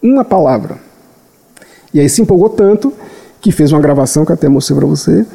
[0.02, 0.87] uma palavra.
[1.98, 2.94] E aí se empolgou tanto
[3.42, 5.26] que fez uma gravação que até mostrei para você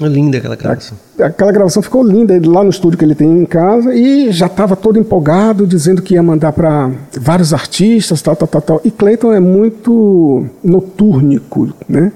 [0.00, 0.98] Linda aquela gravação.
[1.18, 4.76] Aquela gravação ficou linda lá no estúdio que ele tem em casa e já estava
[4.76, 8.80] todo empolgado, dizendo que ia mandar para vários artistas, tal, tal, tal, tal.
[8.84, 12.12] E Clayton é muito notúrnico, né?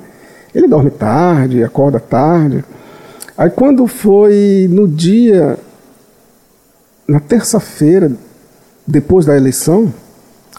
[0.54, 2.62] Ele dorme tarde, acorda tarde.
[3.36, 5.58] Aí quando foi no dia,
[7.08, 8.12] na terça-feira,
[8.86, 9.90] depois da eleição,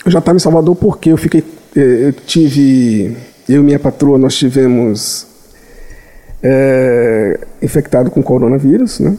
[0.04, 1.44] eu já estava em Salvador porque eu fiquei,
[1.76, 3.16] eu tive,
[3.48, 5.28] eu e minha patroa, nós tivemos
[6.44, 9.18] é, infectado com coronavírus, né?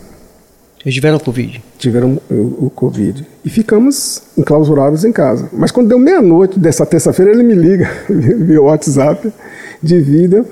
[0.85, 1.63] Eles tiveram Covid?
[1.79, 3.25] Tiveram o, o, Covid.
[3.45, 5.49] E ficamos enclausurados em casa.
[5.53, 9.33] Mas quando deu meia-noite dessa terça-feira, ele me liga via WhatsApp
[9.81, 10.45] de vida,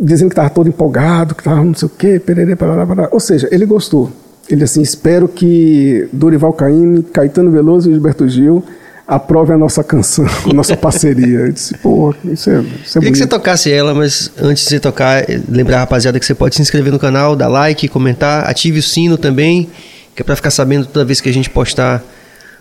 [0.00, 3.08] dizendo que estava todo empolgado, que estava não sei o quê, pererê, parará, parará.
[3.12, 4.10] ou seja, ele gostou.
[4.50, 8.64] Ele assim, espero que Dorival Caymmi, Caetano Veloso e Gilberto Gil
[9.14, 11.38] aprove a nossa canção, a nossa parceria.
[11.40, 13.28] Eu disse, pô, isso é, isso Queria é que você bonito.
[13.28, 16.92] tocasse ela, mas antes de você tocar, lembrar a rapaziada que você pode se inscrever
[16.92, 19.68] no canal, dar like, comentar, ative o sino também,
[20.14, 22.02] que é pra ficar sabendo toda vez que a gente postar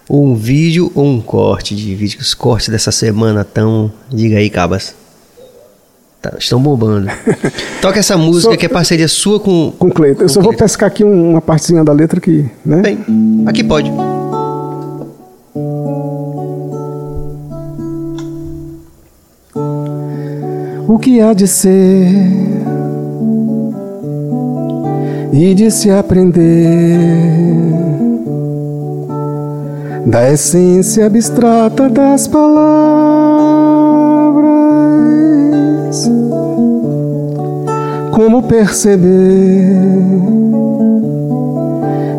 [0.09, 2.19] um vídeo ou um corte de vídeo.
[2.19, 3.91] Os cortes dessa semana tão.
[4.09, 4.93] Diga aí, Cabas.
[6.21, 7.07] Tá, estão bombando.
[7.81, 9.71] Toca essa música Só- que é parceria sua com.
[9.79, 10.23] Com Cleiton.
[10.23, 10.63] Eu só vou Cleiton.
[10.65, 12.81] pescar aqui um- uma partezinha da letra que, né?
[12.81, 12.99] Bem,
[13.47, 13.89] aqui pode.
[20.87, 22.11] O que há de ser
[25.31, 26.99] e de se aprender
[30.05, 32.51] da essência abstrata das palavras.
[38.11, 39.71] Como perceber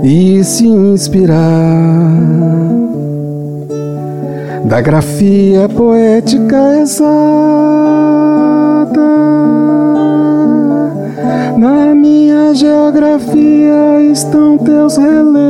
[0.02, 2.10] e se inspirar
[4.64, 7.02] da grafia poética exata.
[11.58, 15.42] Na minha geografia estão teus relevos,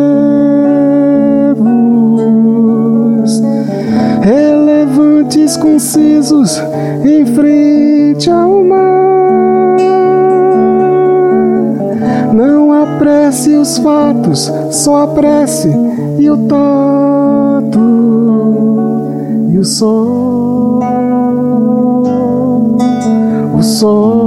[4.23, 6.61] relevantes, concisos,
[7.05, 9.77] em frente ao mar.
[12.35, 15.69] Não apresse os fatos, só apresse
[16.19, 18.22] e o tato
[19.63, 20.81] o sol,
[23.57, 24.27] o sol.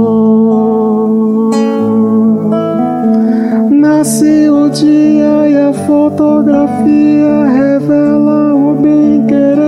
[3.70, 9.60] Nasce o dia e a fotografia revela o bem querer.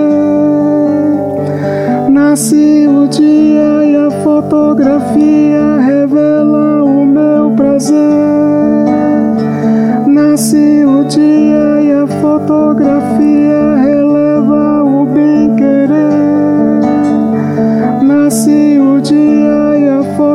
[2.08, 7.98] Nasce o dia e a fotografia revela o meu prazer.
[10.06, 13.07] Nasce o dia e a fotografia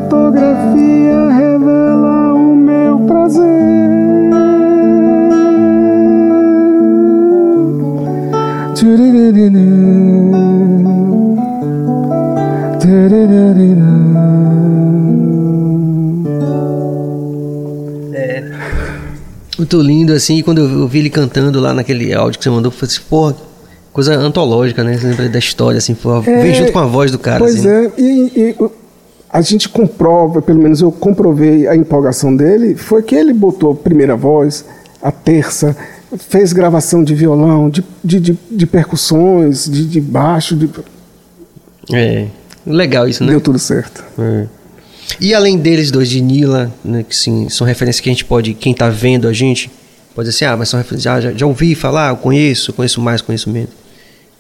[0.04, 3.64] fotografia revela o meu prazer.
[19.58, 22.72] Muito lindo, assim, e quando eu vi ele cantando lá naquele áudio que você mandou,
[22.72, 23.36] eu falei assim, porra,
[23.92, 24.98] coisa antológica, né?
[24.98, 27.68] Você lembra da história, assim, pô, vem junto com a voz do cara, Pois assim.
[27.68, 27.86] né?
[27.98, 28.72] é, e, e o-
[29.34, 33.76] a gente comprova, pelo menos eu comprovei a empolgação dele, foi que ele botou a
[33.76, 34.64] primeira voz,
[35.02, 35.76] a terça,
[36.30, 40.70] fez gravação de violão, de, de, de, de percussões, de, de baixo, de-
[41.92, 42.28] É.
[42.66, 43.32] Legal isso, né?
[43.32, 44.04] deu tudo certo.
[44.20, 44.46] É.
[45.20, 48.54] E além deles dois, de Nila, né, que sim, são referências que a gente pode,
[48.54, 49.70] quem tá vendo a gente,
[50.16, 53.02] pode dizer assim, ah, mas são referências, já, já, já ouvi falar, eu conheço, conheço
[53.02, 53.72] mais, conheço menos.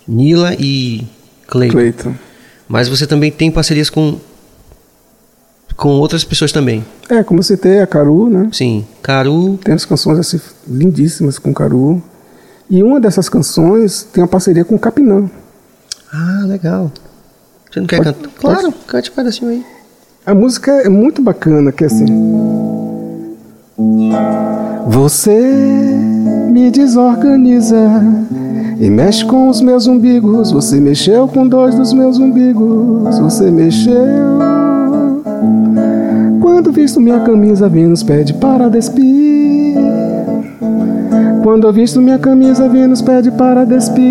[0.07, 1.03] Nila e
[1.47, 1.73] Cleiton.
[1.73, 2.13] Cleiton.
[2.67, 4.17] Mas você também tem parcerias com
[5.77, 6.83] com outras pessoas também.
[7.09, 8.49] É, como eu citei, a Caru, né?
[8.51, 12.01] Sim, Caru, Tem as canções assim, lindíssimas com Caru.
[12.69, 15.29] E uma dessas canções tem uma parceria com o Capinã.
[16.11, 16.91] Ah, legal.
[17.71, 18.29] Você não quer Pode- cantar?
[18.39, 18.55] pode.
[18.61, 19.65] Claro, cante um pedacinho aí.
[20.25, 22.05] A música é muito bacana, que é assim.
[24.87, 25.37] Você
[26.51, 27.75] me desorganiza
[28.79, 30.51] e mexe com os meus umbigos.
[30.51, 33.17] Você mexeu com dois dos meus umbigos.
[33.19, 33.93] Você mexeu.
[36.43, 39.77] Quando visto minha camisa, Vênus pede para despir.
[41.41, 44.03] Quando visto minha camisa, Vênus pede para despir.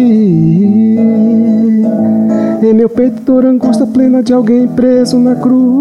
[2.62, 5.74] Em meu peito dor angústia plena de alguém preso na cruz.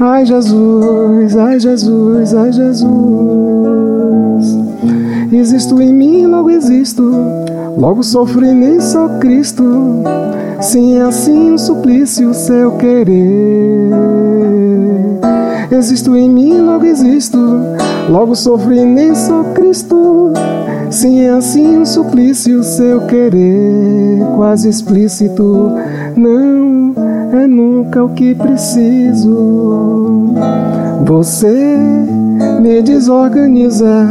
[0.00, 2.88] Ai Jesus, ai Jesus, ai Jesus.
[5.32, 7.12] Existo em mim, logo existo.
[7.78, 10.02] Logo sofro e nem sou Cristo.
[10.60, 14.15] Sim, assim um suplício seu querer.
[15.86, 17.38] Existo em mim, logo existo.
[18.10, 20.32] Logo sofro e nem sou Cristo.
[20.90, 25.70] Sim, é assim um suplício seu querer, quase explícito.
[26.16, 26.92] Não
[27.40, 30.34] é nunca o que preciso.
[31.04, 31.78] Você
[32.60, 34.08] me desorganiza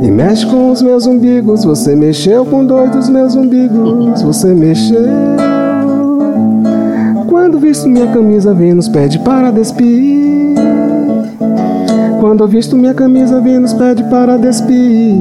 [0.00, 1.64] e mexe com os meus umbigos.
[1.64, 4.22] Você mexeu com dois dos meus umbigos.
[4.22, 5.04] Você mexeu.
[7.28, 10.23] Quando visto minha camisa, Vênus pede para despir.
[12.24, 15.14] Quando eu visto minha camisa, Vênus pede para despir.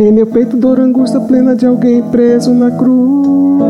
[0.00, 3.60] Em meu peito dor angústia plena de alguém preso na cruz.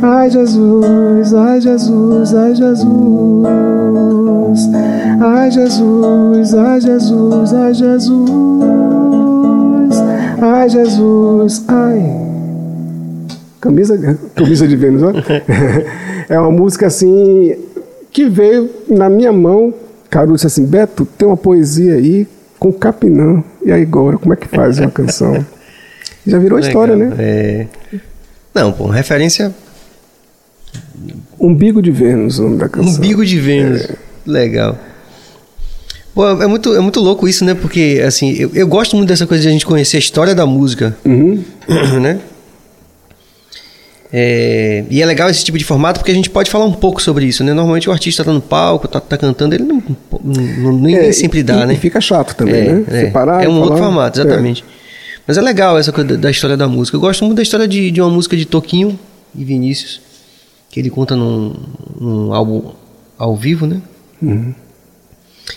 [0.00, 2.88] Ai Jesus, ai Jesus, ai Jesus.
[5.20, 8.24] Ai Jesus, ai Jesus, ai Jesus.
[10.40, 12.02] Ai Jesus, ai.
[13.60, 15.12] Camisa, camisa de Vênus, ó.
[16.30, 17.54] É uma música assim
[18.12, 19.72] que veio na minha mão.
[20.10, 22.26] Caru disse assim: Beto, tem uma poesia aí
[22.58, 23.42] com Capinã.
[23.64, 25.44] E aí, agora, como é que faz uma canção?
[26.26, 27.12] Já virou Legal, história, né?
[27.18, 27.66] É...
[28.54, 29.52] Não, pô, referência
[31.40, 32.94] Umbigo de Vênus, o nome da canção.
[32.94, 33.88] Umbigo de Vênus.
[34.24, 34.78] Legal.
[36.14, 37.54] Pô, é muito, é muito louco isso, né?
[37.54, 40.46] Porque, assim, eu, eu gosto muito dessa coisa de a gente conhecer a história da
[40.46, 41.42] música, Uhum.
[42.00, 42.20] né?
[44.14, 47.00] É, e é legal esse tipo de formato porque a gente pode falar um pouco
[47.00, 47.54] sobre isso, né?
[47.54, 49.82] Normalmente o artista tá no palco, tá, tá cantando, ele não,
[50.22, 51.74] não- nem, É, sempre dá, e, né?
[51.74, 52.84] E fica chato também, é, né?
[52.88, 53.00] é.
[53.06, 54.22] Você parar É um outro falar, formato, é.
[54.22, 54.64] exatamente.
[55.26, 56.94] Mas é legal essa coisa da- da história da música.
[56.96, 58.98] Eu gosto muito da história de, de uma música de Toquinho
[59.34, 60.00] e Vinícius,
[60.70, 61.54] que ele conta num,
[61.98, 62.72] num álbum
[63.16, 63.80] ao vivo, né?
[64.20, 64.52] Uhum.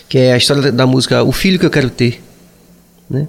[0.08, 2.22] Que é a história da, da música O Filho Que Eu Quero Ter,
[3.10, 3.28] né?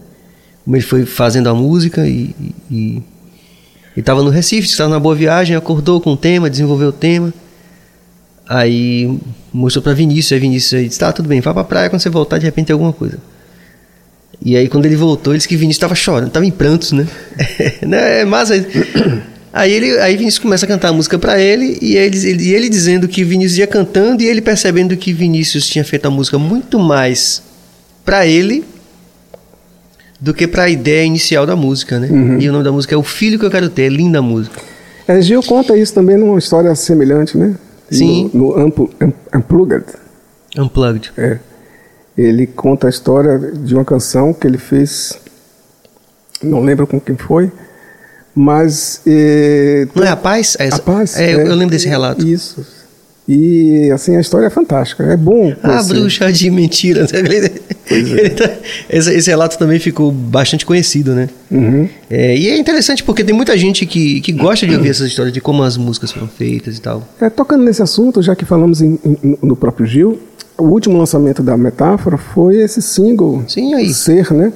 [0.64, 2.34] Como ele foi fazendo a música e...
[2.72, 3.04] e
[3.98, 7.34] e estava no Recife, estava na boa viagem, acordou com o tema, desenvolveu o tema.
[8.48, 9.18] Aí
[9.52, 12.10] mostrou para Vinícius, aí Vinícius aí disse: "Tá, tudo bem, vá pra praia quando você
[12.10, 13.18] voltar, de repente tem alguma coisa".
[14.40, 17.08] E aí quando ele voltou, ele disse que Vinícius estava chorando, estava em prantos, né?
[17.82, 18.22] né?
[18.22, 18.56] É massa.
[18.56, 18.68] isso.
[19.52, 22.54] Aí ele, aí Vinícius começa a cantar a música para ele e ele, ele, e
[22.54, 26.38] ele dizendo que Vinícius ia cantando e ele percebendo que Vinícius tinha feito a música
[26.38, 27.42] muito mais
[28.06, 28.64] para ele
[30.20, 32.08] do que para a ideia inicial da música, né?
[32.40, 34.60] E o nome da música é O Filho que eu quero ter, é linda música.
[35.08, 37.56] É, Gil conta isso também numa história semelhante, né?
[37.90, 38.30] Sim.
[38.34, 39.86] No, no Ampl- Am- Unplugged.
[40.58, 41.12] Unplugged.
[41.18, 41.38] É.
[42.18, 45.18] Ele conta a história de uma canção que ele fez,
[46.44, 47.52] não lembro com quem foi,
[48.36, 49.02] mas.
[49.06, 50.58] eh, Não é a paz?
[50.60, 51.16] É, a paz.
[51.16, 52.26] É, eu, eu lembro desse relato.
[52.28, 52.66] Isso.
[53.28, 55.04] E assim, a história é fantástica.
[55.04, 55.54] É bom.
[55.62, 55.94] Ah, conhecer.
[55.94, 57.06] bruxa de mentira.
[57.14, 57.52] Ele-
[57.90, 58.52] ele tá-
[58.90, 61.30] esse, esse relato também ficou bastante conhecido, né?
[61.52, 61.90] Uhum.
[62.10, 65.34] É, e é interessante porque tem muita gente que, que gosta de ouvir essas histórias
[65.34, 67.04] de como as músicas foram feitas e tal.
[67.20, 70.20] É, tocando nesse assunto, já que falamos em- em- no próprio Gil,
[70.58, 73.94] o último lançamento da Metáfora foi esse single, Sim, aí.
[73.94, 74.52] Ser, né?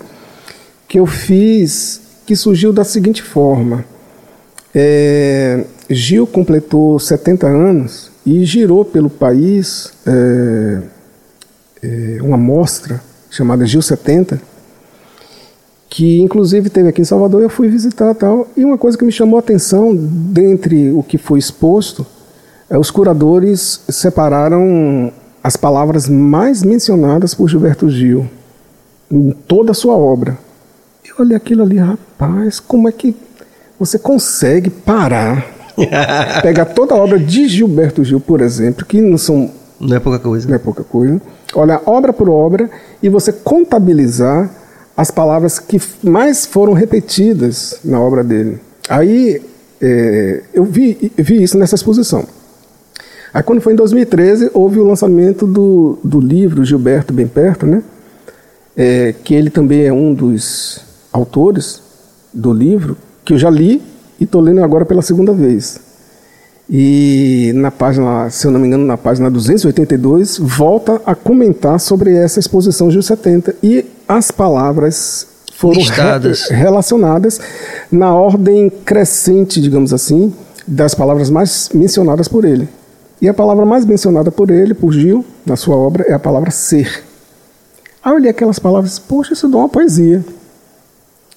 [0.87, 3.83] Que eu fiz, que surgiu da seguinte forma.
[4.75, 10.81] É, Gil completou 70 anos e girou pelo país é,
[11.83, 14.41] é, uma mostra chamada Gil 70,
[15.89, 19.11] que inclusive teve aqui em Salvador, eu fui visitar tal, e uma coisa que me
[19.11, 22.05] chamou a atenção, dentre o que foi exposto,
[22.69, 25.11] é, os curadores separaram
[25.43, 28.29] as palavras mais mencionadas por Gilberto Gil
[29.09, 30.37] em toda a sua obra.
[31.03, 33.15] Eu olhei aquilo ali, rapaz, como é que
[33.77, 35.45] você consegue parar,
[36.41, 39.49] pegar toda a obra de Gilberto Gil, por exemplo, que não são
[39.79, 40.47] Não é pouca coisa.
[40.47, 41.21] não é pouca coisa.
[41.55, 42.69] Olha, obra por obra,
[43.01, 44.49] e você contabilizar
[44.95, 48.59] as palavras que mais foram repetidas na obra dele.
[48.89, 49.41] Aí
[49.81, 52.25] é, eu vi, vi isso nessa exposição.
[53.33, 57.81] Aí quando foi em 2013, houve o lançamento do, do livro Gilberto Bem Perto, né?
[58.75, 60.81] É, que ele também é um dos
[61.11, 61.81] autores
[62.33, 63.81] do livro, que eu já li
[64.21, 65.77] e estou lendo agora pela segunda vez.
[66.69, 72.15] E na página, se eu não me engano, na página 282, volta a comentar sobre
[72.15, 75.27] essa exposição Gil 70 e as palavras
[75.57, 76.43] foram Listadas.
[76.49, 77.41] re- relacionadas
[77.91, 80.33] na ordem crescente, digamos assim,
[80.65, 82.69] das palavras mais mencionadas por ele.
[83.21, 86.51] E a palavra mais mencionada por ele, por Gil, na sua obra, é a palavra
[86.51, 87.03] ser.
[88.03, 90.23] Aí eu olhei aquelas palavras, poxa, isso dá uma poesia.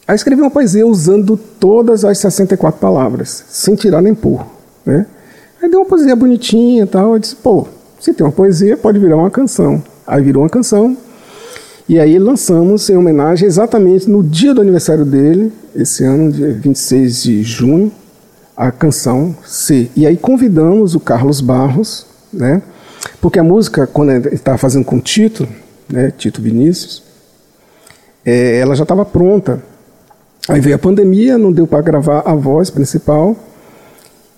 [0.06, 4.44] Aí escrevi uma poesia usando todas as 64 palavras, sem tirar nem pôr.
[4.84, 5.06] Né?
[5.62, 7.14] Aí deu uma poesia bonitinha e tal.
[7.14, 7.66] Eu disse, pô,
[7.98, 9.82] se tem uma poesia, pode virar uma canção.
[10.06, 10.96] Aí virou uma canção.
[11.88, 17.22] E aí lançamos em homenagem exatamente no dia do aniversário dele, esse ano, dia 26
[17.22, 17.92] de junho,
[18.56, 19.90] a canção C.
[19.96, 22.62] E aí convidamos o Carlos Barros, né?
[23.20, 25.46] Porque a música, quando ele estava fazendo com o Tito,
[25.88, 27.02] né, Tito Vinícius,
[28.24, 29.62] é, ela já estava pronta.
[30.48, 33.36] Aí veio a pandemia, não deu para gravar a voz principal.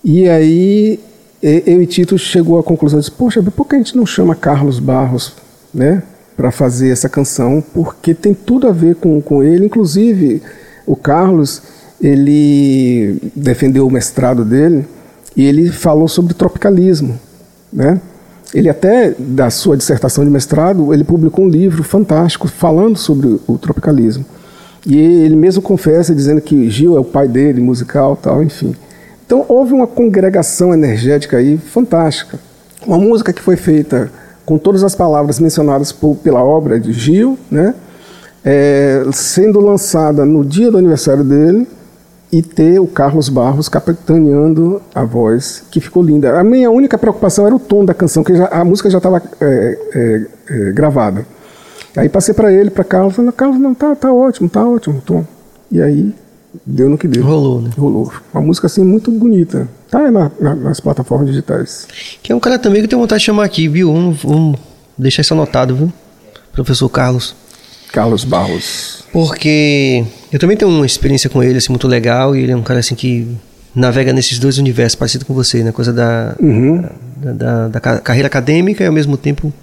[0.03, 0.99] E aí
[1.41, 4.79] eu e Tito chegou à conclusão, disse, poxa, por que a gente não chama Carlos
[4.79, 5.33] Barros,
[5.73, 6.01] né,
[6.35, 7.63] para fazer essa canção?
[7.73, 9.65] Porque tem tudo a ver com, com ele.
[9.65, 10.41] Inclusive,
[10.85, 11.61] o Carlos,
[12.01, 14.85] ele defendeu o mestrado dele
[15.35, 17.19] e ele falou sobre tropicalismo,
[17.71, 17.99] né?
[18.53, 23.57] Ele até, da sua dissertação de mestrado, ele publicou um livro fantástico falando sobre o
[23.57, 24.25] tropicalismo.
[24.87, 28.73] E ele mesmo confessa, dizendo que Gil é o pai dele, musical tal, enfim.
[29.25, 32.39] Então houve uma congregação energética aí fantástica.
[32.85, 34.09] Uma música que foi feita
[34.45, 37.75] com todas as palavras mencionadas por, pela obra de Gil, né?
[38.45, 41.67] É, sendo lançada no dia do aniversário dele
[42.31, 46.39] e ter o Carlos Barros capitaneando a voz, que ficou linda.
[46.39, 49.21] A minha única preocupação era o tom da canção, que já, a música já estava
[49.41, 51.25] é, é, é, gravada.
[51.97, 55.25] Aí passei para ele, para Carlos, falei, Carlos, não, tá, tá ótimo, tá ótimo tom.
[55.71, 56.13] E aí
[56.65, 57.23] deu no que deu.
[57.23, 57.71] Rolou, né?
[57.77, 58.11] Rolou.
[58.33, 59.67] Uma música assim muito bonita.
[59.89, 61.87] Tá na, na, nas plataformas digitais.
[62.21, 63.91] Que é um cara também que eu tenho vontade de chamar aqui, viu?
[63.91, 64.59] Vamos, vamos
[64.97, 65.93] deixar isso anotado, viu?
[66.53, 67.35] Professor Carlos.
[67.91, 69.03] Carlos Barros.
[69.13, 72.35] Porque eu também tenho uma experiência com ele, assim, muito legal.
[72.35, 73.27] E ele é um cara, assim, que
[73.73, 75.71] navega nesses dois universos, parecido com você, né?
[75.71, 76.83] Coisa da, Uhum.
[77.17, 79.53] da, da- da ca- carreira acadêmica e ao mesmo tempo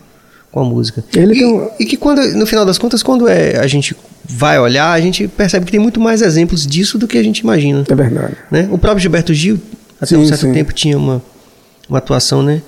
[0.54, 1.02] com a música.
[1.16, 3.96] Ele e, tem um- e que quando, no final das contas, quando é, a gente
[4.24, 7.40] vai olhar, a gente percebe que tem muito mais exemplos disso do que a gente
[7.40, 7.84] imagina.
[7.90, 8.34] É verdade.
[8.52, 8.68] né?
[8.70, 9.58] O próprio Gilberto Gil,
[10.00, 10.52] até Sim, um certo sim.
[10.52, 11.20] tempo, tinha uma,
[11.88, 12.62] uma atuação, né?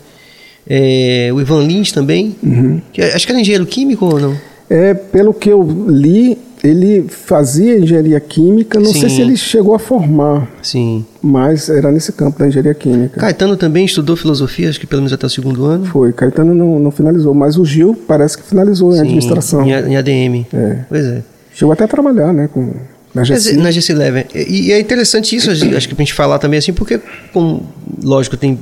[0.68, 2.80] É, o Ivan Lins também, Uhum.
[2.92, 4.36] que acho que era engenheiro químico ou não?
[4.68, 9.16] É, pelo que eu li, ele fazia engenharia química, não sei Sim.
[9.16, 11.04] se ele chegou a formar, Sim.
[11.22, 13.20] mas era nesse campo da engenharia química.
[13.20, 15.84] Caetano também estudou filosofia, acho que pelo menos até o segundo ano.
[15.86, 19.66] Foi, Caetano não, não finalizou, mas o Gil parece que finalizou em Sim, administração.
[19.66, 20.46] Em, em ADM.
[20.52, 20.78] É.
[20.88, 21.22] Pois é.
[21.54, 22.74] Chegou até a trabalhar, né, com,
[23.14, 23.56] na GC.
[23.56, 24.24] na GC Eleven.
[24.34, 27.00] E, e é interessante isso, acho que pra gente falar também assim, porque,
[27.32, 27.66] como,
[28.02, 28.58] lógico, tem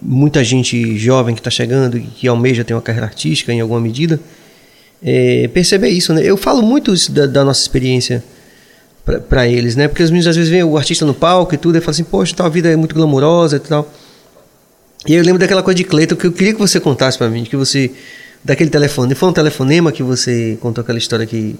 [0.00, 3.80] muita gente jovem que está chegando e que almeja ter uma carreira artística em alguma
[3.80, 4.20] medida,
[5.04, 6.22] é, perceber isso, né?
[6.24, 8.24] Eu falo muito isso da, da nossa experiência
[9.28, 9.86] para eles, né?
[9.86, 12.04] Porque os meninos às vezes veem o artista no palco e tudo, e falam assim,
[12.04, 13.92] poxa, tal vida é muito glamourosa e tal.
[15.06, 17.44] E eu lembro daquela coisa de Cleiton que eu queria que você contasse para mim,
[17.44, 17.90] que você
[18.42, 21.54] daquele telefone, foi um telefonema que você contou aquela história que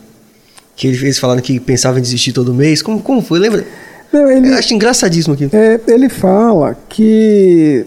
[0.76, 2.82] que eles falaram que pensavam em desistir todo mês.
[2.82, 3.38] Como, como foi?
[3.38, 3.64] Lembra?
[4.12, 5.48] Não, ele, Eu acho engraçadíssimo aqui.
[5.52, 7.86] É, ele fala que,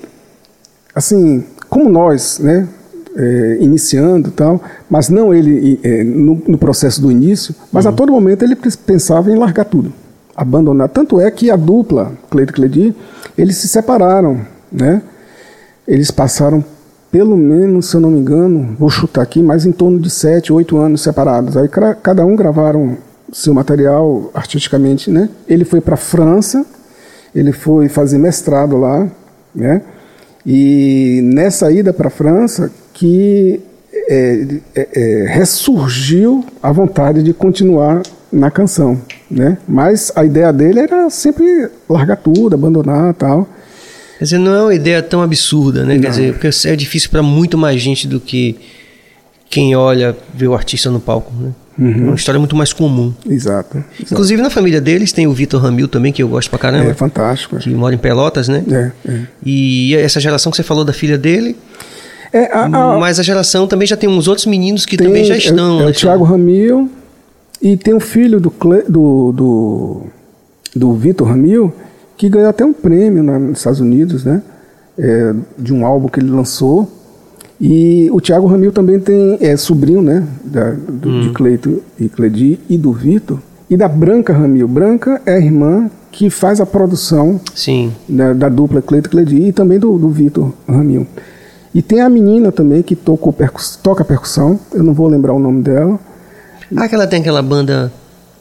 [0.95, 2.67] assim, como nós, né,
[3.17, 8.11] é, iniciando tal, mas não ele é, no, no processo do início, mas a todo
[8.11, 9.91] momento ele pens- pensava em largar tudo,
[10.35, 10.87] abandonar.
[10.89, 12.95] Tanto é que a dupla, Cleito e Cledi,
[13.37, 14.41] eles se separaram,
[14.71, 15.01] né?
[15.87, 16.63] Eles passaram
[17.09, 20.51] pelo menos, se eu não me engano, vou chutar aqui, mas em torno de sete,
[20.51, 21.55] oito anos separados.
[21.55, 21.69] Aí
[22.03, 22.97] cada um gravaram
[23.31, 25.29] seu material artisticamente, né?
[25.47, 26.65] Ele foi para a França,
[27.33, 29.07] ele foi fazer mestrado lá,
[29.55, 29.81] né?
[30.45, 33.59] E nessa ida para a França que
[33.93, 38.01] é, é, é, ressurgiu a vontade de continuar
[38.33, 38.99] na canção,
[39.29, 39.59] né?
[39.67, 43.47] Mas a ideia dele era sempre largar tudo, abandonar, tal.
[44.17, 45.99] Quer dizer, não é uma ideia tão absurda, né?
[45.99, 48.55] Quer dizer, porque é difícil para muito mais gente do que
[49.47, 51.51] quem olha vê o artista no palco, né?
[51.79, 53.13] É uma história muito mais comum.
[53.29, 53.77] Exato.
[53.77, 54.11] exato.
[54.11, 56.93] Inclusive na família deles tem o Vitor Ramil também, que eu gosto pra caramba, É
[56.95, 57.57] fantástico.
[57.57, 58.63] que mora em Pelotas, né?
[58.71, 59.19] É, é.
[59.45, 61.55] E essa geração que você falou da filha dele,
[62.43, 65.23] É, a- a- mas a geração também já tem uns outros meninos que tem- também
[65.23, 65.79] já estão.
[65.79, 65.91] É, é né?
[65.91, 66.89] o Thiago Ramil
[67.61, 68.51] e tem o filho do,
[68.89, 70.01] do, do,
[70.75, 71.73] do Vitor Ramil
[72.17, 74.41] que ganhou até um prêmio na- nos Estados Unidos, né?
[74.97, 76.89] É, de um álbum que ele lançou.
[77.59, 80.23] E o Thiago Ramil também tem é sobrinho, né?
[80.43, 83.39] Da, do, De Cleito e Cledi e do Vitor.
[83.69, 84.67] E da Branca Ramil.
[84.67, 87.91] Branca é a irmã que faz a produção Sim.
[88.07, 91.05] da, da dupla Cleito Cledi e também do, do Vitor Ramil.
[91.77, 95.39] E tem a menina também que tocou percuss, toca percussão, eu não vou lembrar o
[95.39, 95.99] nome dela.
[96.75, 97.91] Ah, que ela tem aquela banda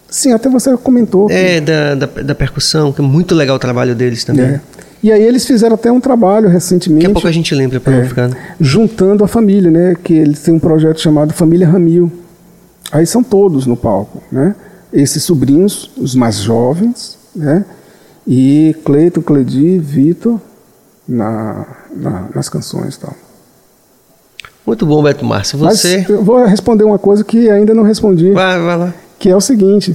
[0.08, 1.26] Sim, até você comentou.
[1.26, 4.46] que- é, da, da, da percussão, que é muito legal o trabalho deles também.
[4.46, 4.60] é.
[5.02, 7.02] E aí eles fizeram até um trabalho recentemente.
[7.02, 8.30] Daqui a pouco a gente lembra pra é, não ficar.
[8.58, 9.94] juntando a família, né?
[10.02, 12.10] Que eles têm um projeto chamado Família Ramil.
[12.90, 14.54] Aí são todos no palco, né?
[14.92, 17.64] Esses sobrinhos, os mais jovens, né?
[18.26, 20.40] E Cleiton, Cledi, Vitor
[21.06, 23.14] na, na- nas canções e tal.
[24.66, 25.58] Muito bom, Beto Márcio.
[25.58, 26.04] Mas Você.
[26.08, 28.94] eu vou responder uma coisa que ainda não respondi, Vai, vai lá.
[29.18, 29.94] que é o seguinte.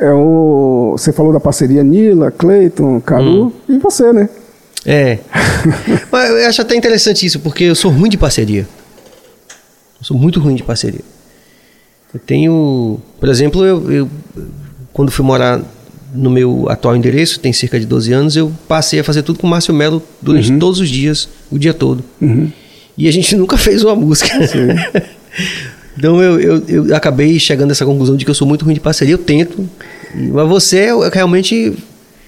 [0.00, 3.52] É o, você falou da parceria Nila, Cleiton, Caru Hum.
[3.68, 4.28] e você, né?
[4.86, 5.18] É.
[6.10, 8.66] Mas eu acho até interessante isso, porque eu sou ruim de parceria.
[9.98, 11.02] Eu sou muito ruim de parceria.
[12.14, 12.98] Eu tenho.
[13.20, 14.08] Por exemplo, eu, eu
[14.94, 15.60] quando fui morar
[16.14, 19.46] no meu atual endereço, tem cerca de 12 anos, eu passei a fazer tudo com
[19.46, 22.02] o Márcio Melo durante todos os dias, o dia todo.
[22.96, 24.30] E a gente nunca fez uma música.
[25.96, 28.74] então eu, eu, eu acabei chegando a essa conclusão de que eu sou muito ruim
[28.74, 29.14] de parceria.
[29.14, 29.68] Eu tento.
[30.14, 31.76] Mas você é realmente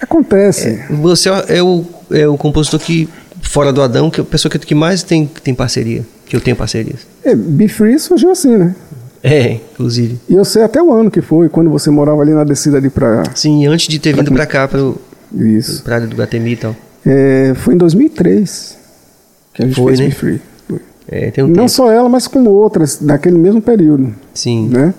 [0.01, 0.85] Acontece.
[0.91, 3.09] você é o, é o compositor que,
[3.41, 6.41] fora do Adão, que é a pessoa que, que mais tem, tem parceria, que eu
[6.41, 7.01] tenho parcerias.
[7.25, 8.75] É, Be Free surgiu assim, né?
[9.23, 10.19] É, inclusive.
[10.29, 12.91] E eu sei até o ano que foi, quando você morava ali na descida ali
[12.91, 13.23] pra.
[13.35, 15.01] Sim, antes de ter vindo pra cá, pro,
[15.33, 15.83] Isso.
[15.85, 16.75] pra área do Guatemi e tal.
[17.07, 18.79] É, foi em 2003
[19.55, 20.07] que a gente Foi, fez né?
[20.07, 20.41] Be Free.
[21.09, 21.69] É, um Não tempo.
[21.69, 24.69] só ela, mas com outras daquele mesmo período, Sim.
[24.69, 24.95] né?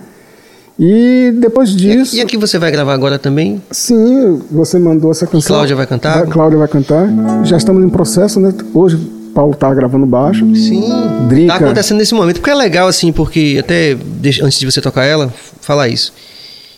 [0.77, 3.61] E depois disso, e a que você vai gravar agora também?
[3.69, 5.55] sim, você mandou essa canção.
[5.55, 6.23] Cláudia vai cantar?
[6.23, 7.07] A Cláudia vai cantar.
[7.43, 8.51] Já estamos em processo, né?
[8.73, 8.97] Hoje
[9.35, 10.43] Paulo tá gravando baixo.
[10.55, 10.83] Sim.
[11.29, 11.53] Drica.
[11.59, 12.37] Tá acontecendo nesse momento.
[12.37, 13.95] Porque é legal, assim, porque até
[14.41, 15.31] antes de você tocar ela,
[15.61, 16.11] falar isso.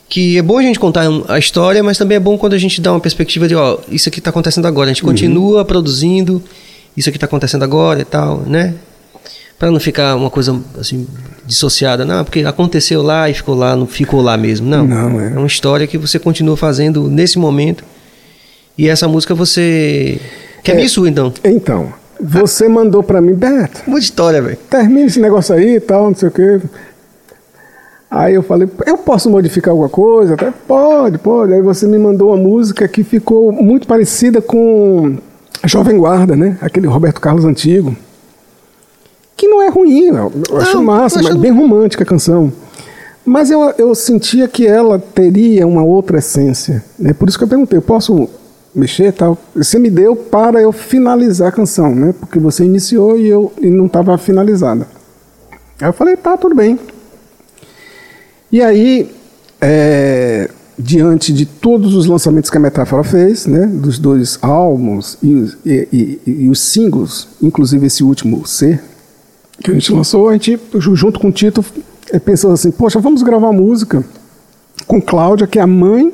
[0.09, 2.79] Que é bom a gente contar a história, mas também é bom quando a gente
[2.81, 4.89] dá uma perspectiva de, ó, isso aqui tá acontecendo agora.
[4.89, 6.43] A gente continua produzindo,
[6.95, 8.73] isso aqui tá acontecendo agora e tal, né?
[9.57, 11.07] Pra não ficar uma coisa, assim,
[11.45, 12.03] dissociada.
[12.03, 14.67] Não, porque aconteceu lá e ficou lá, não ficou lá mesmo.
[14.67, 14.85] Não.
[14.85, 15.27] Não, é.
[15.27, 17.83] é uma história que você continua fazendo nesse momento.
[18.77, 20.19] E essa música você.
[20.61, 20.87] Que é, É.
[20.89, 21.31] sua, então.
[21.43, 24.57] Então, você mandou pra mim, Beto, Muita história, velho.
[24.69, 26.59] termina esse negócio aí e tal, não sei o quê.
[28.11, 30.35] Aí eu falei, eu posso modificar alguma coisa?
[30.35, 31.53] Até pode, pode.
[31.53, 35.17] Aí você me mandou uma música que ficou muito parecida com
[35.65, 36.57] Jovem Guarda, né?
[36.61, 37.95] Aquele Roberto Carlos antigo.
[39.35, 42.51] Que não é ruim, eu eu acho Não, massa, acho- bem romântica a canção.
[43.25, 46.83] Mas eu, eu sentia que ela teria uma outra essência.
[46.97, 47.11] Né?
[47.11, 48.29] Por isso que eu perguntei, eu posso
[48.73, 49.37] mexer tal?
[49.55, 52.13] Você me deu para eu finalizar a canção, né?
[52.19, 54.87] Porque você iniciou e eu e não estava finalizada.
[55.81, 56.77] Aí eu falei, tá, tudo bem.
[58.51, 59.09] E aí,
[59.59, 65.33] é, diante de todos os lançamentos que a Metáfora fez, né, dos dois álbuns e,
[65.33, 68.79] os- e- e- e os singles, inclusive esse último, C,
[69.63, 71.63] que a gente lançou, a gente, ju- junto com o Tito,
[72.11, 74.03] eh, pensou assim, poxa, vamos gravar música
[74.87, 76.11] com Cláudia, que é a mãe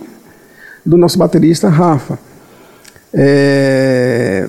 [0.86, 2.18] do nosso baterista, Rafa.
[3.14, 4.48] É,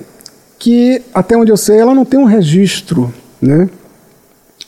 [0.57, 3.69] que, até onde eu sei, ela não tem um registro, né,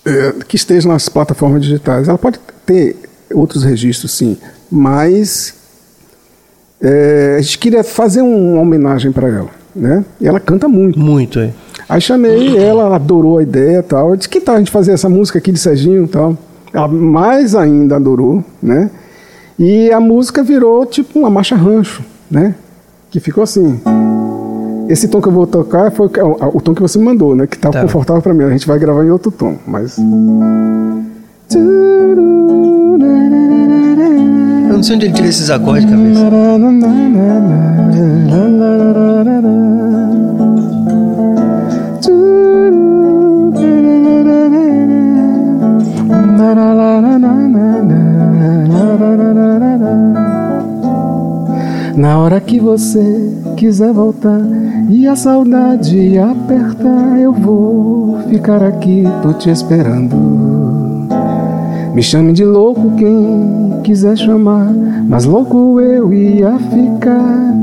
[0.06, 2.08] é, que esteja nas plataformas digitais.
[2.10, 2.98] Ela pode ter
[3.34, 4.38] outros registros, sim,
[4.70, 5.54] mas
[6.82, 10.04] é, a gente queria fazer um- uma homenagem para ela, né?
[10.20, 11.00] E ela canta muito.
[11.00, 11.52] Muito, é.
[11.88, 14.10] Aí chamei ela, ela adorou a ideia e tal.
[14.10, 16.38] Eu disse, que tal a gente fazer essa música aqui de Serginho e tal?
[16.74, 18.90] Ela mais ainda adorou, né?
[19.58, 22.56] E a música virou tipo uma marcha rancho, né?
[23.10, 23.80] Que ficou assim.
[24.90, 27.48] Esse tom que eu vou tocar foi o, o tom que você me mandou, né?
[27.48, 27.82] Que tá Tá.
[27.82, 28.44] confortável para mim.
[28.44, 29.98] A gente vai gravar em outro tom, mas...
[34.70, 36.22] Eu não sei onde ele tira esses acordes, cabeça.
[51.96, 54.42] Na hora que você quiser voltar
[54.90, 60.14] e a saudade apertar, eu vou ficar aqui, tô te esperando.
[61.94, 64.74] Me chame de louco quem quiser chamar,
[65.08, 67.54] mas louco eu ia ficar.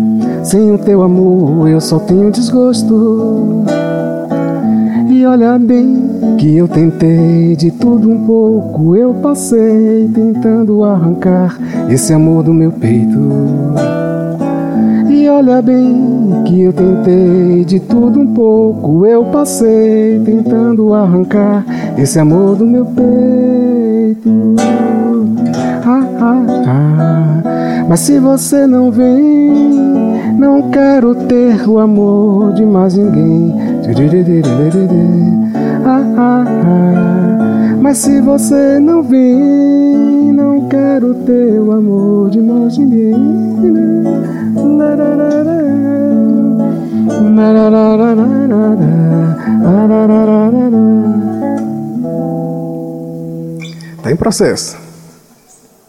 [0.42, 3.64] Sem o teu amor eu só tenho desgosto.
[5.10, 11.59] E olha bem que eu tentei de tudo um pouco, eu passei tentando arrancar
[11.90, 13.18] esse amor do meu peito.
[15.23, 21.65] E olha bem que eu tentei de tudo um pouco, eu passei tentando arrancar
[21.97, 24.57] esse amor do meu peito.
[25.86, 27.85] Ah, ah, ah.
[27.89, 29.70] Mas se você não vem,
[30.36, 33.55] não quero ter o amor de mais ninguém.
[35.86, 37.77] Ah, ah, ah.
[37.81, 39.91] Mas se você não vem,
[40.31, 43.12] não quero ter o amor de mais ninguém.
[54.03, 54.77] Tá em processo.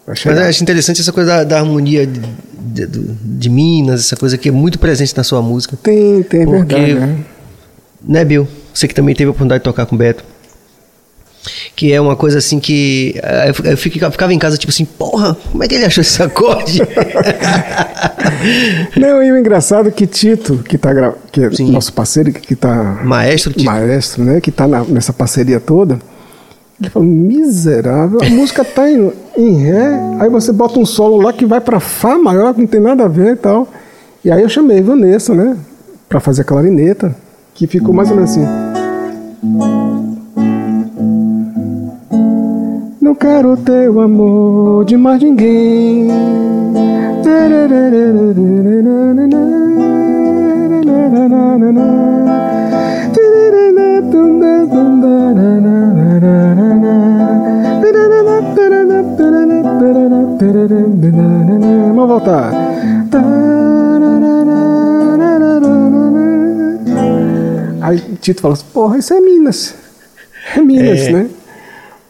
[0.06, 2.20] Mas eu acho interessante essa coisa da, da harmonia de,
[2.86, 2.88] de-
[3.24, 5.78] de Minas, essa coisa que é muito presente na sua música.
[5.82, 6.94] Tem, tem, é Porque- verdade.
[6.96, 7.18] né?
[8.06, 8.48] Né, Bill?
[8.74, 10.24] Você que também teve a oportunidade de tocar com o Beto.
[11.76, 13.16] Que é uma coisa assim que.
[13.24, 16.22] eh, Eu, eu ficava em casa tipo assim, porra, como é que ele achou esse
[16.22, 16.82] acorde?
[19.00, 21.72] Não, e o engraçado é que Tito, que, tá que é Sim.
[21.72, 23.66] nosso parceiro, que tá Maestro Tito.
[23.66, 26.00] maestro, né, que tá na- nessa parceria toda,
[26.80, 31.34] ele falou, miserável, a música tá em, em Ré, aí você bota um solo lá
[31.34, 33.68] que vai pra Fá maior, que não tem nada a ver e tal.
[34.24, 35.58] E aí eu chamei Vanessa, né,
[36.08, 37.16] pra fazer a clarineta,
[37.54, 38.46] que ficou mais ou menos assim.
[43.14, 46.08] Não quero teu amor de mais ninguém.
[61.96, 62.52] Vamos voltar.
[67.80, 69.76] Aí Tito fala assim, porra, isso é Minas.
[70.56, 71.12] É Minas, É.
[71.12, 71.30] né?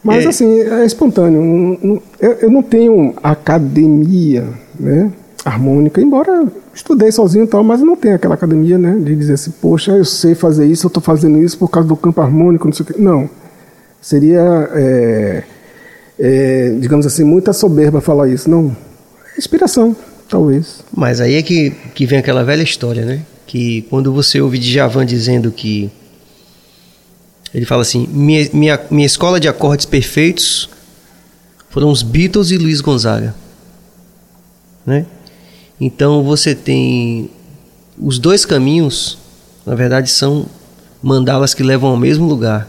[0.04, 0.28] Mas É.
[0.28, 2.00] assim, é espontâneo.
[2.20, 4.44] Eu, não tenho academia,
[4.78, 5.10] né?
[5.44, 8.96] Harmônica, embora estudei sozinho e tal, mas eu não tenho aquela academia, né?
[9.02, 11.96] De dizer assim, poxa, eu sei fazer isso, eu tô fazendo isso por causa do
[11.96, 12.94] campo harmônico, não sei o quê.
[12.98, 13.28] Não.
[14.00, 14.40] Seria,
[14.74, 15.42] é,
[16.18, 18.50] é, digamos assim, muita soberba falar isso.
[18.50, 18.76] Não.
[19.38, 19.96] Inspiração,
[20.28, 20.80] talvez.
[20.94, 23.20] Mas aí é que, que vem aquela velha história, né?
[23.46, 25.90] Que quando você ouve Djavan dizendo que.
[27.54, 30.68] Ele fala assim: minha, minha, minha escola de acordes perfeitos
[31.70, 33.34] foram os Beatles e Luiz Gonzaga.
[34.84, 35.06] Né?
[35.80, 37.30] Então você tem.
[37.96, 39.16] Os dois caminhos,
[39.64, 40.46] na verdade, são
[41.00, 42.68] mandalas que levam ao mesmo lugar.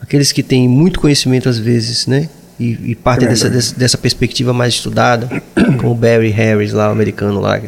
[0.00, 2.30] Aqueles que têm muito conhecimento às vezes, né?
[2.58, 5.42] E, e partem dessa, dessa, dessa perspectiva mais estudada,
[5.78, 7.60] como o Barry Harris lá, o americano lá.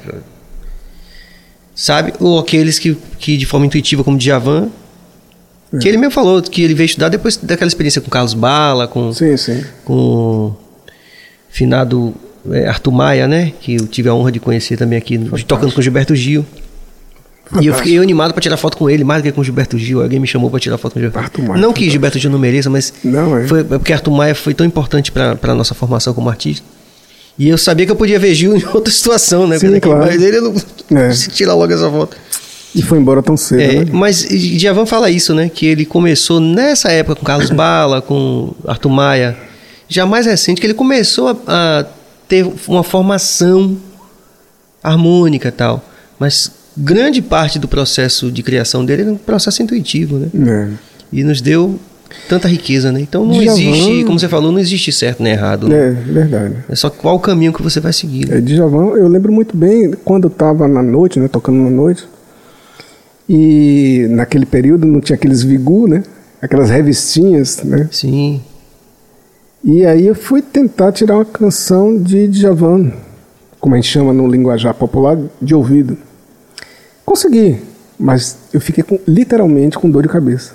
[1.74, 2.14] Sabe?
[2.18, 4.70] Ou aqueles que, que de forma intuitiva, como Djavan,
[5.80, 9.12] que ele mesmo falou que ele veio estudar depois daquela experiência com Carlos Bala, com,
[9.12, 9.62] Sim, sim.
[9.84, 10.56] com o
[11.50, 12.14] finado
[12.50, 13.52] é, Arthur Maia, né?
[13.60, 16.44] Que eu tive a honra de conhecer também aqui, no- tocando com Gilberto Gil.
[17.62, 20.02] E eu fiquei animado pra tirar foto com ele, mais do que com Gilberto Gil.
[20.02, 22.38] Alguém me chamou pra tirar foto com Gilberto Arthur Maia, Não que Gilberto Gil não
[22.38, 23.46] mereça, mas Não, é.
[23.46, 26.64] foi é porque Arthur Maia foi tão importante pra pra nossa formação como artista.
[27.38, 29.58] E eu sabia que eu podia ver Gil em outra situação, né?
[29.58, 30.00] Sim, claro.
[30.04, 31.10] Mas ele não É.
[31.12, 32.16] se tirar logo essa foto.
[32.78, 33.90] E foi embora tão cedo, É, né?
[33.92, 35.48] mas Djavan fala isso, né?
[35.52, 39.36] Que ele começou nessa época com Carlos Bala, com Arthur Maia,
[39.88, 41.36] já mais recente, que ele começou a,
[41.80, 41.84] a
[42.28, 43.76] ter uma formação
[44.82, 45.84] harmônica e tal.
[46.18, 50.28] Mas grande parte do processo de criação dele era um processo intuitivo, né?
[50.46, 50.68] É.
[51.12, 51.78] E nos deu
[52.28, 53.00] tanta riqueza, né?
[53.00, 55.72] Então não Djavan- existe, como você falou, não existe certo nem errado.
[55.72, 56.54] É, verdade.
[56.68, 58.28] É só qual o caminho que você vai seguir.
[58.28, 58.38] né?
[58.38, 62.04] É, Djavan, eu lembro muito bem quando eu estava na noite, né, tocando na noite,
[63.28, 66.02] e naquele período não tinha aqueles vigu, né,
[66.40, 68.40] aquelas revistinhas, né, Sim.
[69.62, 72.90] e aí eu fui tentar tirar uma canção de Djavan,
[73.60, 75.96] como a gente chama no linguajar popular, de ouvido.
[77.04, 77.58] Consegui,
[77.98, 80.52] mas eu fiquei com- literalmente com dor de cabeça.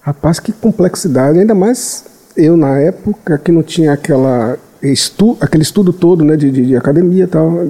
[0.00, 2.04] Rapaz, que complexidade, ainda mais
[2.36, 6.76] eu na época que não tinha aquela estu, aquele estudo todo né, de, de, de
[6.76, 7.68] academia e tal,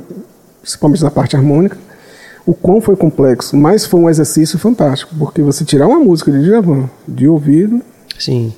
[0.60, 1.76] principalmente na parte harmônica.
[2.46, 6.42] O quão foi complexo, mas foi um exercício fantástico, porque você tirar uma música de
[6.42, 7.80] Djavan de ouvido,
[8.18, 8.52] Sim.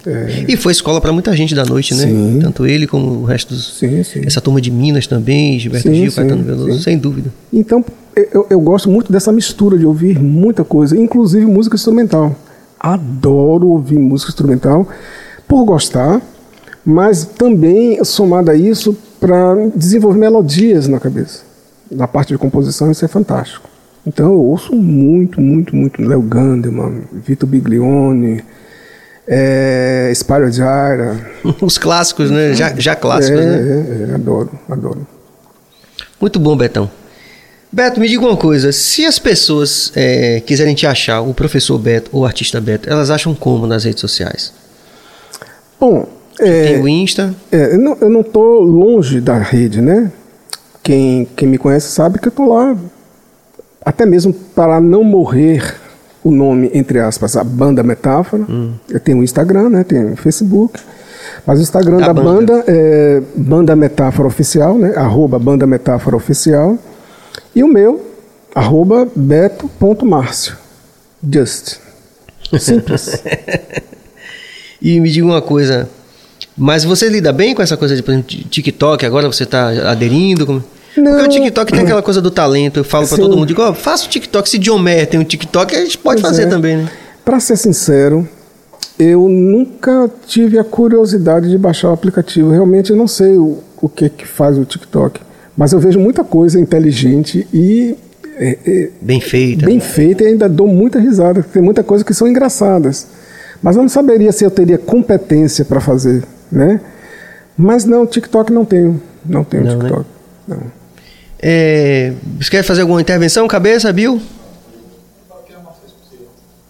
[0.46, 2.04] E foi escola para muita gente da noite, né?
[2.04, 2.06] É.
[2.06, 2.38] Sim.
[2.40, 3.78] Tanto ele como o resto dos.
[3.78, 4.20] sim, sim.
[4.24, 7.32] Essa turma de Minas também, Gilberto Gil, Caetano Veloso, sem dúvida.
[7.52, 7.84] Então,
[8.14, 12.36] eu, eu gosto muito dessa mistura de ouvir muita coisa, inclusive música instrumental.
[12.78, 14.86] Adoro ouvir música instrumental
[15.48, 16.20] por gostar,
[16.84, 21.42] mas também somado a isso para desenvolver melodias na cabeça.
[21.90, 23.68] Na parte de composição, isso é fantástico.
[24.06, 28.44] Então, eu ouço muito, muito, muito Léo Gandeman, Vitor Biglione,
[29.26, 31.18] é, Spyro Gyra.
[31.60, 32.54] Os clássicos, né?
[32.54, 34.06] Já, já clássicos, é, né?
[34.08, 35.06] é, é, adoro, adoro.
[36.20, 36.88] Muito bom, Betão.
[37.72, 38.70] Beto, me diga uma coisa.
[38.70, 43.10] Se as pessoas é, quiserem te achar, o professor Beto ou o artista Beto, elas
[43.10, 44.52] acham como nas redes sociais?
[45.78, 46.08] Bom,
[46.38, 47.34] é, Tem o Insta.
[47.50, 50.12] É, eu não, eu não tô longe da rede, né?
[50.82, 52.76] Quem, quem me conhece sabe que eu tô lá,
[53.86, 55.76] até mesmo para não morrer
[56.24, 58.42] o nome, entre aspas, a banda Metáfora.
[58.50, 58.72] Hum.
[58.90, 59.84] Eu tenho o Instagram, né?
[59.84, 60.80] Tenho o Facebook.
[61.46, 62.54] Mas o Instagram Da da, banda.
[62.54, 62.64] banda.
[62.66, 64.94] é Banda Metáfora Oficial, né?
[64.96, 66.76] Arroba Banda Metáfora Oficial.
[67.54, 68.04] E o meu,
[68.52, 70.56] arroba beto.márcio.
[71.22, 71.76] Just.
[72.58, 73.22] Simples.
[74.80, 75.88] E me diga uma coisa.
[76.56, 79.04] Mas você lida bem com essa coisa de por exemplo, TikTok?
[79.06, 80.46] Agora você está aderindo?
[80.46, 80.62] Como...
[80.96, 81.24] Porque Não.
[81.26, 82.78] o TikTok tem aquela coisa do talento.
[82.78, 83.16] Eu falo Sim.
[83.16, 84.48] todo mundo, ó, faça o TikTok.
[84.48, 86.46] Se Mayer tem um TikTok, a gente pode Pois fazer é.
[86.46, 86.90] também, né?
[87.22, 88.26] Para ser sincero,
[88.98, 92.50] eu nunca tive a curiosidade de baixar o aplicativo.
[92.50, 95.20] Realmente eu não sei o, o que que faz o TikTok,
[95.54, 97.94] mas eu vejo muita coisa inteligente e
[98.38, 99.66] é, é, Bem feita.
[99.66, 99.80] bem né?
[99.80, 101.42] feita e ainda dou muita risada.
[101.42, 103.06] Tem muita coisa que são engraçadas,
[103.62, 106.80] mas eu não saberia se eu teria competência para fazer, né?
[107.56, 109.84] Mas não, TikTok não tenho, não tenho Não, né?
[109.84, 110.06] TikTok.
[110.48, 110.75] Não.
[111.40, 114.20] É, você quer fazer alguma intervenção, cabeça, Bill?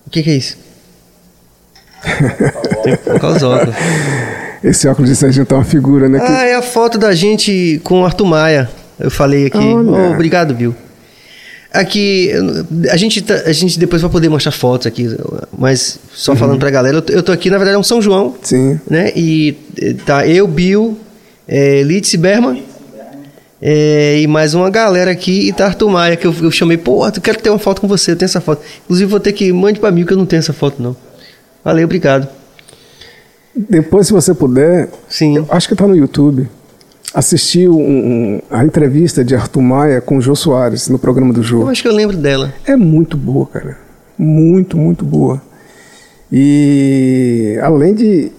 [0.06, 0.56] O que, que é isso?
[2.84, 3.74] Tem que colocar os óculos.
[4.62, 6.18] Esse óculos de Serginho tá uma figura, né?
[6.18, 8.70] que- Ah, é a foto da gente com o Arthur Maia.
[8.98, 9.59] Eu falei aqui.
[9.59, 10.74] Oh, obrigado, Bill.
[11.72, 12.30] Aqui,
[12.90, 15.14] a gente, tá- a gente depois vai poder mostrar fotos aqui,
[15.59, 16.38] mas só Uhum.
[16.38, 18.80] falando pra galera, eu tô, aqui, na verdade, é um São João, Sim.
[18.88, 19.12] né?
[19.14, 20.97] E eh, tá eu, Bill,
[21.47, 22.64] é, Litz Berman
[23.68, 27.02] É, e mais uma galera aqui, e tá Arthur Maia, que eu, eu chamei, pô,
[27.02, 28.62] Arthur, quero ter uma foto com você, eu tenho essa foto.
[28.84, 30.94] Inclusive, vou ter que mande pra mim, que eu não tenho essa foto, não.
[31.64, 32.28] Valeu, obrigado.
[33.56, 35.44] Depois, se você puder, Sim.
[35.51, 36.48] acho que está no YouTube.
[37.12, 41.43] Assistir um, um, a entrevista de Arthur Maia com o Jô Soares no programa do
[41.43, 41.62] Jô.
[41.62, 42.55] Eu acho que eu lembro dela.
[42.64, 43.78] É muito boa, cara.
[44.16, 45.43] Muito, muito boa.
[46.30, 48.30] E além de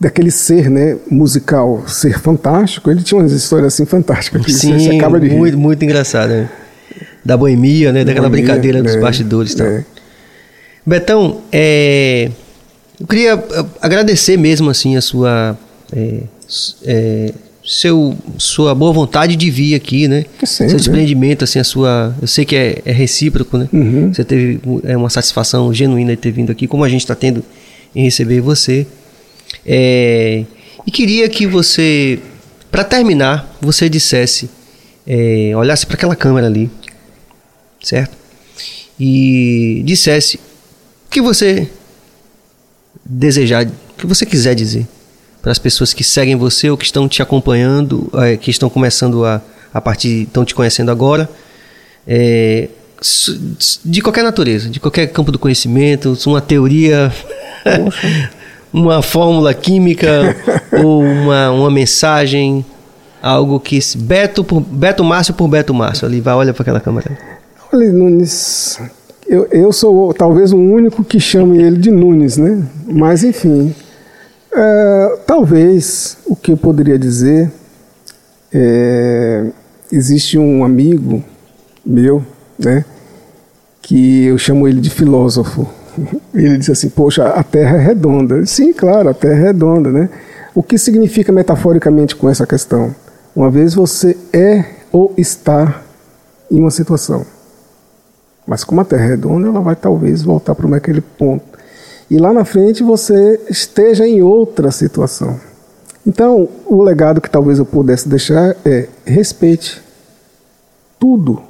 [0.00, 4.96] daquele ser, né, musical, ser fantástico, ele tinha umas histórias assim fantásticas que Sim, você
[4.96, 5.36] acaba de rir.
[5.36, 6.34] muito, muito engraçada.
[6.42, 6.50] né?
[7.24, 8.02] Da boemia, né?
[8.02, 9.66] Daquela Boemia, brincadeira dos é, bastidores e tal.
[9.66, 9.84] é.
[10.86, 12.30] Betão, é,
[12.98, 15.56] eu queria eh, agradecer mesmo assim a sua
[15.92, 17.32] é, s- é,
[17.62, 20.24] seu sua boa vontade de vir aqui, né?
[20.44, 23.68] Sempre, seu desprendimento, assim, a sua, eu sei que é, é recíproco, né?
[23.70, 24.12] Uhum.
[24.12, 27.44] Você teve é uma satisfação genuína de ter vindo aqui, como a gente está tendo
[27.94, 28.86] em receber você.
[29.64, 30.44] É,
[30.86, 32.18] e queria que você,
[32.70, 34.48] para terminar, você dissesse,
[35.06, 36.70] é, olhasse para aquela câmera ali,
[37.82, 38.16] certo?
[38.98, 41.68] E dissesse o que você
[43.04, 44.86] desejar, o que você quiser dizer
[45.42, 49.24] para as pessoas que seguem você ou que estão te acompanhando, eh, que estão começando
[49.24, 49.40] a,
[49.72, 51.30] a partir, estão te conhecendo agora,
[53.00, 53.40] s-
[53.82, 57.10] de qualquer natureza, de qualquer campo do conhecimento, uma teoria,
[58.72, 60.36] uma fórmula química
[60.84, 62.64] ou uma, uma mensagem,
[63.22, 67.16] algo que Beto por Beto Márcio por Beto Márcio, ali vai olha para aquela câmera.
[67.72, 68.80] Olha, Nunes,
[69.28, 72.64] eu, eu sou talvez o único que chame ele de Nunes, né?
[72.86, 73.72] Mas, enfim,
[74.52, 77.48] é, talvez o que eu poderia dizer
[78.52, 79.46] é,
[79.92, 81.22] existe um amigo
[81.86, 82.24] meu,
[82.58, 82.84] né?
[83.80, 85.68] Que eu chamo ele de filósofo.
[86.34, 88.44] Ele disse assim: Poxa, a Terra é redonda.
[88.46, 90.08] Sim, claro, a Terra é redonda, né?
[90.54, 92.94] O que significa metaforicamente com essa questão?
[93.34, 95.82] Uma vez você é ou está
[96.50, 97.24] em uma situação.
[98.46, 101.44] Mas como a Terra é redonda, ela vai talvez voltar para aquele ponto.
[102.10, 105.38] E lá na frente você esteja em outra situação.
[106.04, 109.80] Então, o legado que talvez eu pudesse deixar é respeite
[110.98, 111.40] tudo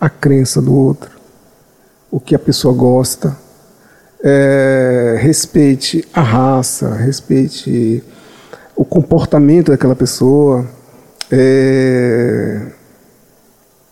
[0.00, 1.10] a crença do outro,
[2.10, 3.36] o que a pessoa gosta,
[4.22, 8.02] é, respeite a raça, respeite
[8.76, 10.66] o comportamento daquela pessoa.
[11.30, 12.60] é,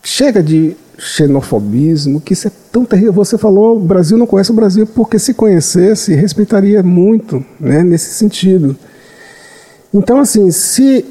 [0.03, 3.13] chega de xenofobismo, que isso é tão terrível.
[3.13, 8.13] Você falou, o Brasil não conhece o Brasil, porque se conhecesse, respeitaria muito, né, nesse
[8.13, 8.75] sentido.
[9.91, 11.05] Então, assim, se,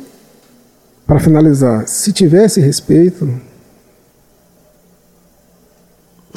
[1.06, 3.28] para finalizar, se tivesse respeito,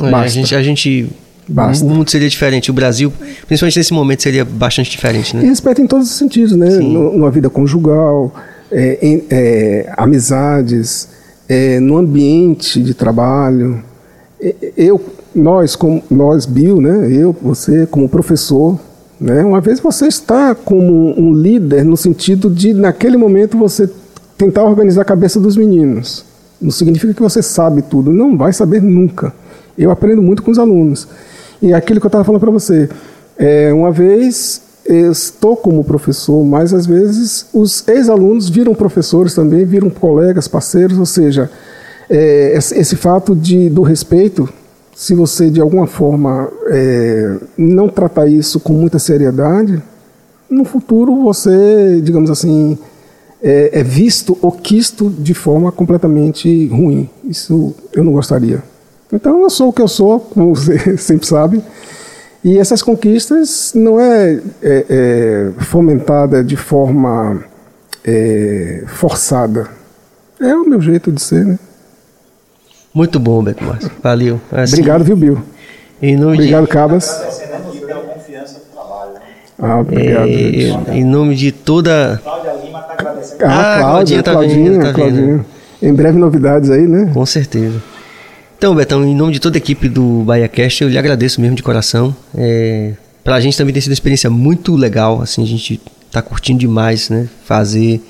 [0.01, 1.10] É, a gente, a gente
[1.48, 1.84] Basta.
[1.86, 3.11] o mundo seria diferente, o Brasil,
[3.48, 5.44] principalmente nesse momento, seria bastante diferente, E né?
[5.45, 6.70] respeito em todos os sentidos, né?
[6.78, 8.34] No- Numa vida conjugal,
[8.72, 11.10] é, em- é, amizades,
[11.49, 13.84] é, no ambiente de trabalho.
[14.41, 15.02] E- Eu,
[15.36, 17.10] nós, como nós, Bill, né?
[17.11, 18.80] Eu, você, como professor,
[19.20, 19.44] né?
[19.44, 23.90] Uma vez você está como um líder no sentido de, naquele momento, você
[24.38, 26.26] tentar organizar a cabeça dos meninos.
[26.61, 29.34] Não significa que você sabe tudo, não vai saber nunca.
[29.78, 31.08] Eu aprendo muito com os alunos.
[31.62, 32.90] E aquilo que eu estava falando para você,
[33.38, 39.90] é, uma vez estou como professor, mas às vezes os ex-alunos viram professores também, viram
[39.90, 41.50] colegas, parceiros, ou seja,
[42.10, 44.48] é, esse fato de, do respeito,
[44.94, 49.82] se você de alguma forma é, não tratar isso com muita seriedade,
[50.50, 52.78] no futuro você, digamos assim,
[53.41, 57.10] é, é visto ou quisto de forma completamente ruim.
[57.24, 58.64] Isso eu não gostaria.
[59.14, 61.64] Então eu sou o que eu sou, como você sempre sabe.
[62.44, 67.44] E essas conquistas não é, é, é fomentada de forma
[68.03, 69.69] é, forçada.
[70.41, 71.60] É o meu jeito de ser, né?
[72.94, 73.90] Muito bom, Beto Márcio.
[74.02, 74.41] Valeu.
[74.52, 75.38] Assim, Obrigado, viu, Bill?
[76.34, 77.07] Obrigado, Cabas.
[78.73, 79.14] Trabalho.
[79.14, 79.19] Né?
[79.57, 80.27] Ah, de, obrigado.
[80.27, 82.19] é, em nome de toda.
[82.22, 83.45] Cláudia Lima está agradecendo.
[83.45, 85.45] Ah, Ah, Cláudia, Claudinha tá vindo, tá.
[85.81, 87.10] Em breve novidades aí, né?
[87.14, 87.93] Com certeza.
[88.64, 91.61] Então, Betão, em nome de toda a equipe do BahiaCast, eu lhe agradeço mesmo de
[91.61, 92.15] coração.
[92.34, 96.60] É, pra gente também tem sido uma experiência muito legal, assim, a gente tá curtindo
[96.60, 97.27] demais, né?
[97.44, 98.02] Fazer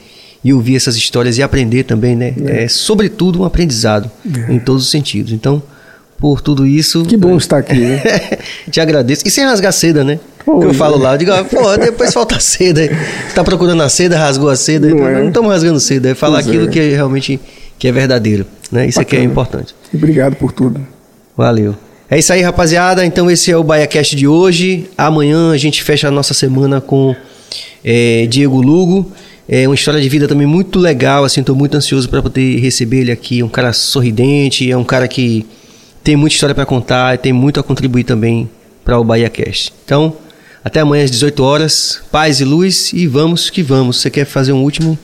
[0.44, 2.36] e ouvir essas histórias e aprender também, né?
[2.46, 4.12] É, sobretudo um aprendizado
[4.48, 5.34] em todos os sentidos.
[5.34, 5.60] Então,
[6.20, 7.04] por tudo isso.
[7.04, 7.74] Que bom estar aqui.
[7.74, 8.04] né?
[8.70, 9.24] Te agradeço.
[9.28, 10.20] E sem rasgar seda, né?
[10.46, 10.74] Pô, que eu é.
[10.76, 12.82] falo lá, eu digo, ah, pô, depois falta a seda.
[13.34, 14.88] Tá procurando a seda, rasgou a seda.
[14.88, 15.14] Não então, é?
[15.20, 16.72] Não estamos rasgando seda, é falar Pois aquilo é.
[16.72, 17.40] que é realmente
[17.78, 18.46] que é verdadeiro.
[18.72, 18.88] Né?
[18.88, 19.32] Isso aqui é Bacana.
[19.32, 19.76] importante.
[19.94, 20.86] Obrigado por tudo.
[21.36, 21.76] Valeu.
[22.10, 23.06] É isso aí, rapaziada.
[23.06, 24.90] Então esse é o BaiaCast de hoje.
[24.98, 27.16] Amanhã a gente fecha a nossa semana com
[27.84, 29.12] eh, Diego Lugo.
[29.48, 33.02] É uma história de vida também muito legal, assim, estou muito ansioso para poder receber
[33.02, 33.42] ele aqui.
[33.42, 35.46] É um cara sorridente, é um cara que
[36.04, 38.50] tem muita história para contar e tem muito a contribuir também
[38.86, 39.74] para o Bahia Cast.
[39.84, 40.16] Então,
[40.64, 44.00] até amanhã às 18 horas, paz e luz e vamos que vamos.
[44.02, 44.98] Você quer fazer um último?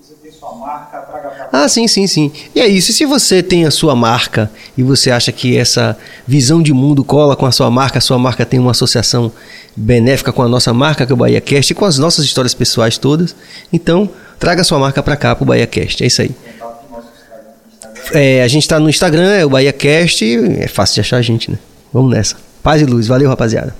[0.00, 2.32] Você tem sua marca, traga pra Ah, sim, sim, sim.
[2.54, 2.90] E é isso.
[2.90, 5.94] E se você tem a sua marca e você acha que essa
[6.26, 9.30] visão de mundo cola com a sua marca, a sua marca tem uma associação
[9.76, 12.54] benéfica com a nossa marca, que é o Bahia Cast, e com as nossas histórias
[12.54, 13.36] pessoais todas,
[13.70, 14.08] então
[14.38, 16.02] traga a sua marca para cá, para o Bahia Cast.
[16.02, 16.30] É isso aí.
[18.12, 20.24] É, a gente está no Instagram, é o Bahia Cast,
[20.58, 21.58] é fácil de achar a gente, né?
[21.92, 22.36] Vamos nessa.
[22.62, 23.08] Paz e luz.
[23.08, 23.74] Valeu, rapaziada.